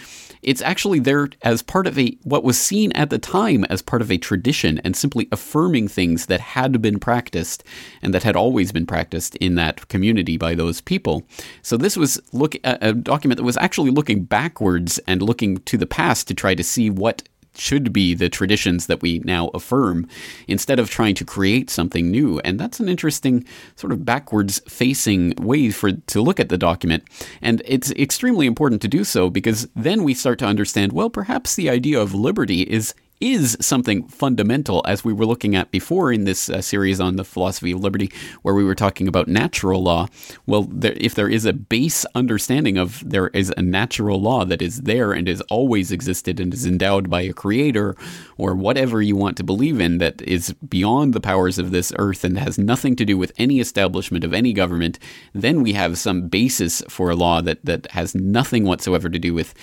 It's 0.42 0.62
actually 0.62 1.00
there 1.00 1.30
as 1.42 1.64
part 1.64 1.88
of 1.88 1.98
a 1.98 2.16
what 2.22 2.44
was 2.44 2.60
seen 2.60 2.92
at 2.92 3.10
the 3.10 3.18
time 3.18 3.66
as 3.66 3.82
part 3.82 4.04
of 4.04 4.12
a 4.12 4.18
tradition 4.18 4.80
and 4.84 4.96
simply 4.96 5.28
affirming 5.32 5.88
things 5.88 6.28
that 6.28 6.40
had 6.40 6.84
been 6.84 7.00
practiced 7.00 7.64
and 8.04 8.14
that 8.14 8.22
had 8.22 8.36
always 8.36 8.72
been 8.72 8.86
practiced 8.86 9.36
in 9.38 9.56
that 9.56 9.88
community 9.88 10.38
by 10.38 10.54
those 10.54 10.82
people. 10.82 11.24
So 11.64 11.78
this 11.78 11.98
was 11.98 12.22
look 12.32 12.56
a 12.64 12.94
document 12.94 13.38
that 13.38 13.44
was 13.44 13.58
actually 13.58 13.90
looking 13.90 14.24
backwards 14.24 15.00
and 15.08 15.24
looking 15.24 15.58
to 15.58 15.78
the 15.80 15.88
past 15.88 16.28
to 16.28 16.36
try 16.36 16.54
to 16.54 16.64
see 16.64 16.92
what 16.92 17.24
should 17.58 17.94
be 17.94 18.14
the 18.14 18.30
traditions 18.30 18.88
that 18.88 19.02
we 19.02 19.20
now 19.20 19.48
affirm 19.50 20.08
instead 20.48 20.80
of 20.80 20.90
trying 20.90 21.16
to 21.16 21.26
create 21.26 21.70
something 21.70 22.12
new. 22.12 22.40
And 22.40 22.60
that's 22.60 22.80
an 22.80 22.90
interesting 22.90 23.46
sort 23.76 23.94
of 23.94 24.06
backwards 24.06 24.60
facing 24.68 25.34
way 25.40 25.70
for 25.72 25.92
to 25.92 26.22
look 26.22 26.40
at 26.40 26.50
the 26.50 26.58
document. 26.58 27.04
And 27.42 27.62
it's 27.66 27.92
extremely 27.92 28.48
important 28.48 28.82
to 28.84 28.88
do 28.88 29.04
so 29.04 29.30
because 29.30 29.68
then 29.76 30.04
we 30.04 30.14
start 30.14 30.40
to 30.40 30.46
understand, 30.46 30.94
well, 30.94 31.10
perhaps 31.10 31.56
the 31.56 31.70
idea 31.70 32.00
of 32.00 32.14
liberty 32.14 32.62
is 32.62 32.94
is 33.22 33.58
something 33.62 34.08
fundamental, 34.08 34.84
as 34.86 35.04
we 35.06 35.14
were 35.14 35.26
looking 35.26 35.56
at 35.56 35.72
before 35.72 36.12
in 36.12 36.26
this 36.26 36.50
uh, 36.50 36.62
series 36.62 37.00
on 37.00 37.16
the 37.16 37.24
philosophy 37.24 37.72
of 37.72 37.80
liberty, 37.80 38.12
where 38.42 38.54
we 38.54 38.64
were 38.64 38.76
talking 38.76 39.08
about 39.08 39.28
natural 39.28 39.82
law. 39.82 40.08
Well, 40.46 40.64
there, 40.64 40.94
if 40.98 41.16
there 41.16 41.30
is 41.30 41.46
a 41.46 41.54
base 41.54 42.06
understanding 42.14 42.78
of 42.78 43.08
there 43.08 43.28
is 43.28 43.54
a 43.56 43.62
natural 43.62 44.22
law 44.22 44.46
that 44.46 44.62
is 44.62 44.82
there 44.82 45.14
and 45.14 45.28
has 45.28 45.42
always 45.42 45.92
existed 45.92 46.40
and 46.40 46.54
is 46.54 46.66
endowed 46.66 47.10
by 47.10 47.22
a 47.22 47.34
creator 47.34 47.96
or 48.38 48.54
whatever 48.54 49.02
you 49.02 49.16
want 49.16 49.38
to 49.38 49.44
believe 49.44 49.80
in 49.80 49.98
that 50.00 50.22
is 50.22 50.54
beyond 50.68 51.14
the 51.14 51.22
powers 51.22 51.58
of 51.58 51.72
this 51.72 51.94
earth 51.98 52.24
and 52.24 52.38
has 52.38 52.58
nothing 52.58 52.96
to 52.96 53.06
do 53.06 53.18
with 53.18 53.32
any 53.38 53.60
establishment 53.60 54.24
of 54.24 54.34
any 54.34 54.54
government, 54.54 55.00
then 55.34 55.62
we 55.62 55.74
have 55.74 55.98
some 55.98 56.28
basis 56.28 56.82
for 56.90 57.10
a 57.10 57.16
law 57.16 57.42
that, 57.42 57.64
that 57.64 57.90
has 57.92 58.14
nothing 58.14 58.66
whatsoever 58.66 59.10
to 59.10 59.20
do 59.20 59.34
with 59.34 59.54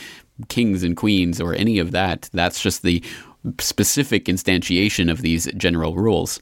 kings 0.49 0.83
and 0.83 0.97
queens 0.97 1.41
or 1.41 1.55
any 1.55 1.79
of 1.79 1.91
that. 1.93 2.29
That's 2.33 2.63
just 2.63 2.83
the 2.83 3.03
specific 3.59 4.26
instantiation 4.26 5.11
of 5.11 5.22
these 5.22 5.47
general 5.57 5.95
rules. 5.97 6.40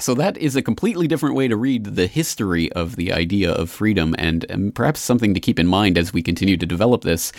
So 0.00 0.14
that 0.14 0.38
is 0.38 0.54
a 0.54 0.62
completely 0.62 1.08
different 1.08 1.34
way 1.34 1.48
to 1.48 1.56
read 1.56 1.84
the 1.84 2.06
history 2.06 2.70
of 2.72 2.94
the 2.94 3.12
idea 3.12 3.50
of 3.50 3.68
freedom 3.68 4.14
and, 4.16 4.46
and, 4.48 4.72
perhaps 4.72 5.00
something 5.00 5.34
to 5.34 5.40
keep 5.40 5.58
in 5.58 5.66
mind 5.66 5.98
as 5.98 6.12
we 6.12 6.22
continue 6.22 6.56
to 6.56 6.66
develop 6.66 7.02
this. 7.02 7.32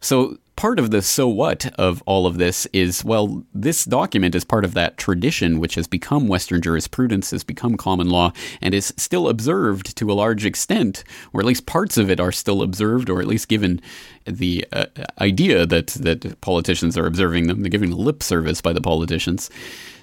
So 0.00 0.38
part 0.56 0.78
of 0.78 0.90
the 0.90 1.02
so 1.02 1.28
what 1.28 1.66
of 1.78 2.02
all 2.06 2.26
of 2.26 2.38
this 2.38 2.66
is 2.72 3.04
well, 3.04 3.44
this 3.52 3.84
document 3.84 4.34
is 4.34 4.44
part 4.44 4.64
of 4.64 4.72
that 4.72 4.96
tradition 4.96 5.60
which 5.60 5.74
has 5.74 5.86
become 5.86 6.26
Western 6.26 6.62
jurisprudence, 6.62 7.32
has 7.32 7.44
become 7.44 7.76
common 7.76 8.08
law, 8.08 8.32
and 8.62 8.74
is 8.74 8.94
still 8.96 9.28
observed 9.28 9.94
to 9.96 10.10
a 10.10 10.14
large 10.14 10.46
extent, 10.46 11.04
or 11.34 11.40
at 11.40 11.46
least 11.46 11.66
parts 11.66 11.98
of 11.98 12.10
it 12.10 12.18
are 12.18 12.32
still 12.32 12.62
observed, 12.62 13.10
or 13.10 13.20
at 13.20 13.26
least 13.26 13.48
given 13.48 13.78
the 14.24 14.64
uh, 14.72 14.86
idea 15.20 15.66
that, 15.66 15.88
that 15.88 16.40
politicians 16.40 16.96
are 16.96 17.06
observing 17.06 17.46
them, 17.46 17.60
they're 17.60 17.68
giving 17.68 17.92
lip 17.92 18.22
service 18.22 18.62
by 18.62 18.72
the 18.72 18.80
politicians. 18.80 19.50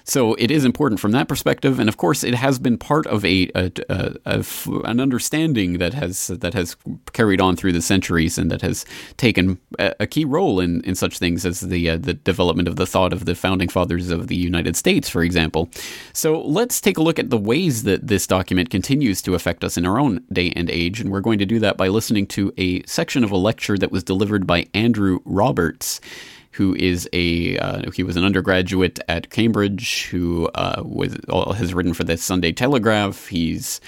So 0.04 0.34
it 0.34 0.50
is 0.50 0.66
important 0.66 1.00
from 1.00 1.12
that 1.12 1.28
perspective, 1.28 1.78
and 1.78 1.88
of 1.88 1.96
course, 1.96 2.22
it 2.22 2.34
has 2.34 2.58
been 2.58 2.76
part 2.76 3.06
of 3.06 3.24
a, 3.24 3.50
an 3.54 5.00
understanding 5.00 5.78
that 5.78 5.94
has 5.94 6.26
that 6.26 6.52
has 6.52 6.76
carried 7.14 7.40
on 7.40 7.56
through 7.56 7.72
the 7.72 7.80
centuries 7.80 8.36
and 8.36 8.50
that 8.50 8.60
has 8.60 8.84
taken 9.16 9.58
a, 9.78 10.06
key 10.06 10.26
role 10.26 10.60
in, 10.60 10.82
in 10.82 10.94
such 10.94 11.18
things 11.18 11.46
as 11.46 11.60
the 11.60 11.88
uh, 11.88 11.96
the 11.96 12.12
development 12.12 12.68
of 12.68 12.76
the 12.76 12.86
thought 12.86 13.14
of 13.14 13.24
the 13.24 13.34
founding 13.34 13.68
fathers 13.68 14.10
of 14.10 14.28
the 14.28 14.36
United 14.36 14.76
States, 14.76 15.08
for 15.08 15.22
example. 15.22 15.70
So 16.12 16.42
let's 16.42 16.82
take 16.82 16.98
a 16.98 17.02
look 17.02 17.18
at 17.18 17.30
the 17.30 17.38
ways 17.38 17.84
that 17.84 18.06
this 18.06 18.26
document 18.26 18.68
continues 18.68 19.22
to 19.22 19.34
affect 19.34 19.64
us 19.64 19.78
in 19.78 19.86
our 19.86 19.98
own 19.98 20.22
day 20.30 20.52
and 20.54 20.68
age, 20.68 21.00
and 21.00 21.10
we're 21.10 21.20
going 21.20 21.38
to 21.38 21.46
do 21.46 21.58
that 21.60 21.78
by 21.78 21.88
listening 21.88 22.26
to 22.26 22.52
a 22.58 22.82
section 22.84 23.24
of 23.24 23.30
a 23.30 23.38
lecture 23.38 23.78
that 23.78 23.90
was 23.90 24.04
delivered 24.04 24.46
by 24.46 24.66
Andrew 24.74 25.20
Roberts 25.24 26.00
who 26.54 26.74
is 26.76 27.08
a 27.12 27.58
uh, 27.58 27.90
he 27.90 28.04
was 28.04 28.16
an 28.16 28.24
undergraduate 28.24 29.00
at 29.08 29.30
Cambridge 29.30 30.06
who 30.06 30.48
uh, 30.54 30.82
was 30.84 31.16
has 31.56 31.74
written 31.74 31.94
for 31.94 32.04
the 32.04 32.16
Sunday 32.16 32.52
Telegraph. 32.52 33.26
He's 33.26 33.80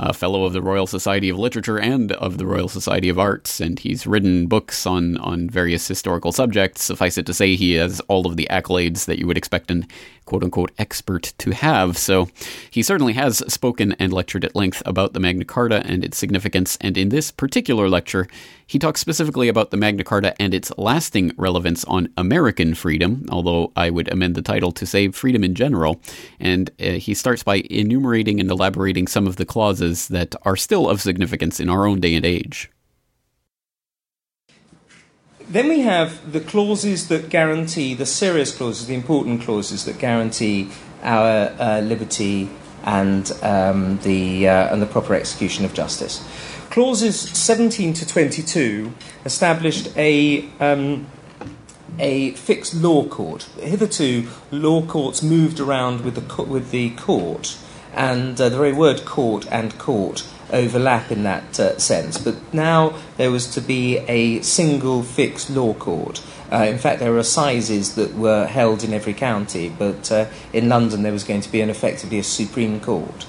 a 0.00 0.14
fellow 0.14 0.44
of 0.44 0.54
the 0.54 0.62
Royal 0.62 0.86
Society 0.86 1.28
of 1.28 1.38
Literature 1.38 1.78
and 1.78 2.12
of 2.12 2.38
the 2.38 2.46
Royal 2.46 2.68
Society 2.68 3.10
of 3.10 3.18
Arts, 3.18 3.60
and 3.60 3.78
he's 3.78 4.06
written 4.06 4.46
books 4.46 4.86
on, 4.86 5.18
on 5.18 5.50
various 5.50 5.86
historical 5.86 6.32
subjects. 6.32 6.82
Suffice 6.82 7.18
it 7.18 7.26
to 7.26 7.34
say, 7.34 7.54
he 7.54 7.74
has 7.74 8.00
all 8.08 8.26
of 8.26 8.36
the 8.36 8.48
accolades 8.50 9.04
that 9.04 9.18
you 9.18 9.26
would 9.26 9.36
expect 9.36 9.70
an 9.70 9.86
quote 10.24 10.44
unquote 10.44 10.70
expert 10.78 11.34
to 11.38 11.50
have. 11.50 11.98
So 11.98 12.28
he 12.70 12.82
certainly 12.82 13.14
has 13.14 13.38
spoken 13.52 13.92
and 13.98 14.12
lectured 14.12 14.44
at 14.44 14.54
length 14.54 14.80
about 14.86 15.12
the 15.12 15.20
Magna 15.20 15.44
Carta 15.44 15.82
and 15.84 16.04
its 16.04 16.16
significance, 16.16 16.78
and 16.80 16.96
in 16.96 17.10
this 17.10 17.30
particular 17.30 17.88
lecture, 17.88 18.26
he 18.64 18.78
talks 18.78 19.00
specifically 19.00 19.48
about 19.48 19.72
the 19.72 19.76
Magna 19.76 20.04
Carta 20.04 20.40
and 20.40 20.54
its 20.54 20.70
lasting 20.78 21.32
relevance 21.36 21.84
on 21.86 22.08
American 22.16 22.74
freedom, 22.74 23.26
although 23.28 23.72
I 23.74 23.90
would 23.90 24.10
amend 24.12 24.36
the 24.36 24.42
title 24.42 24.70
to 24.70 24.86
say 24.86 25.08
freedom 25.08 25.42
in 25.42 25.56
general. 25.56 26.00
And 26.38 26.70
uh, 26.78 26.92
he 26.92 27.12
starts 27.14 27.42
by 27.42 27.64
enumerating 27.68 28.38
and 28.38 28.48
elaborating 28.48 29.08
some 29.08 29.26
of 29.26 29.34
the 29.34 29.44
clauses 29.44 29.89
that 30.08 30.34
are 30.42 30.56
still 30.56 30.88
of 30.88 31.00
significance 31.00 31.60
in 31.60 31.68
our 31.68 31.86
own 31.86 32.00
day 32.00 32.14
and 32.14 32.24
age. 32.24 32.70
Then 35.50 35.68
we 35.68 35.80
have 35.80 36.32
the 36.32 36.40
clauses 36.40 37.08
that 37.08 37.28
guarantee, 37.28 37.94
the 37.94 38.06
serious 38.06 38.56
clauses, 38.56 38.86
the 38.86 38.94
important 38.94 39.42
clauses 39.42 39.84
that 39.84 39.98
guarantee 39.98 40.70
our 41.02 41.52
uh, 41.58 41.80
liberty 41.80 42.48
and, 42.84 43.32
um, 43.42 43.98
the, 44.04 44.48
uh, 44.48 44.72
and 44.72 44.80
the 44.80 44.86
proper 44.86 45.14
execution 45.14 45.64
of 45.64 45.74
justice. 45.74 46.24
Clauses 46.70 47.18
17 47.18 47.94
to 47.94 48.06
22 48.06 48.92
established 49.24 49.92
a, 49.96 50.48
um, 50.60 51.08
a 51.98 52.30
fixed 52.32 52.74
law 52.74 53.04
court. 53.08 53.48
Hitherto, 53.60 54.28
law 54.52 54.86
courts 54.86 55.20
moved 55.20 55.58
around 55.58 56.02
with 56.04 56.14
the, 56.14 56.42
with 56.44 56.70
the 56.70 56.90
court, 56.90 57.58
and 57.94 58.40
uh, 58.40 58.48
the 58.48 58.56
very 58.56 58.72
word 58.72 59.04
court 59.04 59.46
and 59.50 59.76
court 59.78 60.26
overlap 60.52 61.10
in 61.10 61.22
that 61.24 61.58
uh, 61.58 61.78
sense. 61.78 62.18
But 62.18 62.36
now 62.52 62.98
there 63.16 63.30
was 63.30 63.46
to 63.54 63.60
be 63.60 63.98
a 63.98 64.40
single 64.42 65.02
fixed 65.02 65.50
law 65.50 65.74
court. 65.74 66.22
Uh, 66.52 66.64
in 66.64 66.78
fact, 66.78 66.98
there 66.98 67.12
were 67.12 67.18
assizes 67.18 67.94
that 67.94 68.14
were 68.14 68.46
held 68.46 68.82
in 68.82 68.92
every 68.92 69.14
county, 69.14 69.68
but 69.68 70.10
uh, 70.10 70.26
in 70.52 70.68
London 70.68 71.02
there 71.02 71.12
was 71.12 71.24
going 71.24 71.40
to 71.40 71.52
be 71.52 71.60
an 71.60 71.70
effectively 71.70 72.18
a 72.18 72.24
Supreme 72.24 72.80
Court. 72.80 73.26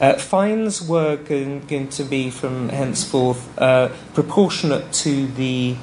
Uh, 0.00 0.14
fines 0.14 0.86
were 0.86 1.16
going, 1.16 1.60
going, 1.66 1.88
to 1.88 2.04
be 2.04 2.30
from 2.30 2.68
henceforth 2.68 3.58
uh, 3.58 3.88
proportionate 4.14 4.92
to 4.92 5.26
the 5.26 5.76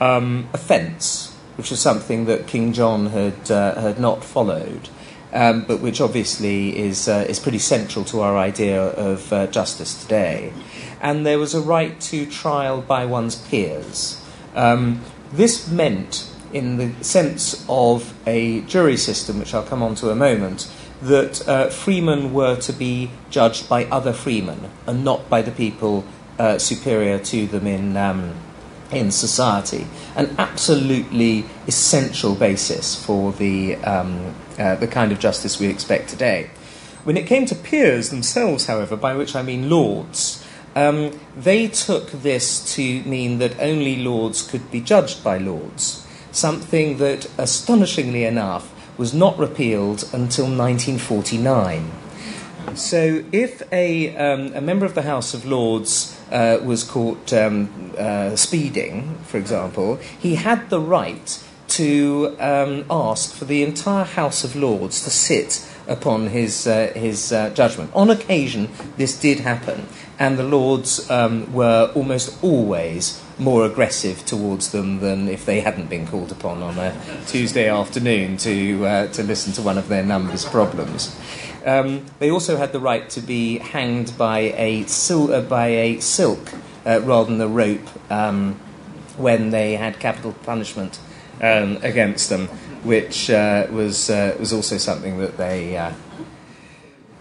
um, 0.00 0.48
offence, 0.52 1.32
which 1.56 1.70
is 1.70 1.78
something 1.78 2.24
that 2.24 2.48
King 2.48 2.72
John 2.72 3.06
had, 3.06 3.50
uh, 3.50 3.80
had 3.80 4.00
not 4.00 4.24
followed, 4.24 4.88
um, 5.32 5.62
but 5.62 5.80
which 5.80 6.00
obviously 6.00 6.78
is, 6.78 7.08
uh, 7.08 7.24
is 7.28 7.38
pretty 7.38 7.58
central 7.58 8.04
to 8.06 8.20
our 8.20 8.36
idea 8.36 8.82
of 8.82 9.32
uh, 9.32 9.46
justice 9.46 10.00
today. 10.00 10.52
And 11.00 11.26
there 11.26 11.38
was 11.38 11.54
a 11.54 11.60
right 11.60 12.00
to 12.02 12.26
trial 12.26 12.82
by 12.82 13.06
one's 13.06 13.36
peers. 13.36 14.22
Um, 14.54 15.00
this 15.32 15.68
meant, 15.70 16.30
in 16.52 16.76
the 16.76 16.92
sense 17.02 17.64
of 17.68 18.14
a 18.26 18.60
jury 18.62 18.96
system, 18.96 19.38
which 19.38 19.54
I'll 19.54 19.64
come 19.64 19.82
on 19.82 19.94
to 19.96 20.10
a 20.10 20.14
moment, 20.14 20.70
that 21.00 21.48
uh, 21.48 21.68
freemen 21.68 22.32
were 22.32 22.56
to 22.56 22.72
be 22.72 23.10
judged 23.30 23.68
by 23.68 23.86
other 23.86 24.12
freemen 24.12 24.70
and 24.86 25.04
not 25.04 25.28
by 25.28 25.42
the 25.42 25.50
people 25.50 26.04
uh, 26.38 26.58
superior 26.58 27.18
to 27.18 27.46
them 27.46 27.66
in, 27.66 27.96
um, 27.96 28.34
in 28.92 29.10
society. 29.10 29.86
An 30.14 30.34
absolutely 30.38 31.44
essential 31.66 32.34
basis 32.34 32.94
for 33.04 33.32
the, 33.32 33.76
um, 33.76 34.34
uh, 34.58 34.76
the 34.76 34.86
kind 34.86 35.12
of 35.12 35.18
justice 35.18 35.58
we 35.58 35.66
expect 35.66 36.08
today. 36.08 36.50
When 37.04 37.16
it 37.16 37.26
came 37.26 37.46
to 37.46 37.54
peers 37.54 38.10
themselves, 38.10 38.66
however, 38.66 38.96
by 38.96 39.14
which 39.14 39.34
I 39.34 39.42
mean 39.42 39.68
lords, 39.68 40.44
um, 40.74 41.18
they 41.36 41.68
took 41.68 42.10
this 42.10 42.74
to 42.76 43.02
mean 43.02 43.38
that 43.38 43.58
only 43.60 43.96
lords 43.96 44.42
could 44.42 44.70
be 44.70 44.80
judged 44.80 45.22
by 45.22 45.38
lords, 45.38 46.06
something 46.30 46.98
that, 46.98 47.26
astonishingly 47.38 48.24
enough, 48.24 48.72
was 48.96 49.12
not 49.12 49.38
repealed 49.38 50.02
until 50.12 50.44
1949. 50.44 51.90
So, 52.74 53.24
if 53.32 53.62
a, 53.72 54.16
um, 54.16 54.54
a 54.54 54.60
member 54.60 54.86
of 54.86 54.94
the 54.94 55.02
House 55.02 55.34
of 55.34 55.44
Lords 55.44 56.18
uh, 56.30 56.58
was 56.62 56.84
caught 56.84 57.32
um, 57.32 57.92
uh, 57.98 58.36
speeding, 58.36 59.18
for 59.24 59.36
example, 59.36 59.96
he 59.96 60.36
had 60.36 60.70
the 60.70 60.80
right 60.80 61.44
to 61.72 62.36
um, 62.38 62.84
ask 62.90 63.34
for 63.34 63.46
the 63.46 63.62
entire 63.62 64.04
House 64.04 64.44
of 64.44 64.54
Lords 64.54 65.02
to 65.04 65.10
sit 65.10 65.66
upon 65.88 66.28
his, 66.28 66.66
uh, 66.66 66.92
his 66.94 67.32
uh, 67.32 67.50
judgment. 67.50 67.90
On 67.94 68.10
occasion, 68.10 68.68
this 68.98 69.18
did 69.18 69.40
happen, 69.40 69.86
and 70.18 70.38
the 70.38 70.42
Lords 70.42 71.10
um, 71.10 71.50
were 71.52 71.90
almost 71.94 72.42
always 72.44 73.22
more 73.38 73.64
aggressive 73.64 74.24
towards 74.26 74.70
them 74.72 75.00
than 75.00 75.28
if 75.28 75.46
they 75.46 75.60
hadn't 75.60 75.88
been 75.88 76.06
called 76.06 76.30
upon 76.30 76.62
on 76.62 76.78
a 76.78 76.94
Tuesday 77.26 77.68
afternoon 77.68 78.36
to, 78.36 78.86
uh, 78.86 79.06
to 79.08 79.22
listen 79.22 79.52
to 79.54 79.62
one 79.62 79.78
of 79.78 79.88
their 79.88 80.04
numbers 80.04 80.44
problems. 80.44 81.18
Um, 81.64 82.04
they 82.18 82.30
also 82.30 82.56
had 82.56 82.72
the 82.72 82.80
right 82.80 83.08
to 83.10 83.20
be 83.20 83.58
hanged 83.58 84.16
by 84.18 84.40
a, 84.56 84.84
sil- 84.86 85.32
uh, 85.32 85.40
by 85.40 85.68
a 85.68 86.00
silk 86.00 86.52
uh, 86.84 87.00
rather 87.00 87.30
than 87.30 87.40
a 87.40 87.48
rope 87.48 87.88
um, 88.10 88.54
when 89.16 89.50
they 89.50 89.76
had 89.76 89.98
capital 89.98 90.32
punishment 90.44 90.98
um, 91.42 91.78
against 91.82 92.30
them, 92.30 92.48
which 92.84 93.28
uh, 93.30 93.66
was, 93.70 94.08
uh, 94.08 94.36
was 94.38 94.52
also 94.52 94.78
something 94.78 95.18
that 95.18 95.36
they 95.36 95.76
uh, 95.76 95.92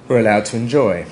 were 0.08 0.20
allowed 0.20 0.46
to 0.46 0.58
enjoy. 0.58 1.06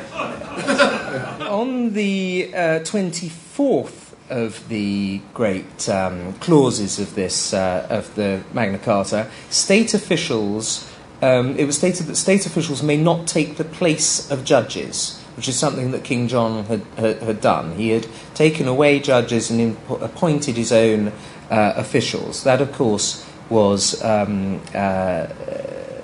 On 1.48 1.92
the 1.92 2.50
24th 2.52 4.02
of 4.32 4.66
the 4.68 5.20
great 5.34 5.88
um, 5.88 6.32
clauses 6.34 6.98
of 6.98 7.14
this 7.14 7.52
uh, 7.52 7.86
of 7.90 8.14
the 8.14 8.42
Magna 8.52 8.78
Carta, 8.78 9.30
state 9.50 9.94
officials. 9.94 10.88
Um, 11.20 11.56
it 11.56 11.66
was 11.66 11.76
stated 11.76 12.06
that 12.06 12.16
state 12.16 12.46
officials 12.46 12.82
may 12.82 12.96
not 12.96 13.28
take 13.28 13.56
the 13.56 13.64
place 13.64 14.28
of 14.30 14.44
judges, 14.44 15.21
which 15.36 15.48
is 15.48 15.58
something 15.58 15.90
that 15.92 16.04
King 16.04 16.28
John 16.28 16.64
had, 16.64 16.82
had, 16.96 17.22
had 17.22 17.40
done. 17.40 17.76
He 17.76 17.90
had 17.90 18.06
taken 18.34 18.68
away 18.68 19.00
judges 19.00 19.50
and 19.50 19.60
imp- 19.60 19.90
appointed 19.90 20.56
his 20.56 20.72
own 20.72 21.08
uh, 21.50 21.72
officials. 21.76 22.44
That, 22.44 22.60
of 22.60 22.72
course, 22.72 23.26
was 23.48 24.02
um, 24.02 24.60
uh, 24.74 25.26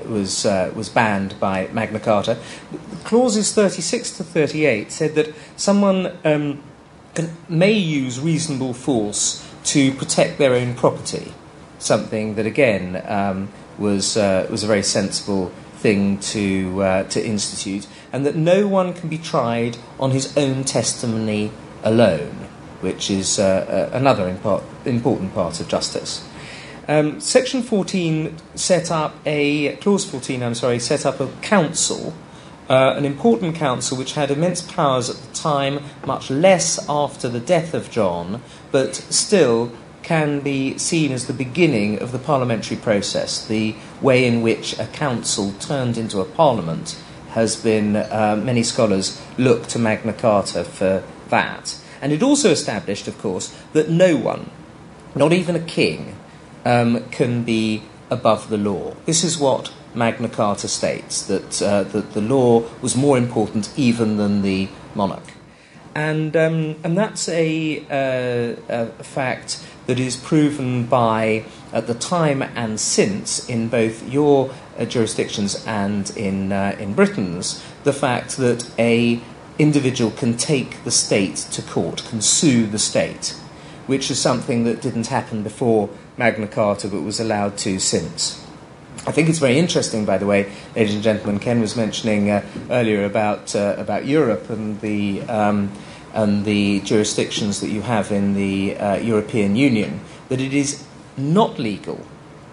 was 0.07 0.47
uh, 0.47 0.73
was 0.75 0.89
banned 0.89 1.39
by 1.41 1.69
Magna 1.73 2.01
Carta. 2.01 2.39
Clauses 3.05 3.53
36 3.53 4.19
to 4.19 4.25
38 4.25 4.93
said 4.93 5.15
that 5.15 5.35
someone 5.57 6.19
um, 6.25 6.63
can, 7.15 7.37
may 7.49 7.73
use 7.73 8.21
reasonable 8.21 8.75
force 8.75 9.47
to 9.65 9.93
protect 9.93 10.39
their 10.39 10.55
own 10.55 10.75
property, 10.75 11.33
something 11.79 12.35
that 12.35 12.47
again 12.47 13.03
um, 13.07 13.49
was 13.79 14.17
uh, 14.17 14.47
was 14.51 14.65
a 14.65 14.67
very 14.67 14.83
sensible 14.83 15.49
thing 15.77 16.19
to 16.19 16.83
uh, 16.83 17.03
to 17.05 17.25
institute, 17.25 17.87
and 18.13 18.25
that 18.25 18.37
no 18.37 18.67
one 18.67 18.93
can 18.93 19.09
be 19.09 19.19
tried 19.19 19.77
on 19.99 20.11
his 20.11 20.37
own 20.37 20.65
testimony 20.65 21.51
alone, 21.83 22.49
which 22.81 23.11
is 23.11 23.39
uh, 23.39 23.91
another 23.93 24.29
import, 24.29 24.63
important 24.85 25.35
part 25.35 25.61
of 25.61 25.69
justice. 25.69 26.27
Um, 26.87 27.21
Section 27.21 27.63
14 27.63 28.35
set 28.55 28.91
up 28.91 29.15
a 29.27 29.77
clause 29.77 30.05
14. 30.05 30.43
I'm 30.43 30.55
sorry, 30.55 30.79
set 30.79 31.05
up 31.05 31.21
a 31.21 31.29
council 31.43 32.15
uh, 32.69 32.95
an 32.97 33.05
important 33.05 33.55
council 33.55 33.97
which 33.97 34.13
had 34.13 34.31
immense 34.31 34.61
powers 34.61 35.09
at 35.09 35.17
the 35.17 35.35
time, 35.35 35.81
much 36.07 36.31
less 36.31 36.79
after 36.89 37.29
the 37.29 37.41
death 37.41 37.73
of 37.73 37.91
John, 37.91 38.43
but 38.71 38.95
still 38.95 39.73
can 40.03 40.41
be 40.41 40.77
seen 40.79 41.13
as 41.13 41.27
the 41.27 41.33
beginning 41.33 41.99
of 41.99 42.13
the 42.13 42.19
parliamentary 42.19 42.77
process. 42.77 43.47
The 43.47 43.75
way 44.01 44.27
in 44.27 44.43
which 44.43 44.79
a 44.79 44.87
council 44.87 45.53
turned 45.53 45.97
into 45.97 46.21
a 46.21 46.25
parliament 46.25 47.01
has 47.39 47.55
been, 47.57 47.95
uh, 47.97 48.41
many 48.43 48.63
scholars 48.63 49.21
look 49.37 49.69
to 49.69 49.79
Magna 49.79 50.13
Carta 50.13 50.65
for 50.65 51.03
that. 51.29 51.77
And 52.03 52.13
it 52.13 52.23
also 52.23 52.51
established, 52.51 53.07
of 53.09 53.17
course, 53.19 53.55
that 53.73 53.89
no 53.89 54.17
one, 54.17 54.51
not 55.15 55.33
even 55.33 55.55
a 55.57 55.61
king, 55.61 56.17
um, 56.65 57.09
can 57.11 57.45
be 57.45 57.83
above 58.11 58.49
the 58.49 58.59
law. 58.59 58.95
This 59.07 59.23
is 59.25 59.39
what 59.39 59.73
Magna 59.95 60.29
Carta 60.29 60.69
states 60.69 61.23
that, 61.27 61.63
uh, 61.63 61.85
that 61.85 62.13
the 62.13 62.21
law 62.21 62.65
was 62.83 62.97
more 62.97 63.17
important 63.17 63.71
even 63.77 64.17
than 64.17 64.43
the 64.43 64.69
monarch. 64.95 65.33
And, 65.95 66.37
um, 66.37 66.77
and 66.85 66.97
that's 66.97 67.29
a, 67.29 67.81
uh, 67.91 68.61
a 68.69 69.05
fact 69.05 69.65
that 69.87 69.99
is 69.99 70.17
proven 70.17 70.87
by, 70.87 71.45
at 71.73 71.87
the 71.87 71.95
time 71.95 72.43
and 72.43 72.79
since, 72.79 73.49
in 73.49 73.69
both 73.69 74.07
your 74.09 74.51
jurisdictions 74.87 75.65
and 75.67 76.11
in, 76.17 76.53
uh, 76.53 76.77
in 76.79 76.95
Britain's, 76.95 77.63
the 77.85 77.93
fact 77.93 78.37
that 78.37 78.71
a 78.79 79.21
individual 79.59 80.11
can 80.11 80.37
take 80.37 80.83
the 80.85 80.91
state 80.91 81.37
to 81.37 81.63
court, 81.63 82.05
can 82.09 82.21
sue 82.21 82.67
the 82.67 82.79
state, 82.79 83.31
which 83.87 84.11
is 84.11 84.21
something 84.21 84.65
that 84.65 84.81
didn't 84.81 85.09
happen 85.09 85.43
before 85.43 85.91
Magna 86.17 86.47
Carta 86.47 86.89
but 86.89 87.03
was 87.03 87.19
allowed 87.21 87.59
to 87.59 87.79
since. 87.79 88.45
I 89.07 89.13
think 89.13 89.29
it's 89.29 89.39
very 89.39 89.59
interesting, 89.59 90.05
by 90.05 90.19
the 90.19 90.27
way, 90.27 90.53
ladies 90.75 90.95
and 90.95 91.03
gentlemen. 91.03 91.39
Ken 91.39 91.61
was 91.61 91.77
mentioning 91.77 92.31
uh, 92.31 92.45
earlier 92.69 93.05
about 93.05 93.55
uh, 93.55 93.75
about 93.79 94.07
Europe 94.07 94.51
and 94.51 94.81
the 94.81 95.23
um, 95.23 95.73
and 96.13 96.45
the 96.45 96.81
jurisdictions 96.81 97.61
that 97.61 97.69
you 97.69 97.83
have 97.83 98.11
in 98.11 98.35
the 98.35 98.77
uh, 98.77 98.97
European 98.97 99.57
Union. 99.57 100.01
That 100.29 100.41
it 100.41 100.53
is 100.53 100.85
not 101.17 101.59
legal 101.59 102.05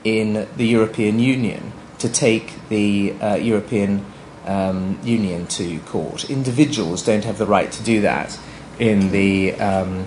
in 0.04 0.48
the 0.56 0.68
European 0.68 1.20
Union 1.20 1.74
to 2.00 2.10
take 2.10 2.68
the 2.70 3.14
uh, 3.22 3.36
European 3.36 4.06
um, 4.46 5.00
Union 5.04 5.48
to 5.48 5.80
court. 5.82 6.30
Individuals 6.30 7.04
don't 7.04 7.24
have 7.24 7.38
the 7.38 7.46
right 7.46 7.72
to 7.72 7.84
do 7.84 8.02
that 8.02 8.38
in 8.80 9.12
the 9.12 9.54
um, 9.54 10.06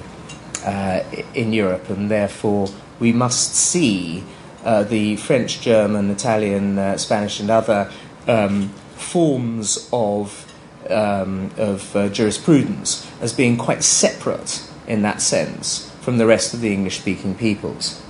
uh, 0.64 1.02
in 1.34 1.52
Europe, 1.52 1.88
and 1.88 2.10
therefore 2.10 2.68
we 2.98 3.12
must 3.12 3.54
see 3.54 4.24
uh, 4.64 4.82
the 4.82 5.16
French, 5.16 5.60
German, 5.60 6.10
Italian, 6.10 6.78
uh, 6.78 6.96
Spanish, 6.98 7.40
and 7.40 7.50
other 7.50 7.90
um, 8.26 8.68
forms 8.94 9.88
of, 9.92 10.52
um, 10.90 11.50
of 11.56 11.94
uh, 11.94 12.08
jurisprudence 12.08 13.10
as 13.20 13.32
being 13.32 13.56
quite 13.56 13.82
separate 13.82 14.68
in 14.86 15.02
that 15.02 15.20
sense 15.20 15.90
from 16.00 16.18
the 16.18 16.26
rest 16.26 16.54
of 16.54 16.60
the 16.60 16.72
English 16.72 16.98
speaking 17.00 17.34
peoples. 17.34 18.02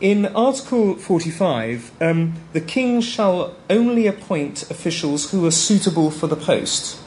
In 0.00 0.24
Article 0.34 0.94
45, 0.94 1.92
um, 2.00 2.32
the 2.54 2.60
King 2.62 3.02
shall 3.02 3.54
only 3.68 4.06
appoint 4.06 4.62
officials 4.70 5.30
who 5.30 5.44
are 5.44 5.50
suitable 5.50 6.10
for 6.10 6.26
the 6.26 6.36
post. 6.36 6.98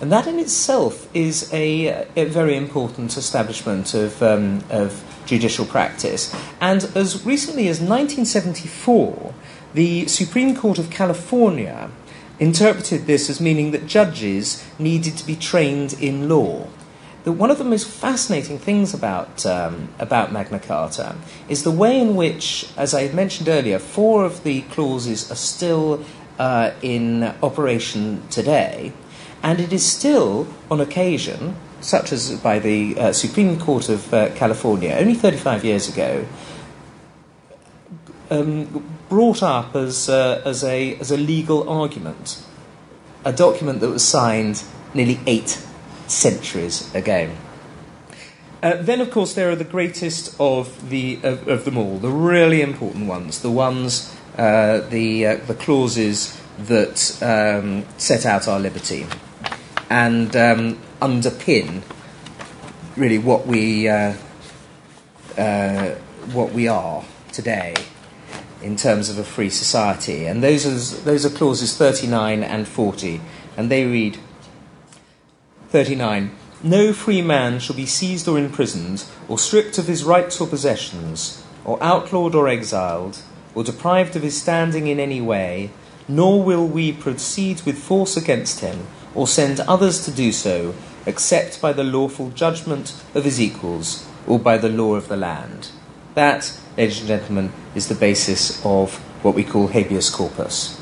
And 0.00 0.10
that 0.10 0.26
in 0.26 0.38
itself 0.38 1.06
is 1.14 1.52
a, 1.52 2.06
a 2.16 2.24
very 2.24 2.56
important 2.56 3.18
establishment 3.18 3.92
of, 3.92 4.22
um, 4.22 4.64
of 4.70 5.04
judicial 5.26 5.66
practice. 5.66 6.34
And 6.62 6.84
as 6.94 7.26
recently 7.26 7.68
as 7.68 7.78
1974, 7.78 9.34
the 9.74 10.08
Supreme 10.08 10.56
Court 10.56 10.78
of 10.78 10.88
California 10.88 11.90
interpreted 12.38 13.04
this 13.04 13.28
as 13.28 13.38
meaning 13.38 13.72
that 13.72 13.86
judges 13.86 14.64
needed 14.78 15.18
to 15.18 15.26
be 15.26 15.36
trained 15.36 15.92
in 16.00 16.26
law. 16.26 16.68
That 17.24 17.32
one 17.32 17.50
of 17.50 17.58
the 17.58 17.64
most 17.64 17.86
fascinating 17.86 18.58
things 18.58 18.94
about, 18.94 19.44
um, 19.44 19.90
about 19.98 20.32
Magna 20.32 20.58
Carta 20.58 21.16
is 21.48 21.64
the 21.64 21.70
way 21.70 22.00
in 22.00 22.16
which, 22.16 22.66
as 22.78 22.94
I 22.94 23.08
mentioned 23.08 23.48
earlier, 23.48 23.78
four 23.78 24.24
of 24.24 24.42
the 24.42 24.62
clauses 24.62 25.30
are 25.30 25.36
still 25.36 26.02
uh, 26.38 26.70
in 26.80 27.24
operation 27.42 28.22
today, 28.30 28.94
and 29.42 29.60
it 29.60 29.70
is 29.70 29.84
still, 29.84 30.46
on 30.70 30.80
occasion, 30.80 31.56
such 31.82 32.12
as 32.12 32.38
by 32.40 32.58
the 32.58 32.98
uh, 32.98 33.12
Supreme 33.12 33.58
Court 33.58 33.90
of 33.90 34.12
uh, 34.14 34.34
California 34.34 34.96
only 34.98 35.14
35 35.14 35.64
years 35.64 35.88
ago, 35.88 36.26
um, 38.30 38.96
brought 39.10 39.42
up 39.42 39.74
as, 39.76 40.08
uh, 40.08 40.40
as, 40.44 40.64
a, 40.64 40.96
as 40.96 41.10
a 41.10 41.16
legal 41.18 41.68
argument, 41.68 42.42
a 43.24 43.32
document 43.32 43.80
that 43.80 43.90
was 43.90 44.06
signed 44.06 44.62
nearly 44.94 45.20
eight 45.26 45.62
centuries 46.10 46.92
ago. 46.94 47.30
Uh, 48.62 48.76
then, 48.82 49.00
of 49.00 49.10
course, 49.10 49.34
there 49.34 49.50
are 49.50 49.56
the 49.56 49.64
greatest 49.64 50.36
of, 50.38 50.90
the, 50.90 51.18
of, 51.22 51.48
of 51.48 51.64
them 51.64 51.78
all, 51.78 51.98
the 51.98 52.10
really 52.10 52.60
important 52.60 53.06
ones, 53.06 53.40
the 53.40 53.50
ones, 53.50 54.14
uh, 54.36 54.80
the, 54.90 55.26
uh, 55.26 55.36
the 55.46 55.54
clauses 55.54 56.38
that 56.58 57.22
um, 57.22 57.86
set 57.96 58.26
out 58.26 58.46
our 58.46 58.60
liberty. 58.60 59.06
And 59.88 60.36
um, 60.36 60.78
underpin 61.00 61.82
really 62.96 63.18
what 63.18 63.46
we 63.46 63.88
uh, 63.88 64.14
uh, 65.38 65.94
what 66.32 66.52
we 66.52 66.68
are 66.68 67.04
today 67.32 67.74
in 68.62 68.76
terms 68.76 69.08
of 69.08 69.18
a 69.18 69.24
free 69.24 69.48
society. 69.48 70.26
And 70.26 70.42
those 70.42 70.66
are, 70.66 71.02
those 71.02 71.24
are 71.24 71.30
clauses 71.30 71.76
39 71.76 72.42
and 72.42 72.68
40. 72.68 73.20
And 73.56 73.70
they 73.70 73.86
read 73.86 74.18
39. 75.70 76.30
No 76.62 76.92
free 76.92 77.22
man 77.22 77.58
shall 77.58 77.76
be 77.76 77.86
seized 77.86 78.28
or 78.28 78.38
imprisoned, 78.38 79.04
or 79.28 79.38
stripped 79.38 79.78
of 79.78 79.86
his 79.86 80.04
rights 80.04 80.40
or 80.40 80.46
possessions, 80.46 81.42
or 81.64 81.82
outlawed 81.82 82.34
or 82.34 82.48
exiled, 82.48 83.22
or 83.54 83.64
deprived 83.64 84.16
of 84.16 84.22
his 84.22 84.40
standing 84.40 84.88
in 84.88 85.00
any 85.00 85.20
way, 85.20 85.70
nor 86.08 86.42
will 86.42 86.66
we 86.66 86.92
proceed 86.92 87.62
with 87.62 87.78
force 87.78 88.16
against 88.16 88.60
him, 88.60 88.86
or 89.14 89.26
send 89.26 89.60
others 89.60 90.04
to 90.04 90.10
do 90.10 90.32
so, 90.32 90.74
except 91.06 91.60
by 91.60 91.72
the 91.72 91.84
lawful 91.84 92.30
judgment 92.30 92.92
of 93.14 93.24
his 93.24 93.40
equals 93.40 94.06
or 94.26 94.38
by 94.38 94.58
the 94.58 94.68
law 94.68 94.94
of 94.94 95.08
the 95.08 95.16
land. 95.16 95.70
That, 96.14 96.52
ladies 96.76 97.00
and 97.00 97.08
gentlemen, 97.08 97.52
is 97.74 97.88
the 97.88 97.94
basis 97.94 98.64
of 98.64 98.96
what 99.24 99.34
we 99.34 99.44
call 99.44 99.68
habeas 99.68 100.10
corpus. 100.10 100.80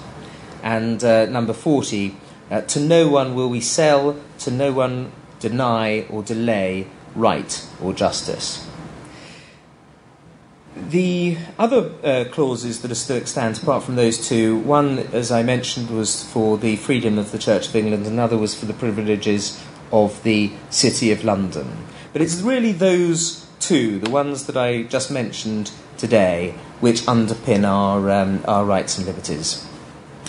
And 0.62 1.02
uh, 1.04 1.26
number 1.26 1.52
40, 1.52 2.16
uh, 2.50 2.62
to 2.62 2.80
no 2.80 3.08
one 3.08 3.34
will 3.34 3.48
we 3.48 3.60
sell, 3.60 4.18
to 4.38 4.50
no 4.50 4.72
one 4.72 5.12
deny 5.40 6.06
or 6.10 6.22
delay 6.22 6.86
right 7.14 7.66
or 7.82 7.92
justice. 7.92 8.68
The 10.76 11.36
other 11.58 11.90
uh, 12.04 12.24
clauses 12.30 12.82
that 12.82 12.90
are 12.90 12.94
still 12.94 13.16
extant, 13.16 13.60
apart 13.62 13.82
from 13.82 13.96
those 13.96 14.28
two, 14.28 14.58
one, 14.60 14.98
as 15.12 15.32
I 15.32 15.42
mentioned, 15.42 15.90
was 15.90 16.24
for 16.24 16.56
the 16.56 16.76
freedom 16.76 17.18
of 17.18 17.32
the 17.32 17.38
Church 17.38 17.68
of 17.68 17.76
England, 17.76 18.06
another 18.06 18.38
was 18.38 18.54
for 18.54 18.66
the 18.66 18.74
privileges 18.74 19.62
of 19.90 20.22
the 20.22 20.52
City 20.70 21.10
of 21.10 21.24
London. 21.24 21.84
But 22.12 22.22
it's 22.22 22.40
really 22.40 22.72
those 22.72 23.46
two, 23.58 23.98
the 23.98 24.10
ones 24.10 24.46
that 24.46 24.56
I 24.56 24.84
just 24.84 25.10
mentioned 25.10 25.72
today, 25.96 26.54
which 26.80 27.02
underpin 27.02 27.66
our, 27.66 28.10
um, 28.10 28.44
our 28.46 28.64
rights 28.64 28.98
and 28.98 29.06
liberties. 29.06 29.66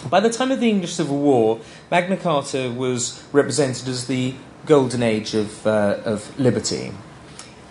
By 0.08 0.20
the 0.20 0.30
time 0.30 0.52
of 0.52 0.60
the 0.60 0.70
English 0.70 0.94
Civil 0.94 1.18
War, 1.18 1.60
Magna 1.92 2.16
Carta 2.16 2.72
was 2.72 3.24
represented 3.32 3.88
as 3.88 4.08
the 4.08 4.36
golden 4.66 5.04
age 5.04 5.34
of, 5.34 5.66
uh, 5.68 5.98
of 6.06 6.38
liberty. 6.40 6.94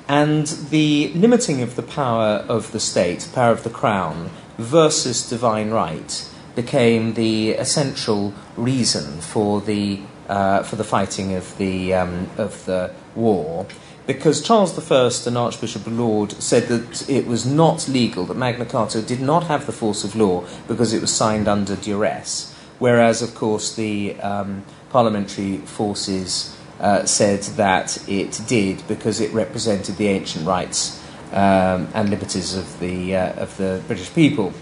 And 0.09 0.47
the 0.47 1.13
limiting 1.15 1.63
of 1.63 1.77
the 1.77 1.83
power 1.83 2.45
of 2.49 2.73
the 2.73 2.81
state, 2.81 3.29
power 3.35 3.53
of 3.53 3.63
the 3.63 3.71
crown, 3.71 4.31
versus 4.59 5.29
divine 5.29 5.71
right 5.71 6.29
became 6.55 7.15
the 7.15 7.53
essential 7.53 8.35
reason 8.57 9.21
for 9.21 9.61
the 9.61 10.01
uh, 10.29 10.63
for 10.63 10.77
the 10.77 10.85
fighting 10.85 11.35
of 11.35 11.57
the, 11.57 11.95
um, 11.95 12.29
of 12.37 12.67
the 12.67 12.93
war 13.15 13.67
because 14.09 14.41
Charles 14.41 14.91
I 14.91 15.29
and 15.29 15.37
Archbishop 15.37 15.83
Laud 15.87 16.33
said 16.43 16.69
that 16.69 17.11
it 17.11 17.27
was 17.27 17.45
not 17.45 17.87
legal, 17.89 18.25
that 18.25 18.39
Magna 18.39 18.65
Carta 18.65 19.03
did 19.03 19.21
not 19.21 19.45
have 19.45 19.67
the 19.67 19.73
force 19.73 20.03
of 20.03 20.17
law 20.17 20.47
because 20.67 20.95
it 20.95 21.03
was 21.03 21.15
signed 21.15 21.47
under 21.47 21.77
duress, 21.77 22.57
whereas, 22.79 23.21
of 23.21 23.35
course, 23.35 23.75
the 23.75 24.19
um, 24.23 24.65
parliamentary 24.89 25.59
forces 25.59 26.57
uh, 26.81 27.05
said 27.05 27.43
that 27.59 28.09
it 28.09 28.41
did 28.47 28.83
because 28.89 29.21
it 29.21 29.31
represented 29.35 29.99
the 29.99 30.09
ancient 30.09 30.47
rights 30.47 31.05
um, 31.33 31.87
and 31.93 32.09
liberties 32.09 32.57
of 32.57 32.81
the, 32.81 33.15
uh, 33.15 33.33
of 33.35 33.55
the 33.59 33.83
British 33.87 34.15
people. 34.15 34.55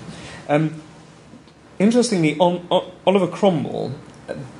Um, 0.49 0.83
interestingly, 1.79 2.37
on, 2.41 2.67
on, 2.69 2.91
Oliver 3.07 3.29
Cromwell 3.29 3.93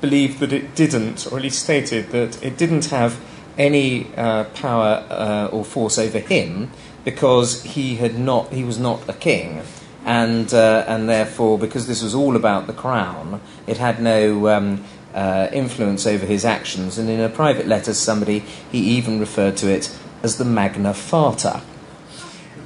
believed 0.01 0.39
that 0.39 0.53
it 0.53 0.77
didn't, 0.77 1.27
or 1.27 1.39
at 1.39 1.43
least 1.43 1.65
stated 1.65 2.11
that 2.11 2.41
it 2.41 2.57
didn't 2.57 2.85
have 2.87 3.19
any 3.59 4.15
uh, 4.17 4.45
power 4.45 5.05
uh, 5.11 5.49
or 5.53 5.65
force 5.65 5.99
over 5.99 6.19
him 6.19 6.71
because 7.05 7.63
he 7.63 7.97
had 7.97 8.19
not, 8.19 8.53
he 8.53 8.65
was 8.65 8.79
not 8.79 9.09
a 9.09 9.13
king, 9.13 9.63
and 10.05 10.53
uh, 10.53 10.85
and 10.89 11.09
therefore 11.09 11.59
because 11.59 11.87
this 11.87 12.03
was 12.03 12.15
all 12.15 12.37
about 12.37 12.67
the 12.67 12.73
crown, 12.73 13.41
it 13.67 13.79
had 13.79 14.03
no 14.03 14.49
um, 14.49 14.85
uh, 15.15 15.49
influence 15.53 16.07
over 16.07 16.27
his 16.27 16.45
actions, 16.45 16.99
and 16.99 17.09
in 17.09 17.21
a 17.21 17.29
private 17.29 17.67
letter 17.67 17.95
somebody, 17.95 18.41
he 18.73 18.79
even 18.79 19.21
referred 19.21 19.57
to 19.57 19.71
it 19.71 19.97
as 20.23 20.39
the 20.39 20.45
Magna 20.45 20.91
Farta. 20.91 21.63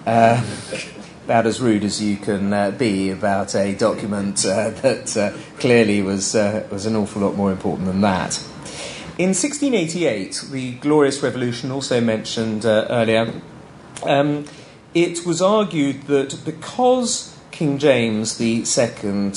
Uh, 0.06 0.42
about 1.30 1.46
as 1.46 1.60
rude 1.60 1.84
as 1.84 2.02
you 2.02 2.16
can 2.16 2.52
uh, 2.52 2.72
be 2.72 3.10
about 3.10 3.54
a 3.54 3.72
document 3.74 4.44
uh, 4.44 4.70
that 4.70 5.16
uh, 5.16 5.30
clearly 5.60 6.02
was, 6.02 6.34
uh, 6.34 6.66
was 6.72 6.86
an 6.86 6.96
awful 6.96 7.22
lot 7.22 7.36
more 7.36 7.52
important 7.52 7.86
than 7.86 8.00
that. 8.00 8.44
In 9.18 9.34
1688, 9.34 10.44
the 10.50 10.72
Glorious 10.74 11.22
Revolution, 11.22 11.70
also 11.70 12.00
mentioned 12.00 12.64
uh, 12.64 12.86
earlier, 12.88 13.32
um, 14.04 14.46
it 14.94 15.26
was 15.26 15.42
argued 15.42 16.04
that 16.04 16.42
because 16.44 17.36
King 17.50 17.78
James 17.78 18.40
II 18.40 18.64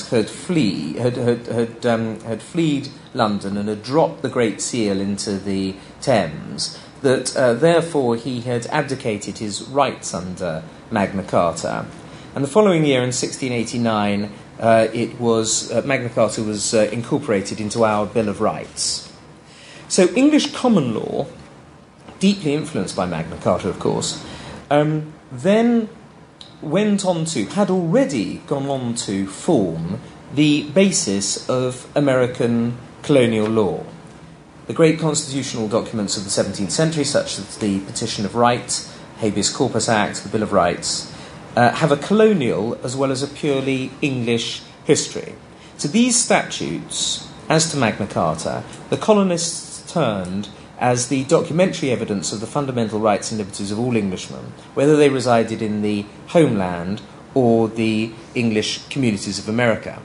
had 0.09 0.29
flee 0.29 0.93
had 0.93 1.17
had 1.17 1.47
had, 1.47 1.85
um, 1.85 2.19
had 2.21 2.41
fled 2.41 2.87
London 3.13 3.57
and 3.57 3.67
had 3.67 3.83
dropped 3.83 4.21
the 4.21 4.29
Great 4.29 4.61
Seal 4.61 5.01
into 5.01 5.37
the 5.37 5.75
Thames, 6.01 6.79
that 7.01 7.35
uh, 7.35 7.53
therefore 7.53 8.15
he 8.15 8.41
had 8.41 8.65
abdicated 8.67 9.39
his 9.39 9.63
rights 9.63 10.13
under 10.13 10.63
Magna 10.89 11.23
Carta. 11.23 11.85
And 12.35 12.43
the 12.43 12.49
following 12.49 12.85
year, 12.85 12.99
in 12.99 13.11
1689, 13.11 14.31
uh, 14.59 14.87
it 14.93 15.19
was 15.19 15.71
uh, 15.71 15.81
Magna 15.85 16.09
Carta 16.09 16.41
was 16.41 16.73
uh, 16.73 16.89
incorporated 16.91 17.59
into 17.59 17.83
our 17.83 18.05
Bill 18.05 18.29
of 18.29 18.39
Rights. 18.41 19.12
So 19.93 20.07
English 20.15 20.53
common 20.53 20.95
law, 20.95 21.27
deeply 22.17 22.55
influenced 22.55 22.95
by 22.95 23.05
Magna 23.05 23.37
Carta, 23.37 23.69
of 23.69 23.77
course, 23.77 24.25
um, 24.71 25.13
then 25.31 25.87
went 26.63 27.05
on 27.05 27.25
to, 27.25 27.45
had 27.45 27.69
already 27.69 28.37
gone 28.47 28.65
on 28.71 28.95
to 29.05 29.27
form 29.27 29.99
the 30.33 30.63
basis 30.71 31.47
of 31.47 31.87
American 31.95 32.75
colonial 33.03 33.45
law. 33.45 33.85
The 34.65 34.73
great 34.73 34.97
constitutional 34.97 35.67
documents 35.67 36.17
of 36.17 36.23
the 36.23 36.31
17th 36.31 36.71
century, 36.71 37.03
such 37.03 37.37
as 37.37 37.59
the 37.59 37.79
Petition 37.81 38.25
of 38.25 38.33
Right, 38.33 38.89
Habeas 39.19 39.51
Corpus 39.51 39.87
Act, 39.87 40.23
the 40.23 40.29
Bill 40.29 40.41
of 40.41 40.53
Rights, 40.53 41.13
uh, 41.55 41.69
have 41.69 41.91
a 41.91 41.97
colonial 41.97 42.79
as 42.83 42.95
well 42.95 43.11
as 43.11 43.21
a 43.21 43.27
purely 43.27 43.91
English 44.01 44.63
history. 44.85 45.35
To 45.77 45.87
these 45.87 46.19
statutes, 46.19 47.29
as 47.47 47.69
to 47.69 47.77
Magna 47.77 48.07
Carta, 48.07 48.63
the 48.89 48.97
colonists 48.97 49.72
turned 49.93 50.49
as 50.79 51.07
the 51.07 51.23
documentary 51.25 51.91
evidence 51.91 52.33
of 52.33 52.39
the 52.39 52.47
fundamental 52.47 52.99
rights 52.99 53.31
and 53.31 53.37
liberties 53.37 53.71
of 53.71 53.79
all 53.79 53.95
Englishmen, 53.95 54.53
whether 54.73 54.97
they 54.97 55.09
resided 55.09 55.61
in 55.61 55.81
the 55.81 56.05
homeland 56.27 57.01
or 57.33 57.67
the 57.67 58.11
English 58.35 58.87
communities 58.89 59.39
of 59.39 59.47
America. 59.47 60.01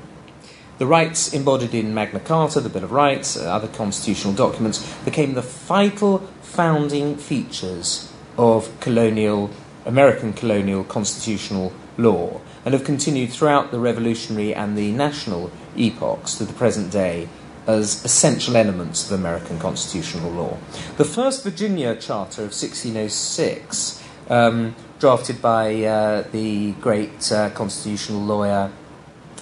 The 0.79 0.87
rights 0.87 1.33
embodied 1.33 1.75
in 1.75 1.93
Magna 1.93 2.21
Carta, 2.21 2.61
the 2.61 2.69
Bill 2.69 2.85
of 2.85 2.93
Rights, 2.93 3.37
uh, 3.37 3.53
other 3.53 3.67
constitutional 3.67 4.35
documents 4.35 4.87
became 5.05 5.35
the 5.35 5.43
vital 5.43 6.19
founding 6.43 7.17
features 7.17 8.13
of 8.37 8.71
colonial 8.81 9.51
American 9.85 10.33
colonial 10.33 10.85
constitutional 10.85 11.73
law 11.97 12.41
and 12.65 12.75
have 12.75 12.85
continued 12.85 13.31
throughout 13.31 13.71
the 13.71 13.81
revolutionary 13.81 14.55
and 14.55 14.77
the 14.77 14.93
national 14.93 15.51
epochs 15.77 16.37
to 16.37 16.45
the 16.45 16.53
present 16.53 16.93
day 16.93 17.29
as 17.69 18.03
essential 18.03 18.57
elements 18.57 19.05
of 19.05 19.21
American 19.21 19.59
constitutional 19.59 20.31
law. 20.33 20.57
The 20.97 21.05
first 21.05 21.45
Virginia 21.45 21.95
Charter 21.95 22.43
of 22.43 22.53
1606, 22.53 24.03
um, 24.31 24.75
drafted 24.99 25.43
by 25.43 25.85
uh, 25.85 26.23
the 26.33 26.73
great 26.73 27.31
uh, 27.31 27.51
constitutional 27.51 28.23
lawyer 28.23 28.73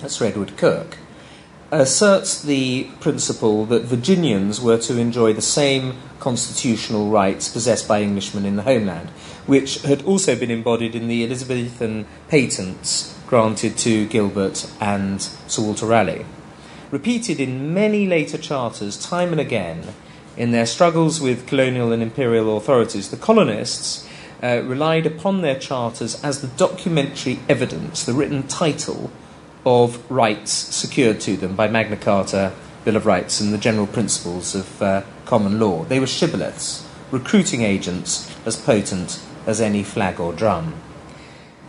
Sir 0.08 0.26
Edward 0.26 0.56
Coke, 0.56 0.98
asserts 1.70 2.42
the 2.42 2.90
principle 3.00 3.64
that 3.66 3.84
Virginians 3.84 4.60
were 4.60 4.78
to 4.78 4.98
enjoy 4.98 5.32
the 5.32 5.40
same 5.40 5.94
constitutional 6.18 7.08
rights 7.10 7.48
possessed 7.48 7.86
by 7.86 8.02
Englishmen 8.02 8.44
in 8.44 8.56
the 8.56 8.62
homeland, 8.62 9.08
which 9.46 9.82
had 9.82 10.04
also 10.04 10.36
been 10.36 10.50
embodied 10.50 10.96
in 10.96 11.06
the 11.06 11.22
Elizabethan 11.24 12.06
patents 12.28 13.16
granted 13.28 13.76
to 13.78 14.06
Gilbert 14.06 14.68
and 14.80 15.22
Sir 15.22 15.62
Walter 15.62 15.86
Raleigh 15.86 16.26
repeated 16.90 17.40
in 17.40 17.74
many 17.74 18.06
later 18.06 18.38
charters 18.38 18.96
time 18.96 19.32
and 19.32 19.40
again 19.40 19.94
in 20.36 20.50
their 20.50 20.66
struggles 20.66 21.20
with 21.20 21.46
colonial 21.46 21.92
and 21.92 22.02
imperial 22.02 22.56
authorities, 22.56 23.10
the 23.10 23.16
colonists 23.16 24.06
uh, 24.42 24.62
relied 24.64 25.06
upon 25.06 25.40
their 25.40 25.58
charters 25.58 26.22
as 26.22 26.42
the 26.42 26.48
documentary 26.48 27.38
evidence, 27.48 28.04
the 28.04 28.12
written 28.12 28.42
title 28.46 29.10
of 29.64 30.08
rights 30.10 30.52
secured 30.52 31.20
to 31.20 31.36
them 31.36 31.56
by 31.56 31.66
Magna 31.68 31.96
Carta, 31.96 32.52
Bill 32.84 32.96
of 32.96 33.06
Rights, 33.06 33.40
and 33.40 33.52
the 33.52 33.58
general 33.58 33.86
principles 33.86 34.54
of 34.54 34.82
uh, 34.82 35.02
common 35.24 35.58
law. 35.58 35.84
They 35.84 35.98
were 35.98 36.06
shibboleths, 36.06 36.86
recruiting 37.10 37.62
agents 37.62 38.30
as 38.44 38.56
potent 38.56 39.20
as 39.46 39.60
any 39.60 39.82
flag 39.82 40.20
or 40.20 40.32
drum 40.32 40.74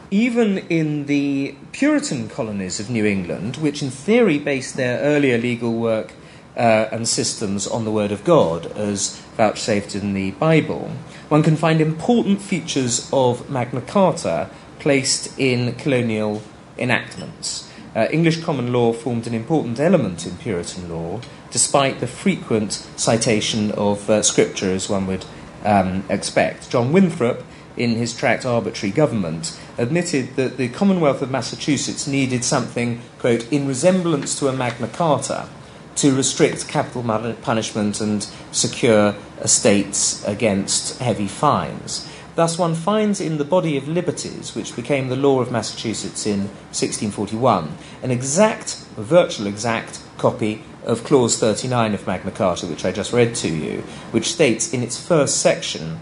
even 0.10 0.60
in 0.70 1.06
the 1.06 1.56
Puritan 1.72 2.30
colonies 2.30 2.80
of 2.80 2.90
New 2.90 3.06
England, 3.06 3.58
which 3.58 3.82
in 3.82 3.90
theory 3.90 4.40
based 4.40 4.76
their 4.76 5.00
earlier 5.00 5.38
legal 5.38 5.74
work 5.74 6.14
uh, 6.56 6.88
and 6.92 7.08
systems 7.08 7.68
on 7.68 7.86
the 7.86 7.92
Word 7.92 8.12
of 8.12 8.24
God, 8.24 8.66
as 8.78 9.18
vouchsafed 9.36 9.96
in 9.96 10.14
the 10.14 10.32
Bible, 10.32 10.92
one 11.30 11.44
can 11.44 11.56
find 11.56 11.82
important 11.82 12.42
features 12.42 13.10
of 13.12 13.50
Magna 13.50 13.82
Carta 13.82 14.50
placed 14.80 15.38
in 15.38 15.76
colonial 15.76 16.42
enactments. 16.78 17.70
Uh, 17.96 18.08
English 18.12 18.44
common 18.44 18.72
law 18.72 18.94
formed 18.94 19.28
an 19.28 19.34
important 19.34 19.80
element 19.80 20.26
in 20.26 20.38
Puritan 20.38 20.90
law, 20.90 21.20
despite 21.52 22.00
the 22.00 22.08
frequent 22.08 22.74
citation 22.96 23.72
of 23.72 24.10
uh, 24.10 24.22
scripture, 24.22 24.72
as 24.72 24.90
one 24.90 25.08
would 25.08 25.26
um, 25.66 26.04
expect. 26.10 26.70
John 26.70 26.92
Winthrop 26.92 27.44
in 27.76 27.96
his 27.96 28.16
tract 28.16 28.46
Arbitrary 28.46 28.92
Government, 28.92 29.60
admitted 29.78 30.36
that 30.36 30.58
the 30.58 30.70
Commonwealth 30.70 31.22
of 31.22 31.32
Massachusetts 31.32 32.08
needed 32.08 32.44
something, 32.44 33.02
quote, 33.20 33.52
in 33.52 33.68
resemblance 33.68 34.38
to 34.40 34.48
a 34.48 34.54
Magna 34.54 34.88
Carta 34.88 35.48
to 35.96 36.16
restrict 36.16 36.68
capital 36.68 37.04
punishment 37.42 38.00
and 38.00 38.28
secure 38.52 39.16
estates 39.42 40.24
against 40.26 41.00
heavy 41.00 41.28
fines. 41.28 42.08
Thus, 42.36 42.58
one 42.58 42.76
finds 42.76 43.20
in 43.20 43.40
the 43.40 43.44
Body 43.44 43.78
of 43.78 43.88
Liberties, 43.88 44.54
which 44.54 44.76
became 44.76 45.10
the 45.10 45.16
law 45.16 45.42
of 45.42 45.52
Massachusetts 45.52 46.28
in 46.28 46.42
1641, 46.70 47.76
an 48.04 48.12
exact, 48.12 48.86
a 48.96 49.02
virtual 49.02 49.48
exact 49.48 50.00
copy 50.20 50.62
of 50.86 51.04
Clause 51.04 51.40
39 51.40 51.96
of 51.96 52.06
Magna 52.06 52.30
Carta, 52.30 52.68
which 52.68 52.86
I 52.86 52.92
just 52.92 53.12
read 53.12 53.34
to 53.36 53.50
you, 53.50 53.82
which 54.12 54.32
states 54.32 54.72
in 54.72 54.84
its 54.84 55.04
first 55.04 55.42
section, 55.42 56.00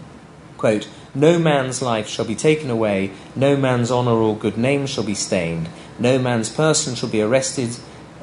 quote, 0.58 0.88
no 1.16 1.38
man's 1.38 1.80
life 1.80 2.06
shall 2.06 2.26
be 2.26 2.34
taken 2.34 2.68
away, 2.68 3.10
no 3.34 3.56
man's 3.56 3.90
honour 3.90 4.12
or 4.12 4.36
good 4.36 4.58
name 4.58 4.86
shall 4.86 5.04
be 5.04 5.14
stained, 5.14 5.68
no 5.98 6.18
man's 6.18 6.50
person 6.50 6.94
shall 6.94 7.08
be 7.08 7.22
arrested, 7.22 7.70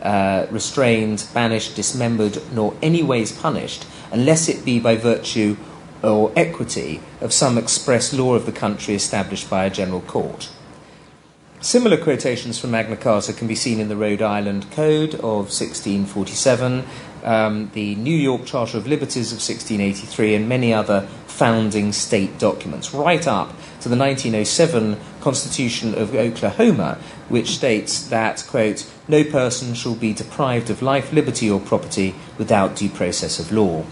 uh, 0.04 0.46
restrained, 0.52 1.26
banished, 1.34 1.76
dismembered, 1.76 2.38
nor 2.54 2.76
anyways 2.82 3.32
punished, 3.32 3.86
unless 4.12 4.48
it 4.48 4.64
be 4.64 4.80
by 4.80 4.96
virtue 4.96 5.58
or 6.04 6.32
equity 6.36 7.02
of 7.20 7.34
some 7.34 7.58
express 7.58 8.14
law 8.14 8.36
of 8.36 8.46
the 8.46 8.52
country 8.52 8.94
established 8.94 9.50
by 9.50 9.66
a 9.66 9.70
general 9.70 10.02
court. 10.02 10.50
Similar 11.62 11.96
quotations 11.96 12.60
from 12.60 12.72
Magna 12.72 12.98
Carta 12.98 13.32
can 13.32 13.48
be 13.48 13.56
seen 13.56 13.80
in 13.80 13.88
the 13.88 13.96
Rhode 13.96 14.22
Island 14.22 14.70
Code 14.72 15.16
of 15.16 15.50
1647, 15.50 16.84
um, 17.24 17.72
the 17.74 17.96
New 17.96 18.16
York 18.16 18.46
Charter 18.46 18.78
of 18.78 18.86
Liberties 18.86 19.32
of 19.32 19.38
1683, 19.38 20.36
and 20.36 20.50
many 20.50 20.74
other 20.74 21.08
founding 21.34 21.92
state 21.92 22.38
documents, 22.38 22.94
right 22.94 23.28
up 23.28 23.50
to 23.82 23.90
the 23.90 23.98
1907 23.98 24.98
Constitution 25.20 25.96
of 25.96 26.14
Oklahoma, 26.14 27.00
which 27.28 27.56
states 27.56 28.08
that, 28.10 28.46
quote, 28.48 28.86
no 29.08 29.24
person 29.24 29.74
shall 29.74 29.96
be 29.96 30.14
deprived 30.14 30.70
of 30.70 30.84
life, 30.84 31.12
liberty, 31.12 31.50
or 31.50 31.60
property 31.60 32.14
without 32.38 32.76
due 32.76 32.90
process 32.90 33.40
of 33.40 33.52
law. 33.52 33.84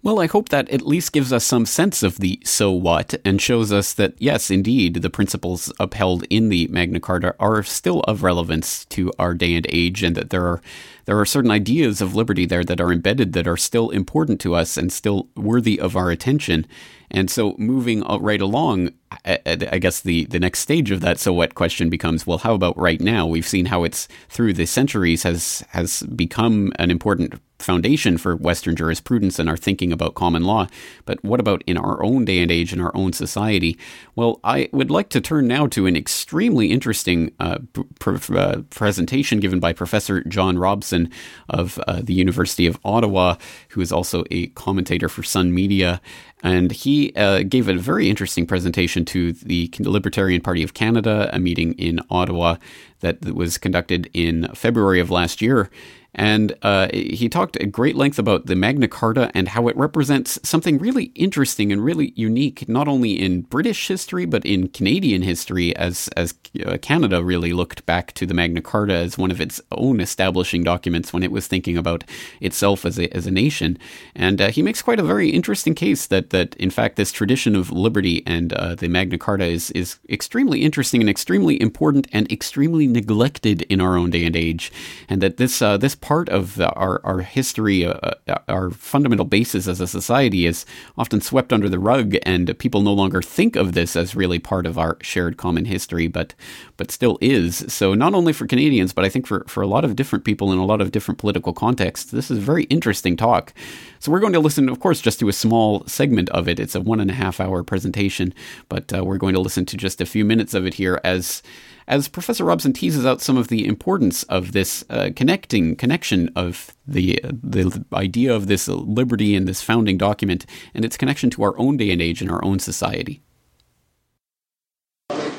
Well, 0.00 0.20
I 0.20 0.28
hope 0.28 0.50
that 0.50 0.70
at 0.70 0.86
least 0.86 1.12
gives 1.12 1.32
us 1.32 1.44
some 1.44 1.66
sense 1.66 2.04
of 2.04 2.18
the 2.18 2.40
so 2.44 2.70
what 2.70 3.16
and 3.24 3.42
shows 3.42 3.72
us 3.72 3.92
that, 3.94 4.14
yes, 4.18 4.48
indeed, 4.48 4.94
the 4.94 5.10
principles 5.10 5.72
upheld 5.80 6.24
in 6.30 6.50
the 6.50 6.68
Magna 6.68 7.00
Carta 7.00 7.34
are 7.40 7.64
still 7.64 8.00
of 8.02 8.22
relevance 8.22 8.84
to 8.86 9.12
our 9.18 9.34
day 9.34 9.56
and 9.56 9.66
age, 9.70 10.04
and 10.04 10.14
that 10.14 10.30
there 10.30 10.46
are 10.46 10.62
there 11.06 11.18
are 11.18 11.26
certain 11.26 11.50
ideas 11.50 12.00
of 12.00 12.14
liberty 12.14 12.46
there 12.46 12.62
that 12.62 12.80
are 12.80 12.92
embedded 12.92 13.32
that 13.32 13.48
are 13.48 13.56
still 13.56 13.90
important 13.90 14.40
to 14.42 14.54
us 14.54 14.76
and 14.76 14.92
still 14.92 15.30
worthy 15.34 15.80
of 15.80 15.96
our 15.96 16.10
attention. 16.10 16.64
And 17.10 17.28
so, 17.28 17.56
moving 17.58 18.02
right 18.02 18.40
along, 18.40 18.90
I 19.24 19.78
guess 19.80 20.00
the, 20.00 20.26
the 20.26 20.38
next 20.38 20.60
stage 20.60 20.92
of 20.92 21.00
that 21.00 21.18
so 21.18 21.32
what 21.32 21.56
question 21.56 21.90
becomes 21.90 22.24
well, 22.24 22.38
how 22.38 22.54
about 22.54 22.78
right 22.78 23.00
now? 23.00 23.26
We've 23.26 23.46
seen 23.46 23.66
how 23.66 23.82
it's 23.82 24.06
through 24.28 24.52
the 24.52 24.66
centuries 24.66 25.24
has 25.24 25.64
has 25.70 26.02
become 26.04 26.72
an 26.78 26.92
important 26.92 27.40
foundation 27.58 28.18
for 28.18 28.36
Western 28.36 28.76
jurisprudence 28.76 29.38
and 29.38 29.48
our 29.48 29.56
thinking 29.56 29.92
about 29.92 30.14
common 30.14 30.44
law. 30.44 30.66
But 31.04 31.22
what 31.24 31.40
about 31.40 31.62
in 31.66 31.76
our 31.76 32.02
own 32.02 32.24
day 32.24 32.40
and 32.40 32.50
age, 32.50 32.72
in 32.72 32.80
our 32.80 32.94
own 32.94 33.12
society? 33.12 33.76
Well, 34.14 34.40
I 34.44 34.68
would 34.72 34.90
like 34.90 35.08
to 35.10 35.20
turn 35.20 35.48
now 35.48 35.66
to 35.68 35.86
an 35.86 35.96
extremely 35.96 36.70
interesting 36.70 37.32
uh, 37.40 37.58
pr- 37.98 38.16
uh, 38.36 38.62
presentation 38.70 39.40
given 39.40 39.60
by 39.60 39.72
Professor 39.72 40.22
John 40.24 40.58
Robson 40.58 41.10
of 41.48 41.78
uh, 41.86 42.00
the 42.02 42.14
University 42.14 42.66
of 42.66 42.78
Ottawa, 42.84 43.36
who 43.70 43.80
is 43.80 43.92
also 43.92 44.24
a 44.30 44.46
commentator 44.48 45.08
for 45.08 45.22
Sun 45.22 45.52
Media. 45.52 46.00
And 46.44 46.70
he 46.70 47.12
uh, 47.16 47.42
gave 47.42 47.68
a 47.68 47.74
very 47.74 48.08
interesting 48.08 48.46
presentation 48.46 49.04
to 49.06 49.32
the 49.32 49.72
Libertarian 49.80 50.40
Party 50.40 50.62
of 50.62 50.74
Canada, 50.74 51.28
a 51.32 51.40
meeting 51.40 51.72
in 51.72 51.98
Ottawa 52.10 52.56
that 53.00 53.24
was 53.34 53.58
conducted 53.58 54.08
in 54.12 54.48
February 54.54 55.00
of 55.00 55.10
last 55.10 55.42
year. 55.42 55.70
And 56.18 56.52
uh, 56.62 56.88
he 56.92 57.28
talked 57.28 57.56
at 57.58 57.70
great 57.70 57.94
length 57.94 58.18
about 58.18 58.46
the 58.46 58.56
Magna 58.56 58.88
Carta 58.88 59.30
and 59.34 59.46
how 59.46 59.68
it 59.68 59.76
represents 59.76 60.38
something 60.42 60.76
really 60.76 61.04
interesting 61.14 61.70
and 61.70 61.82
really 61.82 62.12
unique, 62.16 62.68
not 62.68 62.88
only 62.88 63.12
in 63.12 63.42
British 63.42 63.86
history 63.86 64.26
but 64.26 64.44
in 64.44 64.68
Canadian 64.68 65.22
history, 65.22 65.74
as 65.76 66.08
as 66.16 66.34
uh, 66.66 66.76
Canada 66.82 67.22
really 67.22 67.52
looked 67.52 67.86
back 67.86 68.12
to 68.14 68.26
the 68.26 68.34
Magna 68.34 68.60
Carta 68.60 68.94
as 68.94 69.16
one 69.16 69.30
of 69.30 69.40
its 69.40 69.60
own 69.70 70.00
establishing 70.00 70.64
documents 70.64 71.12
when 71.12 71.22
it 71.22 71.30
was 71.30 71.46
thinking 71.46 71.76
about 71.76 72.02
itself 72.40 72.84
as 72.84 72.98
a 72.98 73.14
as 73.16 73.28
a 73.28 73.30
nation. 73.30 73.78
And 74.16 74.40
uh, 74.40 74.50
he 74.50 74.60
makes 74.60 74.82
quite 74.82 74.98
a 74.98 75.04
very 75.04 75.30
interesting 75.30 75.76
case 75.76 76.08
that 76.08 76.30
that 76.30 76.56
in 76.56 76.70
fact 76.70 76.96
this 76.96 77.12
tradition 77.12 77.54
of 77.54 77.70
liberty 77.70 78.24
and 78.26 78.52
uh, 78.54 78.74
the 78.74 78.88
Magna 78.88 79.18
Carta 79.18 79.44
is 79.44 79.70
is 79.70 80.00
extremely 80.10 80.62
interesting 80.62 81.00
and 81.00 81.08
extremely 81.08 81.62
important 81.62 82.08
and 82.12 82.30
extremely 82.32 82.88
neglected 82.88 83.62
in 83.62 83.80
our 83.80 83.96
own 83.96 84.10
day 84.10 84.24
and 84.24 84.34
age, 84.34 84.72
and 85.08 85.22
that 85.22 85.36
this 85.36 85.62
uh, 85.62 85.76
this 85.76 85.94
part 85.94 86.07
of 86.08 86.58
our, 86.60 87.00
our 87.04 87.20
history, 87.20 87.84
uh, 87.84 88.12
uh, 88.26 88.38
our 88.48 88.70
fundamental 88.70 89.26
basis 89.26 89.68
as 89.68 89.80
a 89.80 89.86
society 89.86 90.46
is 90.46 90.64
often 90.96 91.20
swept 91.20 91.52
under 91.52 91.68
the 91.68 91.78
rug, 91.78 92.16
and 92.22 92.58
people 92.58 92.80
no 92.80 92.92
longer 92.94 93.20
think 93.20 93.56
of 93.56 93.72
this 93.72 93.94
as 93.94 94.16
really 94.16 94.38
part 94.38 94.64
of 94.64 94.78
our 94.78 94.96
shared 95.02 95.36
common 95.36 95.66
history, 95.66 96.06
but 96.06 96.34
but 96.78 96.90
still 96.90 97.18
is. 97.20 97.64
So 97.68 97.92
not 97.92 98.14
only 98.14 98.32
for 98.32 98.46
Canadians, 98.46 98.94
but 98.94 99.04
I 99.04 99.10
think 99.10 99.26
for, 99.26 99.44
for 99.48 99.62
a 99.62 99.66
lot 99.66 99.84
of 99.84 99.96
different 99.96 100.24
people 100.24 100.50
in 100.52 100.58
a 100.58 100.64
lot 100.64 100.80
of 100.80 100.92
different 100.92 101.18
political 101.18 101.52
contexts, 101.52 102.10
this 102.10 102.30
is 102.30 102.38
a 102.38 102.40
very 102.40 102.64
interesting 102.64 103.16
talk. 103.16 103.52
So 103.98 104.10
we're 104.10 104.20
going 104.20 104.32
to 104.32 104.40
listen, 104.40 104.68
of 104.68 104.80
course, 104.80 105.00
just 105.00 105.20
to 105.20 105.28
a 105.28 105.32
small 105.32 105.84
segment 105.86 106.30
of 106.30 106.48
it. 106.48 106.58
It's 106.58 106.74
a 106.74 106.80
one 106.80 107.00
and 107.00 107.10
a 107.10 107.14
half 107.14 107.40
hour 107.40 107.62
presentation, 107.62 108.32
but 108.68 108.92
uh, 108.94 109.04
we're 109.04 109.18
going 109.18 109.34
to 109.34 109.40
listen 109.40 109.66
to 109.66 109.76
just 109.76 110.00
a 110.00 110.06
few 110.06 110.24
minutes 110.24 110.54
of 110.54 110.66
it 110.66 110.74
here 110.74 111.00
as 111.04 111.42
as 111.88 112.06
Professor 112.06 112.44
Robson 112.44 112.72
teases 112.72 113.04
out 113.04 113.20
some 113.20 113.36
of 113.36 113.48
the 113.48 113.66
importance 113.66 114.22
of 114.24 114.52
this 114.52 114.84
uh, 114.90 115.08
connecting 115.16 115.74
connection 115.74 116.30
of 116.36 116.76
the 116.86 117.18
the 117.24 117.84
idea 117.92 118.32
of 118.32 118.46
this 118.46 118.68
liberty 118.68 119.34
in 119.34 119.46
this 119.46 119.62
founding 119.62 119.96
document 119.96 120.44
and 120.74 120.84
its 120.84 120.96
connection 120.96 121.30
to 121.30 121.42
our 121.42 121.58
own 121.58 121.78
day 121.78 121.90
and 121.90 122.00
age 122.00 122.20
and 122.20 122.30
our 122.30 122.44
own 122.44 122.58
society. 122.58 123.22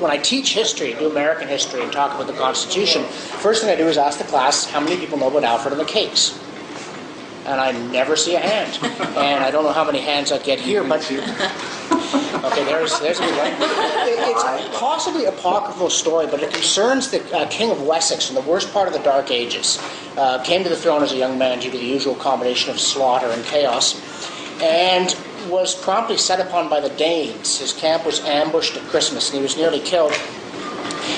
When 0.00 0.10
I 0.10 0.16
teach 0.16 0.54
history, 0.54 0.94
do 0.94 1.08
American 1.10 1.46
history, 1.46 1.82
and 1.82 1.92
talk 1.92 2.14
about 2.14 2.26
the 2.26 2.38
Constitution, 2.38 3.04
first 3.04 3.62
thing 3.62 3.70
I 3.70 3.76
do 3.76 3.86
is 3.86 3.96
ask 3.96 4.18
the 4.18 4.24
class 4.24 4.64
how 4.64 4.80
many 4.80 4.96
people 4.96 5.18
know 5.18 5.28
about 5.28 5.44
Alfred 5.44 5.72
and 5.72 5.80
the 5.80 5.84
Cakes 5.86 6.38
and 7.46 7.60
I 7.60 7.72
never 7.72 8.16
see 8.16 8.34
a 8.34 8.40
hand. 8.40 8.78
And 9.10 9.44
I 9.44 9.50
don't 9.50 9.64
know 9.64 9.72
how 9.72 9.84
many 9.84 9.98
hands 10.00 10.30
I'd 10.32 10.44
get 10.44 10.60
here, 10.60 10.84
but 10.84 11.00
okay, 12.44 12.64
there's 12.64 12.98
there's 13.00 13.18
a 13.18 13.22
good 13.22 13.36
one. 13.36 13.52
It's 13.58 14.78
possibly 14.78 15.24
apocryphal 15.26 15.90
story, 15.90 16.26
but 16.26 16.42
it 16.42 16.52
concerns 16.52 17.10
the 17.10 17.20
uh, 17.36 17.48
King 17.48 17.70
of 17.70 17.82
Wessex 17.82 18.28
in 18.28 18.34
the 18.34 18.42
worst 18.42 18.72
part 18.72 18.88
of 18.88 18.94
the 18.94 19.00
Dark 19.00 19.30
Ages. 19.30 19.78
Uh, 20.16 20.42
came 20.42 20.62
to 20.62 20.68
the 20.68 20.76
throne 20.76 21.02
as 21.02 21.12
a 21.12 21.16
young 21.16 21.38
man 21.38 21.60
due 21.60 21.70
to 21.70 21.78
the 21.78 21.84
usual 21.84 22.14
combination 22.14 22.70
of 22.70 22.78
slaughter 22.78 23.26
and 23.26 23.44
chaos, 23.44 24.00
and 24.62 25.16
was 25.48 25.74
promptly 25.74 26.16
set 26.16 26.40
upon 26.40 26.68
by 26.68 26.80
the 26.80 26.90
Danes. 26.90 27.58
His 27.58 27.72
camp 27.72 28.04
was 28.04 28.20
ambushed 28.20 28.76
at 28.76 28.82
Christmas, 28.84 29.30
and 29.30 29.38
he 29.38 29.42
was 29.42 29.56
nearly 29.56 29.80
killed. 29.80 30.12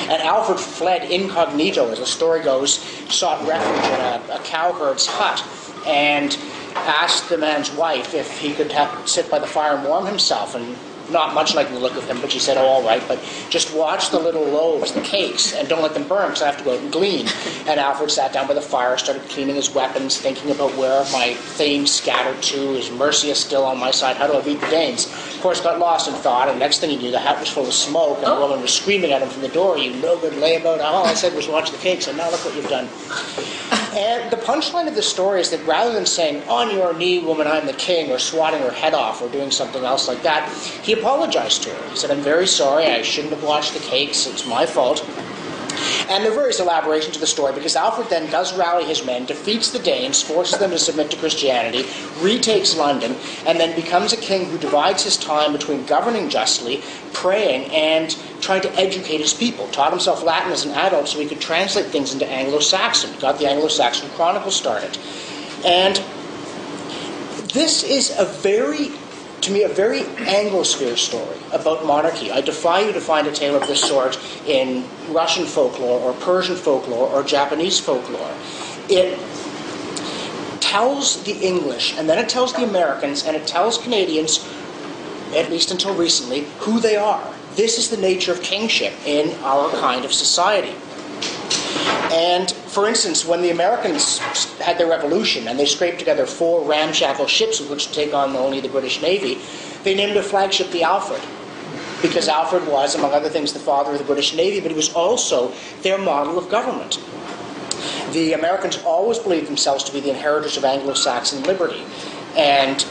And 0.02 0.22
Alfred 0.22 0.58
fled 0.58 1.10
incognito, 1.10 1.90
as 1.90 1.98
the 1.98 2.06
story 2.06 2.42
goes, 2.42 2.78
sought 3.08 3.46
refuge 3.46 3.84
in 3.84 4.00
a, 4.00 4.36
a 4.36 4.40
cowherd's 4.44 5.06
hut 5.06 5.42
and 5.86 6.36
asked 6.74 7.28
the 7.28 7.38
man's 7.38 7.70
wife 7.72 8.14
if 8.14 8.38
he 8.38 8.52
could 8.52 8.72
have, 8.72 9.08
sit 9.08 9.30
by 9.30 9.38
the 9.38 9.46
fire 9.46 9.76
and 9.76 9.86
warm 9.86 10.06
himself. 10.06 10.54
And 10.54 10.76
not 11.12 11.34
much 11.34 11.54
like 11.54 11.68
the 11.68 11.78
look 11.78 11.96
of 11.96 12.08
him, 12.08 12.20
but 12.20 12.32
she 12.32 12.38
said, 12.38 12.56
"Oh, 12.56 12.66
all 12.66 12.82
right, 12.82 13.02
but 13.06 13.18
just 13.50 13.74
watch 13.74 14.10
the 14.10 14.18
little 14.18 14.44
loaves, 14.44 14.92
the 14.92 15.00
cakes, 15.02 15.52
and 15.54 15.68
don't 15.68 15.82
let 15.82 15.94
them 15.94 16.08
burn 16.08 16.28
because 16.28 16.42
I 16.42 16.46
have 16.46 16.58
to 16.58 16.64
go 16.64 16.72
out 16.72 16.80
and 16.80 16.92
glean." 16.92 17.28
And 17.66 17.78
Alfred 17.78 18.10
sat 18.10 18.32
down 18.32 18.48
by 18.48 18.54
the 18.54 18.60
fire, 18.60 18.98
started 18.98 19.28
cleaning 19.28 19.56
his 19.56 19.70
weapons, 19.74 20.18
thinking 20.18 20.50
about 20.50 20.74
where 20.76 21.04
my 21.12 21.34
thanes 21.34 21.92
scattered 21.92 22.42
to. 22.42 22.74
Is 22.74 22.90
Mercia 22.90 23.34
still 23.34 23.64
on 23.64 23.78
my 23.78 23.90
side? 23.90 24.16
How 24.16 24.26
do 24.26 24.34
I 24.34 24.40
beat 24.40 24.60
the 24.60 24.66
Danes? 24.68 25.06
Of 25.06 25.40
course, 25.42 25.60
got 25.60 25.78
lost 25.78 26.08
in 26.08 26.14
thought, 26.14 26.48
and 26.48 26.58
next 26.58 26.78
thing 26.78 26.90
he 26.90 26.96
knew, 26.96 27.10
the 27.10 27.20
hut 27.20 27.38
was 27.38 27.48
full 27.48 27.66
of 27.66 27.74
smoke, 27.74 28.18
and 28.18 28.26
oh. 28.26 28.34
the 28.34 28.40
woman 28.40 28.62
was 28.62 28.72
screaming 28.72 29.12
at 29.12 29.22
him 29.22 29.28
from 29.28 29.42
the 29.42 29.48
door, 29.48 29.78
"You 29.78 29.94
no 29.96 30.18
good 30.18 30.34
layabout! 30.34 30.80
All 30.80 31.04
I 31.04 31.14
said 31.14 31.34
was 31.34 31.48
watch 31.48 31.70
the 31.70 31.78
cakes, 31.78 32.08
and 32.08 32.16
now 32.16 32.30
look 32.30 32.44
what 32.44 32.54
you've 32.54 32.68
done." 32.68 32.88
And 33.94 34.30
the 34.30 34.38
punchline 34.38 34.88
of 34.88 34.94
the 34.94 35.02
story 35.02 35.40
is 35.42 35.50
that 35.50 35.66
rather 35.66 35.92
than 35.92 36.06
saying, 36.06 36.48
On 36.48 36.74
your 36.74 36.94
knee, 36.94 37.18
woman, 37.18 37.46
I'm 37.46 37.66
the 37.66 37.74
king, 37.74 38.10
or 38.10 38.18
swatting 38.18 38.60
her 38.60 38.70
head 38.70 38.94
off, 38.94 39.20
or 39.20 39.28
doing 39.28 39.50
something 39.50 39.84
else 39.84 40.08
like 40.08 40.22
that, 40.22 40.50
he 40.82 40.94
apologized 41.02 41.64
to 41.64 41.70
her. 41.70 41.90
He 41.90 41.96
said, 41.96 42.12
I'm 42.12 42.20
very 42.20 42.46
sorry, 42.46 42.86
I 42.86 43.02
shouldn't 43.02 43.34
have 43.34 43.42
watched 43.42 43.74
the 43.74 43.80
cakes, 43.80 44.28
it's 44.28 44.46
my 44.46 44.64
fault. 44.64 45.04
And 46.08 46.22
there 46.22 46.30
are 46.30 46.34
various 46.34 46.60
elaborations 46.60 47.16
of 47.16 47.20
the 47.20 47.26
story 47.26 47.52
because 47.54 47.74
Alfred 47.74 48.08
then 48.08 48.30
does 48.30 48.56
rally 48.56 48.84
his 48.84 49.04
men, 49.04 49.24
defeats 49.24 49.70
the 49.70 49.80
Danes, 49.80 50.22
forces 50.22 50.58
them 50.60 50.70
to 50.70 50.78
submit 50.78 51.10
to 51.10 51.16
Christianity, 51.16 51.86
retakes 52.20 52.76
London, 52.76 53.16
and 53.46 53.58
then 53.58 53.74
becomes 53.74 54.12
a 54.12 54.16
king 54.16 54.44
who 54.44 54.58
divides 54.58 55.02
his 55.02 55.16
time 55.16 55.52
between 55.52 55.84
governing 55.86 56.28
justly, 56.28 56.82
praying, 57.12 57.68
and 57.72 58.16
trying 58.40 58.60
to 58.60 58.72
educate 58.74 59.18
his 59.18 59.34
people. 59.34 59.66
Taught 59.68 59.90
himself 59.90 60.22
Latin 60.22 60.52
as 60.52 60.64
an 60.64 60.72
adult 60.72 61.08
so 61.08 61.18
he 61.18 61.26
could 61.26 61.40
translate 61.40 61.86
things 61.86 62.12
into 62.12 62.28
Anglo 62.28 62.60
Saxon. 62.60 63.18
Got 63.18 63.38
the 63.38 63.48
Anglo 63.48 63.68
Saxon 63.68 64.08
Chronicle 64.10 64.52
started. 64.52 64.96
And 65.64 65.96
this 67.52 67.82
is 67.82 68.16
a 68.18 68.24
very 68.24 68.90
to 69.42 69.50
me, 69.50 69.64
a 69.64 69.68
very 69.68 70.02
Anglosphere 70.02 70.96
story 70.96 71.36
about 71.52 71.84
monarchy. 71.84 72.30
I 72.30 72.40
defy 72.40 72.80
you 72.80 72.92
to 72.92 73.00
find 73.00 73.26
a 73.26 73.32
tale 73.32 73.56
of 73.56 73.66
this 73.66 73.80
sort 73.80 74.18
in 74.46 74.84
Russian 75.08 75.44
folklore 75.46 76.00
or 76.00 76.12
Persian 76.14 76.56
folklore 76.56 77.08
or 77.08 77.22
Japanese 77.24 77.80
folklore. 77.80 78.32
It 78.88 79.18
tells 80.60 81.22
the 81.24 81.32
English, 81.32 81.98
and 81.98 82.08
then 82.08 82.18
it 82.18 82.28
tells 82.28 82.52
the 82.52 82.64
Americans, 82.64 83.26
and 83.26 83.36
it 83.36 83.46
tells 83.46 83.78
Canadians, 83.78 84.48
at 85.34 85.50
least 85.50 85.70
until 85.72 85.94
recently, 85.94 86.46
who 86.60 86.78
they 86.78 86.96
are. 86.96 87.34
This 87.56 87.78
is 87.78 87.90
the 87.90 87.96
nature 87.96 88.32
of 88.32 88.42
kingship 88.42 88.94
in 89.04 89.36
our 89.42 89.70
kind 89.70 90.04
of 90.04 90.12
society. 90.12 90.74
And 92.12 92.51
for 92.72 92.88
instance, 92.88 93.26
when 93.26 93.42
the 93.42 93.50
Americans 93.50 94.18
had 94.58 94.78
their 94.78 94.88
revolution 94.88 95.46
and 95.46 95.58
they 95.58 95.66
scraped 95.66 95.98
together 95.98 96.24
four 96.24 96.66
ramshackle 96.66 97.26
ships 97.26 97.60
with 97.60 97.68
which 97.68 97.88
to 97.88 97.92
take 97.92 98.14
on 98.14 98.34
only 98.34 98.60
the 98.60 98.68
British 98.70 99.02
Navy, 99.02 99.38
they 99.82 99.94
named 99.94 100.16
their 100.16 100.22
flagship 100.22 100.70
the 100.70 100.82
Alfred. 100.82 101.20
Because 102.00 102.28
Alfred 102.28 102.66
was, 102.66 102.94
among 102.94 103.12
other 103.12 103.28
things, 103.28 103.52
the 103.52 103.58
father 103.58 103.92
of 103.92 103.98
the 103.98 104.04
British 104.04 104.34
Navy, 104.34 104.58
but 104.58 104.70
he 104.70 104.76
was 104.76 104.90
also 104.94 105.52
their 105.82 105.98
model 105.98 106.38
of 106.38 106.48
government. 106.48 106.98
The 108.12 108.32
Americans 108.32 108.82
always 108.86 109.18
believed 109.18 109.48
themselves 109.48 109.84
to 109.84 109.92
be 109.92 110.00
the 110.00 110.08
inheritors 110.08 110.56
of 110.56 110.64
Anglo 110.64 110.94
Saxon 110.94 111.42
liberty. 111.42 111.84
And 112.38 112.86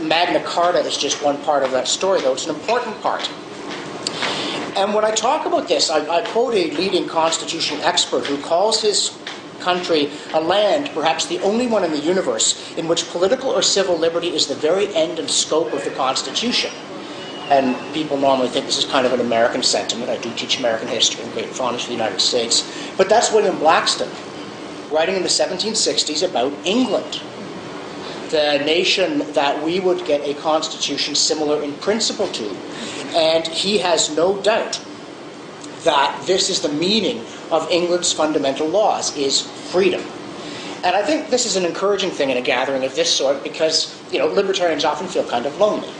Magna 0.00 0.42
Carta 0.42 0.78
is 0.78 0.96
just 0.96 1.22
one 1.22 1.36
part 1.42 1.62
of 1.62 1.72
that 1.72 1.88
story, 1.88 2.22
though 2.22 2.32
it's 2.32 2.46
an 2.46 2.54
important 2.54 2.98
part. 3.02 3.28
And 4.80 4.94
when 4.94 5.04
I 5.04 5.10
talk 5.10 5.44
about 5.44 5.68
this, 5.68 5.90
I, 5.90 5.98
I 6.08 6.22
quote 6.22 6.54
a 6.54 6.70
leading 6.70 7.06
constitution 7.06 7.78
expert 7.82 8.24
who 8.24 8.40
calls 8.40 8.80
his 8.80 9.14
country 9.60 10.08
a 10.32 10.40
land, 10.40 10.88
perhaps 10.94 11.26
the 11.26 11.38
only 11.40 11.66
one 11.66 11.84
in 11.84 11.90
the 11.90 11.98
universe, 11.98 12.74
in 12.78 12.88
which 12.88 13.06
political 13.10 13.50
or 13.50 13.60
civil 13.60 13.98
liberty 13.98 14.28
is 14.28 14.46
the 14.46 14.54
very 14.54 14.88
end 14.94 15.18
and 15.18 15.28
scope 15.28 15.74
of 15.74 15.84
the 15.84 15.90
Constitution. 15.90 16.70
And 17.50 17.76
people 17.92 18.16
normally 18.16 18.48
think 18.48 18.64
this 18.64 18.78
is 18.78 18.86
kind 18.86 19.04
of 19.04 19.12
an 19.12 19.20
American 19.20 19.62
sentiment. 19.62 20.08
I 20.08 20.16
do 20.16 20.32
teach 20.32 20.58
American 20.58 20.88
history 20.88 21.24
and 21.24 21.32
great 21.34 21.50
fondness 21.50 21.82
for 21.82 21.88
the 21.88 21.96
United 21.96 22.22
States. 22.22 22.66
But 22.96 23.10
that's 23.10 23.30
William 23.30 23.58
Blackstone, 23.58 24.10
writing 24.90 25.14
in 25.14 25.22
the 25.22 25.28
1760s 25.28 26.26
about 26.26 26.54
England, 26.64 27.20
the 28.30 28.62
nation 28.64 29.30
that 29.34 29.62
we 29.62 29.78
would 29.78 30.06
get 30.06 30.22
a 30.22 30.32
constitution 30.40 31.14
similar 31.14 31.62
in 31.62 31.74
principle 31.74 32.28
to 32.28 32.56
and 33.14 33.46
he 33.46 33.78
has 33.78 34.14
no 34.16 34.40
doubt 34.42 34.80
that 35.84 36.22
this 36.26 36.50
is 36.50 36.60
the 36.60 36.68
meaning 36.68 37.24
of 37.50 37.70
England's 37.70 38.12
fundamental 38.12 38.68
laws 38.68 39.16
is 39.16 39.42
freedom. 39.72 40.02
And 40.82 40.96
I 40.96 41.02
think 41.02 41.28
this 41.28 41.46
is 41.46 41.56
an 41.56 41.64
encouraging 41.64 42.10
thing 42.10 42.30
in 42.30 42.36
a 42.36 42.42
gathering 42.42 42.84
of 42.84 42.94
this 42.94 43.14
sort 43.14 43.42
because, 43.42 43.98
you 44.12 44.18
know, 44.18 44.26
libertarians 44.26 44.84
often 44.84 45.06
feel 45.08 45.28
kind 45.28 45.46
of 45.46 45.58
lonely. 45.58 45.90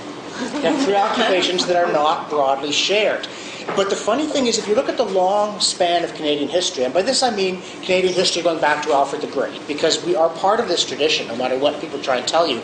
They 0.52 0.60
have 0.62 0.84
preoccupations 0.84 1.66
that 1.66 1.76
are 1.76 1.92
not 1.92 2.30
broadly 2.30 2.72
shared. 2.72 3.28
But 3.76 3.90
the 3.90 3.96
funny 3.96 4.26
thing 4.26 4.46
is, 4.46 4.58
if 4.58 4.66
you 4.66 4.74
look 4.74 4.88
at 4.88 4.96
the 4.96 5.04
long 5.04 5.60
span 5.60 6.02
of 6.02 6.14
Canadian 6.14 6.48
history, 6.48 6.84
and 6.84 6.94
by 6.94 7.02
this 7.02 7.22
I 7.22 7.30
mean 7.30 7.60
Canadian 7.82 8.14
history 8.14 8.42
going 8.42 8.60
back 8.60 8.82
to 8.86 8.92
Alfred 8.92 9.20
the 9.20 9.26
Great, 9.28 9.66
because 9.68 10.02
we 10.04 10.16
are 10.16 10.30
part 10.30 10.60
of 10.60 10.68
this 10.68 10.84
tradition, 10.84 11.28
no 11.28 11.36
matter 11.36 11.58
what 11.58 11.80
people 11.80 12.00
try 12.00 12.16
and 12.16 12.26
tell 12.26 12.46
you, 12.46 12.62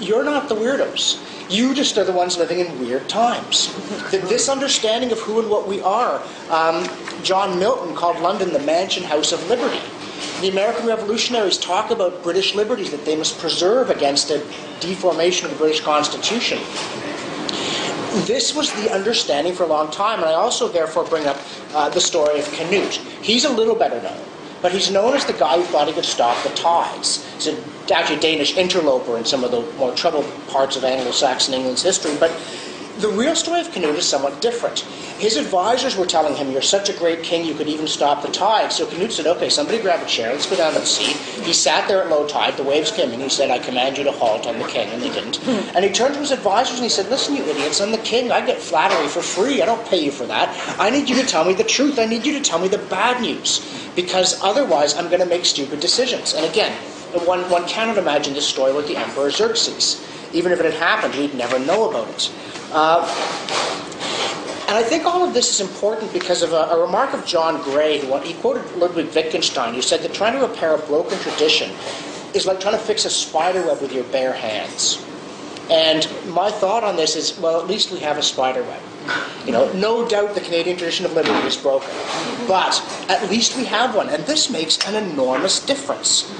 you're 0.00 0.24
not 0.24 0.48
the 0.48 0.56
weirdos. 0.56 1.24
You 1.50 1.74
just 1.74 1.98
are 1.98 2.04
the 2.04 2.12
ones 2.12 2.38
living 2.38 2.60
in 2.60 2.78
weird 2.78 3.08
times. 3.08 3.74
this 4.10 4.48
understanding 4.48 5.10
of 5.10 5.18
who 5.18 5.40
and 5.40 5.50
what 5.50 5.66
we 5.66 5.80
are, 5.80 6.22
um, 6.48 6.88
John 7.24 7.58
Milton 7.58 7.96
called 7.96 8.20
London 8.20 8.52
the 8.52 8.60
mansion 8.60 9.02
house 9.02 9.32
of 9.32 9.44
liberty. 9.48 9.80
The 10.40 10.48
American 10.48 10.86
revolutionaries 10.86 11.58
talk 11.58 11.90
about 11.90 12.22
British 12.22 12.54
liberties 12.54 12.92
that 12.92 13.04
they 13.04 13.16
must 13.16 13.38
preserve 13.40 13.90
against 13.90 14.30
a 14.30 14.38
deformation 14.78 15.46
of 15.46 15.52
the 15.52 15.58
British 15.58 15.80
Constitution. 15.80 16.58
This 18.26 18.54
was 18.54 18.72
the 18.74 18.92
understanding 18.92 19.52
for 19.52 19.64
a 19.64 19.66
long 19.66 19.90
time, 19.90 20.20
and 20.20 20.28
I 20.28 20.34
also 20.34 20.68
therefore 20.68 21.04
bring 21.04 21.26
up 21.26 21.38
uh, 21.74 21.88
the 21.88 22.00
story 22.00 22.38
of 22.38 22.50
Canute. 22.52 22.94
He's 23.22 23.44
a 23.44 23.50
little 23.50 23.74
better 23.74 24.00
known, 24.00 24.20
but 24.62 24.72
he's 24.72 24.90
known 24.90 25.14
as 25.14 25.24
the 25.24 25.32
guy 25.32 25.56
who 25.56 25.64
thought 25.64 25.88
he 25.88 25.94
could 25.94 26.04
stop 26.04 26.42
the 26.42 26.50
tides. 26.50 27.24
He's 27.34 27.48
a 27.48 27.92
actually 27.92 28.16
a 28.16 28.20
Danish 28.20 28.56
interloper 28.56 29.16
in 29.18 29.24
some 29.24 29.42
of 29.44 29.50
the 29.50 29.62
more 29.76 29.94
troubled 29.94 30.26
parts 30.48 30.76
of 30.76 30.84
Anglo-Saxon 30.84 31.54
England's 31.54 31.82
history. 31.82 32.16
But 32.18 32.30
the 33.00 33.08
real 33.08 33.34
story 33.34 33.60
of 33.60 33.72
Canute 33.72 33.96
is 33.96 34.06
somewhat 34.06 34.42
different. 34.42 34.80
His 35.18 35.36
advisors 35.36 35.96
were 35.96 36.06
telling 36.06 36.34
him, 36.34 36.50
You're 36.50 36.60
such 36.60 36.88
a 36.90 36.92
great 36.92 37.22
king, 37.22 37.46
you 37.46 37.54
could 37.54 37.68
even 37.68 37.86
stop 37.86 38.22
the 38.22 38.28
tide. 38.28 38.72
So 38.72 38.86
Canute 38.86 39.12
said, 39.12 39.26
Okay, 39.26 39.48
somebody 39.48 39.80
grab 39.80 40.02
a 40.02 40.06
chair, 40.06 40.32
let's 40.32 40.48
go 40.48 40.56
down 40.56 40.74
to 40.74 40.80
the 40.80 40.86
sea. 40.86 41.12
He 41.42 41.52
sat 41.52 41.88
there 41.88 42.02
at 42.02 42.10
low 42.10 42.26
tide, 42.26 42.56
the 42.56 42.62
waves 42.62 42.90
came 42.90 43.10
in, 43.10 43.20
he 43.20 43.28
said, 43.28 43.50
I 43.50 43.58
command 43.58 43.96
you 43.96 44.04
to 44.04 44.12
halt, 44.12 44.46
I'm 44.46 44.58
the 44.58 44.68
king, 44.68 44.88
and 44.90 45.02
they 45.02 45.10
didn't. 45.10 45.42
and 45.74 45.84
he 45.84 45.90
turned 45.90 46.14
to 46.14 46.20
his 46.20 46.30
advisors 46.30 46.76
and 46.76 46.84
he 46.84 46.90
said, 46.90 47.08
Listen, 47.08 47.36
you 47.36 47.44
idiots, 47.44 47.80
I'm 47.80 47.90
the 47.90 47.98
king, 47.98 48.30
I 48.30 48.44
get 48.44 48.60
flattery 48.60 49.08
for 49.08 49.22
free, 49.22 49.62
I 49.62 49.66
don't 49.66 49.86
pay 49.88 50.04
you 50.04 50.10
for 50.10 50.26
that. 50.26 50.48
I 50.78 50.90
need 50.90 51.08
you 51.08 51.16
to 51.16 51.26
tell 51.26 51.44
me 51.44 51.54
the 51.54 51.64
truth, 51.64 51.98
I 51.98 52.06
need 52.06 52.26
you 52.26 52.38
to 52.38 52.44
tell 52.44 52.58
me 52.58 52.68
the 52.68 52.78
bad 52.78 53.22
news, 53.22 53.90
because 53.96 54.42
otherwise 54.42 54.94
I'm 54.94 55.08
going 55.08 55.20
to 55.20 55.26
make 55.26 55.46
stupid 55.46 55.80
decisions. 55.80 56.34
And 56.34 56.44
again, 56.44 56.72
one, 57.26 57.48
one 57.50 57.66
cannot 57.66 57.98
imagine 57.98 58.34
this 58.34 58.46
story 58.46 58.72
with 58.72 58.86
the 58.86 58.96
Emperor 58.96 59.30
Xerxes. 59.30 60.06
Even 60.32 60.52
if 60.52 60.60
it 60.60 60.64
had 60.64 60.74
happened, 60.74 61.14
we'd 61.16 61.34
never 61.34 61.58
know 61.58 61.90
about 61.90 62.08
it. 62.08 62.30
Uh, 62.72 63.02
and 64.68 64.78
I 64.78 64.84
think 64.84 65.04
all 65.04 65.26
of 65.26 65.34
this 65.34 65.50
is 65.50 65.60
important 65.60 66.12
because 66.12 66.42
of 66.42 66.52
a, 66.52 66.68
a 66.70 66.80
remark 66.80 67.12
of 67.12 67.26
John 67.26 67.60
Gray. 67.62 67.98
Who, 67.98 68.16
he 68.18 68.34
quoted 68.34 68.70
Ludwig 68.76 69.12
Wittgenstein, 69.12 69.74
who 69.74 69.82
said 69.82 70.00
that 70.02 70.14
trying 70.14 70.38
to 70.38 70.46
repair 70.46 70.74
a 70.74 70.78
broken 70.78 71.18
tradition 71.18 71.72
is 72.34 72.46
like 72.46 72.60
trying 72.60 72.74
to 72.74 72.80
fix 72.80 73.04
a 73.04 73.10
spider 73.10 73.66
web 73.66 73.80
with 73.82 73.92
your 73.92 74.04
bare 74.04 74.32
hands. 74.32 75.04
And 75.68 76.08
my 76.28 76.50
thought 76.50 76.84
on 76.84 76.94
this 76.94 77.16
is, 77.16 77.36
well, 77.38 77.60
at 77.60 77.66
least 77.66 77.90
we 77.90 77.98
have 78.00 78.16
a 78.16 78.22
spider 78.22 78.62
web. 78.62 78.82
You 79.44 79.52
know, 79.52 79.72
no 79.72 80.08
doubt 80.08 80.34
the 80.34 80.40
Canadian 80.40 80.76
tradition 80.76 81.04
of 81.04 81.14
liberty 81.14 81.46
is 81.46 81.56
broken, 81.56 81.88
but 82.46 82.80
at 83.08 83.28
least 83.28 83.56
we 83.56 83.64
have 83.64 83.96
one, 83.96 84.08
and 84.08 84.22
this 84.24 84.50
makes 84.50 84.78
an 84.86 84.94
enormous 84.94 85.64
difference 85.64 86.30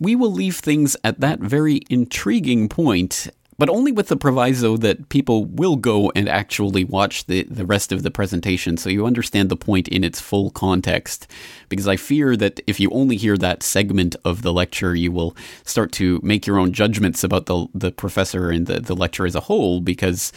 we 0.00 0.14
will 0.14 0.32
leave 0.32 0.56
things 0.56 0.96
at 1.02 1.20
that 1.20 1.40
very 1.40 1.80
intriguing 1.88 2.68
point 2.68 3.28
but 3.58 3.68
only 3.68 3.92
with 3.92 4.08
the 4.08 4.16
proviso 4.16 4.76
that 4.76 5.08
people 5.08 5.44
will 5.44 5.76
go 5.76 6.10
and 6.14 6.28
actually 6.28 6.84
watch 6.84 7.26
the, 7.26 7.44
the 7.44 7.66
rest 7.66 7.92
of 7.92 8.02
the 8.02 8.10
presentation 8.10 8.76
so 8.76 8.90
you 8.90 9.06
understand 9.06 9.48
the 9.48 9.56
point 9.56 9.88
in 9.88 10.04
its 10.04 10.20
full 10.20 10.50
context. 10.50 11.26
Because 11.68 11.88
I 11.88 11.96
fear 11.96 12.36
that 12.36 12.60
if 12.66 12.80
you 12.80 12.90
only 12.90 13.16
hear 13.16 13.36
that 13.36 13.62
segment 13.62 14.16
of 14.24 14.42
the 14.42 14.52
lecture, 14.52 14.94
you 14.94 15.12
will 15.12 15.36
start 15.64 15.92
to 15.92 16.20
make 16.22 16.46
your 16.46 16.58
own 16.58 16.72
judgments 16.72 17.24
about 17.24 17.46
the, 17.46 17.66
the 17.74 17.92
professor 17.92 18.50
and 18.50 18.66
the, 18.66 18.80
the 18.80 18.94
lecture 18.94 19.26
as 19.26 19.34
a 19.34 19.40
whole, 19.40 19.80
because 19.80 20.32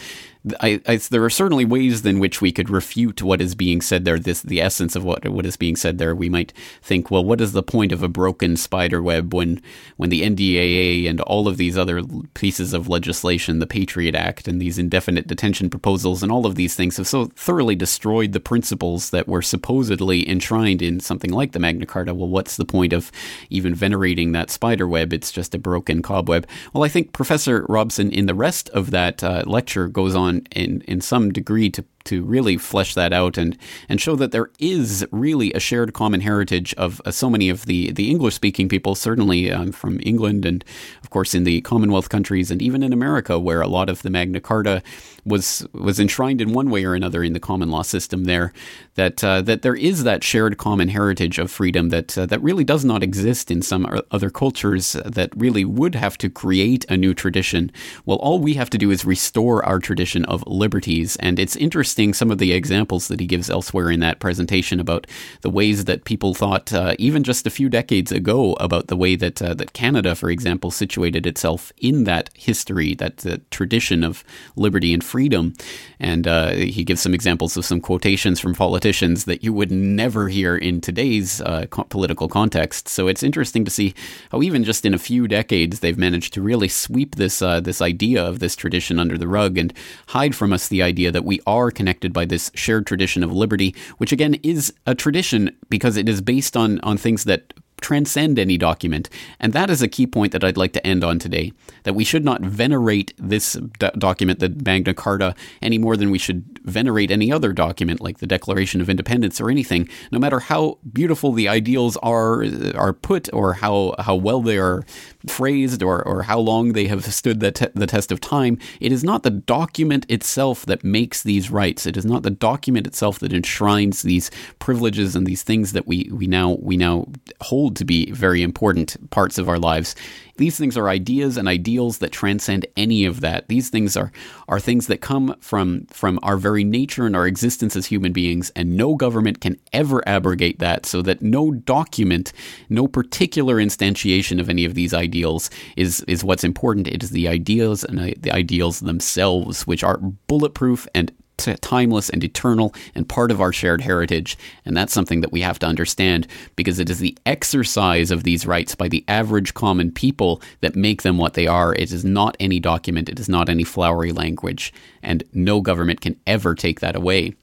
I, 0.60 0.80
I, 0.86 0.96
there 0.96 1.24
are 1.24 1.30
certainly 1.30 1.64
ways 1.64 2.04
in 2.04 2.18
which 2.18 2.40
we 2.40 2.52
could 2.52 2.70
refute 2.70 3.22
what 3.22 3.40
is 3.40 3.54
being 3.54 3.80
said 3.80 4.04
there. 4.04 4.18
This 4.18 4.42
the 4.42 4.60
essence 4.60 4.96
of 4.96 5.04
what 5.04 5.28
what 5.28 5.46
is 5.46 5.56
being 5.56 5.76
said 5.76 5.98
there. 5.98 6.14
We 6.14 6.28
might 6.28 6.52
think, 6.82 7.10
well, 7.10 7.24
what 7.24 7.40
is 7.40 7.52
the 7.52 7.62
point 7.62 7.92
of 7.92 8.02
a 8.02 8.08
broken 8.08 8.56
spider 8.56 9.02
web 9.02 9.34
when 9.34 9.62
when 9.96 10.10
the 10.10 10.22
NDAA 10.22 11.08
and 11.08 11.20
all 11.22 11.48
of 11.48 11.56
these 11.56 11.76
other 11.76 12.02
pieces 12.34 12.72
of 12.72 12.88
legislation, 12.88 13.58
the 13.58 13.66
Patriot 13.66 14.14
Act 14.14 14.48
and 14.48 14.60
these 14.60 14.78
indefinite 14.78 15.26
detention 15.26 15.70
proposals 15.70 16.22
and 16.22 16.32
all 16.32 16.46
of 16.46 16.54
these 16.54 16.74
things 16.74 16.96
have 16.96 17.06
so 17.06 17.26
thoroughly 17.36 17.74
destroyed 17.74 18.32
the 18.32 18.40
principles 18.40 19.10
that 19.10 19.28
were 19.28 19.42
supposedly 19.42 20.28
enshrined 20.28 20.82
in 20.82 21.00
something 21.00 21.32
like 21.32 21.52
the 21.52 21.58
Magna 21.58 21.86
Carta. 21.86 22.14
Well, 22.14 22.28
what's 22.28 22.56
the 22.56 22.64
point 22.64 22.92
of 22.92 23.10
even 23.50 23.74
venerating 23.74 24.32
that 24.32 24.50
spider 24.50 24.86
web? 24.86 25.12
It's 25.12 25.32
just 25.32 25.54
a 25.54 25.58
broken 25.58 26.02
cobweb. 26.02 26.46
Well, 26.72 26.84
I 26.84 26.88
think 26.88 27.12
Professor 27.12 27.66
Robson 27.68 28.10
in 28.10 28.26
the 28.26 28.34
rest 28.34 28.68
of 28.70 28.90
that 28.90 29.22
uh, 29.22 29.42
lecture 29.46 29.88
goes 29.88 30.14
on 30.14 30.37
in 30.54 30.82
in 30.82 31.00
some 31.00 31.30
degree 31.32 31.70
to 31.70 31.84
to 32.08 32.24
really 32.24 32.56
flesh 32.56 32.94
that 32.94 33.12
out 33.12 33.38
and 33.38 33.56
and 33.88 34.00
show 34.00 34.16
that 34.16 34.32
there 34.32 34.50
is 34.58 35.06
really 35.10 35.52
a 35.52 35.60
shared 35.60 35.92
common 35.92 36.20
heritage 36.20 36.74
of 36.74 37.00
uh, 37.04 37.10
so 37.10 37.28
many 37.30 37.48
of 37.48 37.66
the 37.66 37.92
the 37.92 38.10
English 38.10 38.34
speaking 38.34 38.68
people, 38.68 38.94
certainly 38.94 39.52
um, 39.52 39.72
from 39.72 40.00
England 40.02 40.44
and 40.44 40.64
of 41.02 41.10
course 41.10 41.34
in 41.34 41.44
the 41.44 41.60
Commonwealth 41.62 42.08
countries 42.08 42.50
and 42.50 42.62
even 42.62 42.82
in 42.82 42.92
America, 42.92 43.38
where 43.38 43.60
a 43.60 43.68
lot 43.68 43.88
of 43.88 44.02
the 44.02 44.10
Magna 44.10 44.40
Carta 44.40 44.82
was 45.24 45.66
was 45.72 46.00
enshrined 46.00 46.40
in 46.40 46.52
one 46.52 46.70
way 46.70 46.84
or 46.84 46.94
another 46.94 47.22
in 47.22 47.34
the 47.34 47.40
common 47.40 47.70
law 47.70 47.82
system 47.82 48.24
there. 48.24 48.52
That 48.94 49.22
uh, 49.22 49.42
that 49.42 49.62
there 49.62 49.76
is 49.76 50.04
that 50.04 50.24
shared 50.24 50.56
common 50.56 50.88
heritage 50.88 51.38
of 51.38 51.50
freedom 51.50 51.90
that 51.90 52.16
uh, 52.16 52.26
that 52.26 52.42
really 52.42 52.64
does 52.64 52.84
not 52.84 53.02
exist 53.02 53.50
in 53.50 53.62
some 53.62 53.86
other 54.10 54.30
cultures 54.30 54.96
that 55.04 55.30
really 55.36 55.64
would 55.64 55.94
have 55.94 56.16
to 56.18 56.30
create 56.30 56.84
a 56.88 56.96
new 56.96 57.14
tradition. 57.14 57.70
Well, 58.06 58.18
all 58.18 58.38
we 58.38 58.54
have 58.54 58.70
to 58.70 58.78
do 58.78 58.90
is 58.90 59.04
restore 59.04 59.64
our 59.64 59.78
tradition 59.78 60.24
of 60.24 60.46
liberties, 60.46 61.16
and 61.16 61.38
it's 61.38 61.56
interesting 61.56 61.97
interesting 61.98 62.14
some 62.14 62.30
of 62.30 62.38
the 62.38 62.52
examples 62.52 63.08
that 63.08 63.20
he 63.20 63.26
gives 63.26 63.50
elsewhere 63.50 63.90
in 63.90 64.00
that 64.00 64.20
presentation 64.20 64.80
about 64.80 65.06
the 65.42 65.50
ways 65.50 65.84
that 65.84 66.04
people 66.04 66.34
thought, 66.34 66.72
uh, 66.72 66.94
even 66.98 67.24
just 67.24 67.46
a 67.46 67.50
few 67.50 67.68
decades 67.68 68.12
ago, 68.12 68.54
about 68.60 68.86
the 68.86 68.96
way 68.96 69.16
that 69.16 69.42
uh, 69.42 69.54
that 69.54 69.72
Canada, 69.72 70.14
for 70.14 70.30
example, 70.30 70.70
situated 70.70 71.26
itself 71.26 71.72
in 71.78 72.04
that 72.04 72.30
history, 72.34 72.94
that 72.94 73.40
tradition 73.50 74.04
of 74.04 74.24
liberty 74.56 74.94
and 74.94 75.02
freedom. 75.02 75.52
And 75.98 76.26
uh, 76.26 76.52
he 76.52 76.84
gives 76.84 77.00
some 77.00 77.14
examples 77.14 77.56
of 77.56 77.64
some 77.64 77.80
quotations 77.80 78.40
from 78.40 78.54
politicians 78.54 79.24
that 79.24 79.42
you 79.42 79.52
would 79.52 79.72
never 79.72 80.28
hear 80.28 80.56
in 80.56 80.80
today's 80.80 81.40
uh, 81.40 81.66
co- 81.70 81.84
political 81.84 82.28
context. 82.28 82.88
So 82.88 83.08
it's 83.08 83.22
interesting 83.22 83.64
to 83.64 83.70
see 83.70 83.94
how 84.30 84.42
even 84.42 84.64
just 84.64 84.84
in 84.84 84.94
a 84.94 84.98
few 84.98 85.26
decades 85.26 85.80
they've 85.80 85.98
managed 85.98 86.32
to 86.34 86.42
really 86.42 86.68
sweep 86.68 87.16
this 87.16 87.42
uh, 87.42 87.60
this 87.60 87.80
idea 87.80 88.24
of 88.24 88.38
this 88.38 88.56
tradition 88.56 88.98
under 88.98 89.18
the 89.18 89.26
rug 89.26 89.58
and 89.58 89.72
hide 90.08 90.34
from 90.34 90.52
us 90.52 90.68
the 90.68 90.82
idea 90.82 91.10
that 91.10 91.24
we 91.24 91.40
are 91.46 91.70
connected 91.70 91.87
connected 91.88 92.12
by 92.12 92.26
this 92.26 92.50
shared 92.54 92.86
tradition 92.86 93.22
of 93.22 93.32
liberty, 93.32 93.74
which 93.96 94.12
again 94.12 94.34
is 94.42 94.74
a 94.84 94.94
tradition 94.94 95.56
because 95.70 95.96
it 95.96 96.06
is 96.06 96.20
based 96.20 96.54
on, 96.54 96.78
on 96.80 96.98
things 96.98 97.24
that 97.24 97.54
transcend 97.80 98.38
any 98.38 98.58
document. 98.58 99.08
And 99.40 99.54
that 99.54 99.70
is 99.70 99.80
a 99.80 99.88
key 99.88 100.06
point 100.06 100.32
that 100.32 100.44
I'd 100.44 100.58
like 100.58 100.72
to 100.74 100.86
end 100.86 101.02
on 101.02 101.18
today 101.18 101.52
that 101.84 101.94
we 101.94 102.04
should 102.04 102.24
not 102.24 102.42
venerate 102.42 103.14
this 103.16 103.54
document, 103.78 104.40
the 104.40 104.50
Magna 104.50 104.92
Carta, 104.92 105.34
any 105.62 105.78
more 105.78 105.96
than 105.96 106.10
we 106.10 106.18
should 106.18 106.58
venerate 106.64 107.10
any 107.10 107.32
other 107.32 107.52
document 107.54 108.02
like 108.02 108.18
the 108.18 108.26
Declaration 108.26 108.82
of 108.82 108.90
Independence 108.90 109.40
or 109.40 109.48
anything, 109.48 109.88
no 110.12 110.18
matter 110.18 110.40
how 110.40 110.78
beautiful 110.92 111.32
the 111.32 111.48
ideals 111.48 111.96
are 111.98 112.44
uh, 112.44 112.72
are 112.74 112.92
put 112.92 113.32
or 113.32 113.54
how, 113.54 113.94
how 113.98 114.14
well 114.14 114.42
they 114.42 114.58
are 114.58 114.84
phrased 115.26 115.82
or, 115.82 116.02
or 116.06 116.22
how 116.22 116.38
long 116.38 116.72
they 116.72 116.86
have 116.86 117.04
stood 117.12 117.40
the, 117.40 117.52
te- 117.52 117.66
the 117.74 117.86
test 117.86 118.10
of 118.10 118.20
time. 118.20 118.58
It 118.80 118.92
is 118.92 119.04
not 119.04 119.22
the 119.22 119.30
document 119.30 120.06
itself 120.08 120.64
that 120.66 120.84
makes 120.84 121.22
these 121.22 121.50
rights. 121.50 121.86
It 121.86 121.96
is 121.96 122.04
not 122.04 122.22
the 122.22 122.30
document 122.30 122.86
itself 122.86 123.18
that 123.18 123.32
enshrines 123.32 124.02
these 124.02 124.30
privileges 124.58 125.14
and 125.14 125.26
these 125.26 125.42
things 125.42 125.72
that 125.72 125.86
we, 125.86 126.08
we 126.12 126.26
now 126.26 126.56
we 126.60 126.76
now 126.76 127.06
hold 127.42 127.58
hold 127.58 127.76
to 127.76 127.84
be 127.84 128.10
very 128.12 128.42
important 128.42 128.96
parts 129.10 129.36
of 129.36 129.48
our 129.48 129.58
lives. 129.58 129.94
These 130.38 130.56
things 130.56 130.76
are 130.76 130.88
ideas 130.88 131.36
and 131.36 131.46
ideals 131.46 131.98
that 131.98 132.12
transcend 132.12 132.66
any 132.76 133.04
of 133.04 133.20
that. 133.20 133.48
These 133.48 133.68
things 133.68 133.96
are 133.96 134.10
are 134.48 134.58
things 134.58 134.86
that 134.86 135.00
come 135.00 135.34
from 135.40 135.86
from 135.86 136.18
our 136.22 136.38
very 136.38 136.64
nature 136.64 137.06
and 137.06 137.14
our 137.14 137.26
existence 137.26 137.76
as 137.76 137.86
human 137.86 138.12
beings, 138.12 138.50
and 138.56 138.76
no 138.76 138.94
government 138.94 139.40
can 139.40 139.58
ever 139.72 140.02
abrogate 140.08 140.58
that. 140.60 140.86
So 140.86 141.02
that 141.02 141.20
no 141.20 141.50
document, 141.50 142.32
no 142.68 142.88
particular 142.88 143.56
instantiation 143.56 144.40
of 144.40 144.48
any 144.48 144.64
of 144.64 144.74
these 144.74 144.94
ideals 144.94 145.50
is 145.76 146.00
is 146.08 146.24
what's 146.24 146.44
important. 146.44 146.88
It 146.88 147.02
is 147.02 147.10
the 147.10 147.28
ideas 147.28 147.84
and 147.84 147.98
the 147.98 148.32
ideals 148.32 148.80
themselves, 148.80 149.66
which 149.66 149.84
are 149.84 149.98
bulletproof 149.98 150.86
and 150.94 151.12
t- 151.38 151.54
timeless 151.60 152.10
and 152.10 152.22
eternal 152.22 152.74
and 152.94 153.08
part 153.08 153.30
of 153.30 153.40
our 153.40 153.52
shared 153.52 153.80
heritage. 153.80 154.36
And 154.64 154.76
that's 154.76 154.92
something 154.92 155.22
that 155.22 155.32
we 155.32 155.40
have 155.40 155.58
to 155.60 155.66
understand 155.66 156.26
because 156.56 156.78
it 156.78 156.90
is 156.90 156.98
the 156.98 157.16
exercise 157.24 158.10
of 158.10 158.24
these 158.24 158.46
rights 158.46 158.74
by 158.74 158.88
the 158.88 159.04
average 159.08 159.54
common 159.54 159.90
people 159.90 160.42
that 160.60 160.76
make 160.76 161.02
them 161.02 161.16
what 161.16 161.34
they 161.34 161.46
are. 161.46 161.74
It 161.74 161.92
is 161.92 162.04
not 162.04 162.36
any 162.38 162.60
document, 162.60 163.08
it 163.08 163.18
is 163.18 163.28
not 163.28 163.48
any 163.48 163.64
flowery 163.64 164.12
language, 164.12 164.72
and 165.02 165.24
no 165.32 165.60
government 165.60 166.00
can 166.00 166.16
ever 166.26 166.54
take 166.54 166.80
that 166.80 166.96
away. 166.96 167.34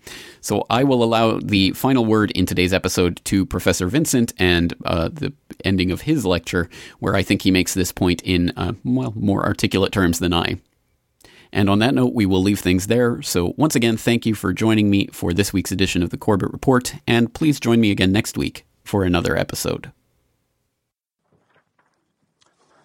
So 0.41 0.67
I 0.69 0.83
will 0.83 1.03
allow 1.03 1.39
the 1.39 1.71
final 1.71 2.05
word 2.05 2.29
in 2.31 2.45
today's 2.45 2.73
episode 2.73 3.19
to 3.25 3.47
Professor 3.47 3.87
Vincent 3.87 4.31
and 4.37 4.75
uh, 4.85 5.09
the 5.11 5.33
ending 5.63 5.89
of 5.89 6.01
his 6.01 6.25
lecture, 6.25 6.69
where 6.99 7.15
I 7.15 7.23
think 7.23 7.41
he 7.41 7.49
makes 7.49 7.73
this 7.73 7.91
point 7.91 8.21
in 8.21 8.51
uh, 8.55 8.73
well 8.83 9.13
more 9.15 9.43
articulate 9.43 9.91
terms 9.91 10.19
than 10.19 10.33
I. 10.33 10.57
And 11.56 11.70
on 11.70 11.80
that 11.80 11.95
note, 11.95 12.14
we 12.14 12.26
will 12.26 12.43
leave 12.43 12.60
things 12.60 12.88
there. 12.88 13.22
So, 13.22 13.53
once 13.56 13.78
again, 13.78 13.95
thank 13.95 14.26
you 14.26 14.36
for 14.36 14.51
joining 14.51 14.89
me 14.89 15.08
for 15.14 15.32
this 15.32 15.53
week's 15.53 15.72
edition 15.72 16.03
of 16.03 16.10
the 16.10 16.18
Corbett 16.18 16.51
Report, 16.51 16.93
and 17.08 17.34
please 17.34 17.62
join 17.62 17.80
me 17.80 17.91
again 17.91 18.12
next 18.12 18.38
week 18.38 18.66
for 18.84 19.06
another 19.06 19.38
episode. 19.38 19.93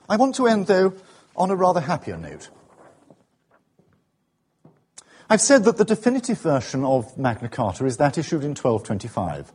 I 0.09 0.15
want 0.15 0.37
to 0.37 0.47
end, 0.47 0.69
though, 0.69 0.95
on 1.35 1.51
a 1.51 1.57
rather 1.57 1.81
happier 1.81 2.17
note. 2.17 2.49
I've 5.29 5.41
said 5.41 5.65
that 5.65 5.77
the 5.77 5.85
definitive 5.85 6.41
version 6.41 6.85
of 6.85 7.19
Magna 7.19 7.49
Carta 7.49 7.87
is 7.87 7.97
that 7.97 8.19
issued 8.19 8.45
in 8.45 8.51
1225. 8.51 9.53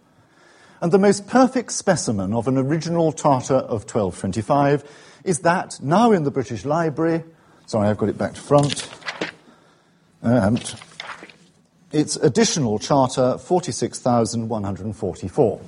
And 0.81 0.91
the 0.91 0.99
most 0.99 1.25
perfect 1.25 1.71
specimen 1.71 2.33
of 2.33 2.49
an 2.49 2.57
original 2.57 3.13
Charter 3.13 3.55
of 3.55 3.83
1225 3.83 4.83
is 5.23 5.39
that 5.39 5.79
now 5.81 6.11
in 6.11 6.25
the 6.25 6.31
British 6.31 6.65
Library. 6.65 7.23
Sorry, 7.65 7.87
I've 7.87 7.97
got 7.97 8.09
it 8.09 8.17
back 8.17 8.33
to 8.33 8.41
front. 8.41 8.89
It's 11.91 12.15
additional 12.15 12.79
Charter 12.79 13.37
46,144. 13.37 15.61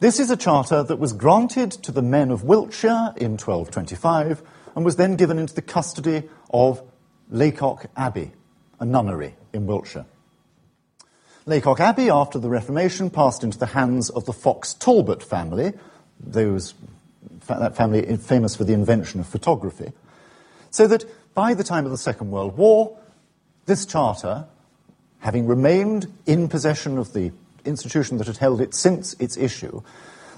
This 0.00 0.18
is 0.18 0.30
a 0.30 0.36
charter 0.36 0.82
that 0.82 0.98
was 0.98 1.12
granted 1.12 1.72
to 1.72 1.92
the 1.92 2.00
men 2.00 2.30
of 2.30 2.42
Wiltshire 2.42 3.12
in 3.16 3.32
1225 3.32 4.40
and 4.74 4.82
was 4.82 4.96
then 4.96 5.16
given 5.16 5.38
into 5.38 5.54
the 5.54 5.60
custody 5.60 6.22
of 6.50 6.80
Lacock 7.30 7.90
Abbey, 7.98 8.32
a 8.80 8.86
nunnery 8.86 9.34
in 9.52 9.66
Wiltshire. 9.66 10.06
Lacock 11.44 11.80
Abbey, 11.80 12.08
after 12.08 12.38
the 12.38 12.48
Reformation, 12.48 13.10
passed 13.10 13.44
into 13.44 13.58
the 13.58 13.66
hands 13.66 14.08
of 14.08 14.24
the 14.24 14.32
Fox 14.32 14.72
Talbot 14.72 15.22
family, 15.22 15.74
those, 16.18 16.72
that 17.46 17.76
family 17.76 18.16
famous 18.16 18.56
for 18.56 18.64
the 18.64 18.72
invention 18.72 19.20
of 19.20 19.26
photography, 19.26 19.92
so 20.70 20.86
that 20.86 21.04
by 21.34 21.54
the 21.54 21.64
time 21.64 21.84
of 21.84 21.90
the 21.90 21.98
Second 21.98 22.30
World 22.30 22.56
War, 22.56 22.96
this 23.66 23.84
charter, 23.84 24.46
having 25.18 25.46
remained 25.46 26.12
in 26.26 26.48
possession 26.48 26.96
of 26.98 27.12
the 27.12 27.32
institution 27.64 28.18
that 28.18 28.26
had 28.26 28.36
held 28.36 28.60
it 28.60 28.74
since 28.74 29.14
its 29.14 29.36
issue, 29.36 29.82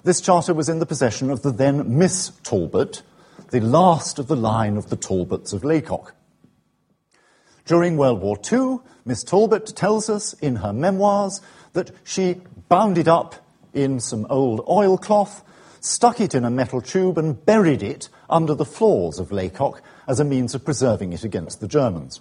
this 0.04 0.20
charter 0.20 0.54
was 0.54 0.68
in 0.68 0.78
the 0.78 0.86
possession 0.86 1.30
of 1.30 1.42
the 1.42 1.50
then 1.50 1.98
Miss 1.98 2.32
Talbot, 2.42 3.02
the 3.50 3.60
last 3.60 4.18
of 4.18 4.28
the 4.28 4.36
line 4.36 4.76
of 4.76 4.88
the 4.88 4.96
Talbots 4.96 5.52
of 5.52 5.64
Lacock. 5.64 6.14
During 7.66 7.96
World 7.96 8.20
War 8.20 8.38
II, 8.50 8.78
Miss 9.04 9.24
Talbot 9.24 9.66
tells 9.74 10.08
us 10.08 10.32
in 10.34 10.56
her 10.56 10.72
memoirs 10.72 11.40
that 11.72 11.90
she 12.04 12.40
bound 12.68 12.96
it 12.96 13.08
up 13.08 13.34
in 13.74 14.00
some 14.00 14.26
old 14.30 14.64
oilcloth, 14.68 15.42
stuck 15.80 16.20
it 16.20 16.34
in 16.34 16.44
a 16.44 16.50
metal 16.50 16.80
tube, 16.80 17.18
and 17.18 17.44
buried 17.44 17.82
it 17.82 18.08
under 18.30 18.54
the 18.54 18.64
floors 18.64 19.18
of 19.18 19.32
Lacock 19.32 19.82
as 20.06 20.20
a 20.20 20.24
means 20.24 20.54
of 20.54 20.64
preserving 20.64 21.12
it 21.12 21.24
against 21.24 21.60
the 21.60 21.68
Germans. 21.68 22.20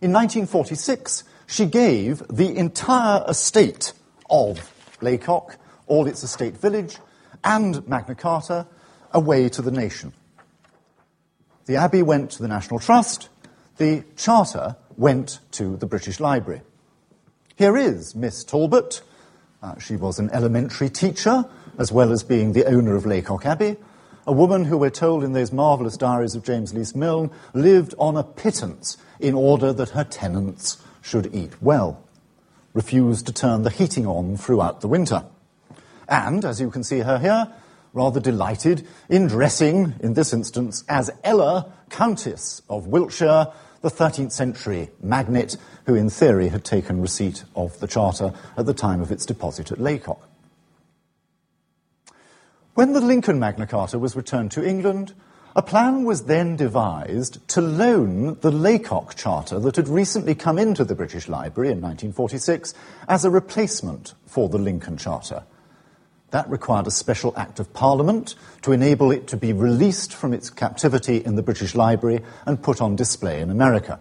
In 0.00 0.12
1946, 0.12 1.24
she 1.46 1.66
gave 1.66 2.22
the 2.28 2.56
entire 2.56 3.24
estate 3.28 3.92
of 4.28 4.72
Lacock, 5.00 5.56
all 5.86 6.06
its 6.06 6.22
estate 6.22 6.56
village, 6.56 6.98
and 7.44 7.86
Magna 7.88 8.14
Carta 8.14 8.66
away 9.12 9.48
to 9.48 9.62
the 9.62 9.70
nation. 9.70 10.12
The 11.66 11.76
Abbey 11.76 12.02
went 12.02 12.32
to 12.32 12.42
the 12.42 12.48
National 12.48 12.80
Trust, 12.80 13.28
the 13.78 14.04
Charter 14.16 14.76
went 14.96 15.40
to 15.52 15.76
the 15.76 15.86
British 15.86 16.20
Library. 16.20 16.62
Here 17.56 17.76
is 17.76 18.14
Miss 18.14 18.44
Talbot. 18.44 19.02
Uh, 19.62 19.78
she 19.78 19.96
was 19.96 20.18
an 20.18 20.30
elementary 20.30 20.90
teacher, 20.90 21.44
as 21.78 21.90
well 21.90 22.12
as 22.12 22.22
being 22.22 22.52
the 22.52 22.66
owner 22.66 22.94
of 22.96 23.06
Lacock 23.06 23.46
Abbey, 23.46 23.76
a 24.26 24.32
woman 24.32 24.64
who 24.64 24.76
we're 24.76 24.90
told 24.90 25.22
in 25.22 25.32
those 25.32 25.52
marvellous 25.52 25.96
diaries 25.96 26.34
of 26.34 26.44
James 26.44 26.74
Lees 26.74 26.96
Milne 26.96 27.30
lived 27.54 27.94
on 27.98 28.16
a 28.16 28.24
pittance 28.24 28.96
in 29.20 29.34
order 29.34 29.72
that 29.72 29.90
her 29.90 30.04
tenants 30.04 30.78
should 31.00 31.32
eat 31.32 31.62
well, 31.62 32.02
refused 32.74 33.26
to 33.26 33.32
turn 33.32 33.62
the 33.62 33.70
heating 33.70 34.06
on 34.06 34.36
throughout 34.36 34.80
the 34.80 34.88
winter. 34.88 35.24
And, 36.08 36.44
as 36.44 36.60
you 36.60 36.70
can 36.70 36.82
see 36.82 37.00
her 37.00 37.18
here, 37.18 37.52
rather 37.92 38.20
delighted 38.20 38.86
in 39.08 39.28
dressing, 39.28 39.94
in 40.00 40.14
this 40.14 40.32
instance, 40.32 40.84
as 40.88 41.10
Ela, 41.22 41.72
Countess 41.88 42.62
of 42.68 42.88
Wiltshire, 42.88 43.52
the 43.80 43.90
13th 43.90 44.32
century 44.32 44.90
magnate 45.00 45.56
who, 45.86 45.94
in 45.94 46.10
theory, 46.10 46.48
had 46.48 46.64
taken 46.64 47.00
receipt 47.00 47.44
of 47.54 47.78
the 47.78 47.86
charter 47.86 48.32
at 48.56 48.66
the 48.66 48.74
time 48.74 49.00
of 49.00 49.12
its 49.12 49.24
deposit 49.24 49.70
at 49.70 49.80
Lacock. 49.80 50.28
When 52.76 52.92
the 52.92 53.00
Lincoln 53.00 53.38
Magna 53.38 53.66
Carta 53.66 53.98
was 53.98 54.16
returned 54.16 54.50
to 54.50 54.62
England, 54.62 55.14
a 55.56 55.62
plan 55.62 56.04
was 56.04 56.24
then 56.24 56.56
devised 56.56 57.38
to 57.48 57.62
loan 57.62 58.38
the 58.42 58.50
Lacock 58.50 59.14
Charter 59.14 59.58
that 59.60 59.76
had 59.76 59.88
recently 59.88 60.34
come 60.34 60.58
into 60.58 60.84
the 60.84 60.94
British 60.94 61.26
Library 61.26 61.70
in 61.70 61.80
1946 61.80 62.74
as 63.08 63.24
a 63.24 63.30
replacement 63.30 64.12
for 64.26 64.50
the 64.50 64.58
Lincoln 64.58 64.98
Charter. 64.98 65.44
That 66.32 66.50
required 66.50 66.86
a 66.86 66.90
special 66.90 67.32
act 67.34 67.60
of 67.60 67.72
Parliament 67.72 68.34
to 68.60 68.72
enable 68.72 69.10
it 69.10 69.26
to 69.28 69.38
be 69.38 69.54
released 69.54 70.12
from 70.12 70.34
its 70.34 70.50
captivity 70.50 71.24
in 71.24 71.34
the 71.34 71.42
British 71.42 71.74
Library 71.74 72.20
and 72.44 72.62
put 72.62 72.82
on 72.82 72.94
display 72.94 73.40
in 73.40 73.48
America. 73.48 74.00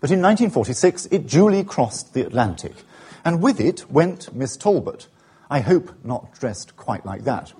But 0.00 0.10
in 0.10 0.20
1946, 0.20 1.06
it 1.06 1.26
duly 1.26 1.64
crossed 1.64 2.12
the 2.12 2.26
Atlantic, 2.26 2.74
and 3.24 3.40
with 3.40 3.58
it 3.58 3.90
went 3.90 4.34
Miss 4.34 4.58
Talbot. 4.58 5.06
I 5.48 5.60
hope 5.60 5.94
not 6.04 6.34
dressed 6.34 6.76
quite 6.76 7.06
like 7.06 7.24
that. 7.24 7.54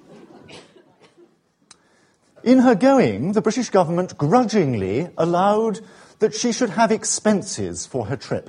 In 2.43 2.61
her 2.61 2.75
going, 2.75 3.33
the 3.33 3.43
British 3.43 3.69
government 3.69 4.17
grudgingly 4.17 5.11
allowed 5.19 5.81
that 6.21 6.35
she 6.35 6.53
should 6.53 6.71
have 6.71 6.91
expenses 6.91 7.85
for 7.85 8.07
her 8.07 8.17
trip. 8.17 8.49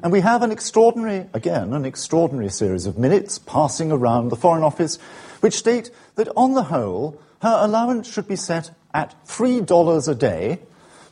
And 0.00 0.12
we 0.12 0.20
have 0.20 0.42
an 0.42 0.52
extraordinary, 0.52 1.28
again, 1.34 1.72
an 1.72 1.84
extraordinary 1.84 2.50
series 2.50 2.86
of 2.86 2.96
minutes 2.96 3.36
passing 3.40 3.90
around 3.90 4.28
the 4.28 4.36
Foreign 4.36 4.62
Office 4.62 4.96
which 5.40 5.54
state 5.54 5.90
that 6.14 6.28
on 6.36 6.54
the 6.54 6.64
whole, 6.64 7.20
her 7.42 7.58
allowance 7.62 8.12
should 8.12 8.28
be 8.28 8.36
set 8.36 8.70
at 8.94 9.14
$3 9.26 10.08
a 10.08 10.14
day, 10.14 10.60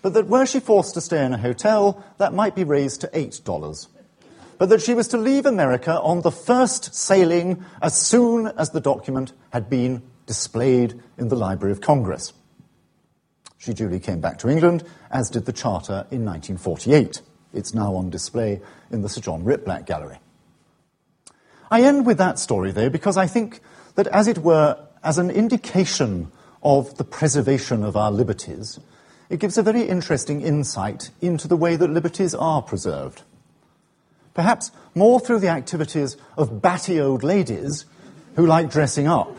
but 0.02 0.14
that 0.14 0.28
were 0.28 0.46
she 0.46 0.60
forced 0.60 0.94
to 0.94 1.00
stay 1.00 1.24
in 1.24 1.32
a 1.34 1.38
hotel, 1.38 2.04
that 2.18 2.32
might 2.32 2.54
be 2.54 2.62
raised 2.62 3.00
to 3.00 3.08
$8. 3.08 3.88
But 4.58 4.68
that 4.68 4.82
she 4.82 4.94
was 4.94 5.08
to 5.08 5.18
leave 5.18 5.46
America 5.46 6.00
on 6.00 6.22
the 6.22 6.30
first 6.30 6.94
sailing 6.94 7.64
as 7.82 8.00
soon 8.00 8.46
as 8.46 8.70
the 8.70 8.80
document 8.80 9.32
had 9.50 9.68
been 9.68 10.02
displayed 10.26 11.00
in 11.16 11.28
the 11.28 11.36
Library 11.36 11.72
of 11.72 11.80
Congress. 11.80 12.32
She 13.58 13.72
duly 13.72 13.98
came 13.98 14.20
back 14.20 14.38
to 14.38 14.48
England, 14.48 14.84
as 15.10 15.30
did 15.30 15.46
the 15.46 15.52
Charter 15.52 16.06
in 16.10 16.24
1948. 16.24 17.22
It's 17.52 17.74
now 17.74 17.94
on 17.94 18.10
display 18.10 18.60
in 18.90 19.02
the 19.02 19.08
Sir 19.08 19.20
John 19.20 19.44
Ritblat 19.44 19.86
Gallery. 19.86 20.18
I 21.70 21.82
end 21.82 22.06
with 22.06 22.18
that 22.18 22.38
story, 22.38 22.70
though, 22.70 22.90
because 22.90 23.16
I 23.16 23.26
think 23.26 23.60
that, 23.94 24.06
as 24.08 24.28
it 24.28 24.38
were, 24.38 24.78
as 25.02 25.18
an 25.18 25.30
indication 25.30 26.30
of 26.62 26.96
the 26.96 27.04
preservation 27.04 27.82
of 27.82 27.96
our 27.96 28.12
liberties, 28.12 28.78
it 29.28 29.40
gives 29.40 29.58
a 29.58 29.62
very 29.62 29.82
interesting 29.82 30.42
insight 30.42 31.10
into 31.20 31.48
the 31.48 31.56
way 31.56 31.76
that 31.76 31.90
liberties 31.90 32.34
are 32.34 32.62
preserved. 32.62 33.22
Perhaps 34.34 34.70
more 34.94 35.18
through 35.18 35.40
the 35.40 35.48
activities 35.48 36.16
of 36.36 36.60
batty 36.62 37.00
old 37.00 37.24
ladies 37.24 37.86
who 38.36 38.46
like 38.46 38.70
dressing 38.70 39.08
up, 39.08 39.34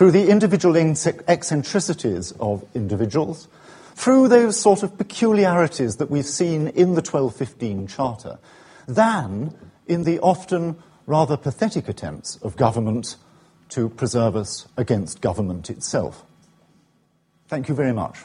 through 0.00 0.12
the 0.12 0.30
individual 0.30 0.76
eccentricities 0.76 2.32
of 2.40 2.64
individuals, 2.72 3.48
through 3.94 4.28
those 4.28 4.58
sort 4.58 4.82
of 4.82 4.96
peculiarities 4.96 5.96
that 5.98 6.10
we've 6.10 6.24
seen 6.24 6.68
in 6.68 6.94
the 6.94 7.02
1215 7.02 7.86
Charter, 7.86 8.38
than 8.88 9.54
in 9.86 10.04
the 10.04 10.18
often 10.20 10.74
rather 11.06 11.36
pathetic 11.36 11.86
attempts 11.86 12.36
of 12.36 12.56
government 12.56 13.16
to 13.68 13.90
preserve 13.90 14.36
us 14.36 14.66
against 14.78 15.20
government 15.20 15.68
itself. 15.68 16.24
Thank 17.48 17.68
you 17.68 17.74
very 17.74 17.92
much. 17.92 18.20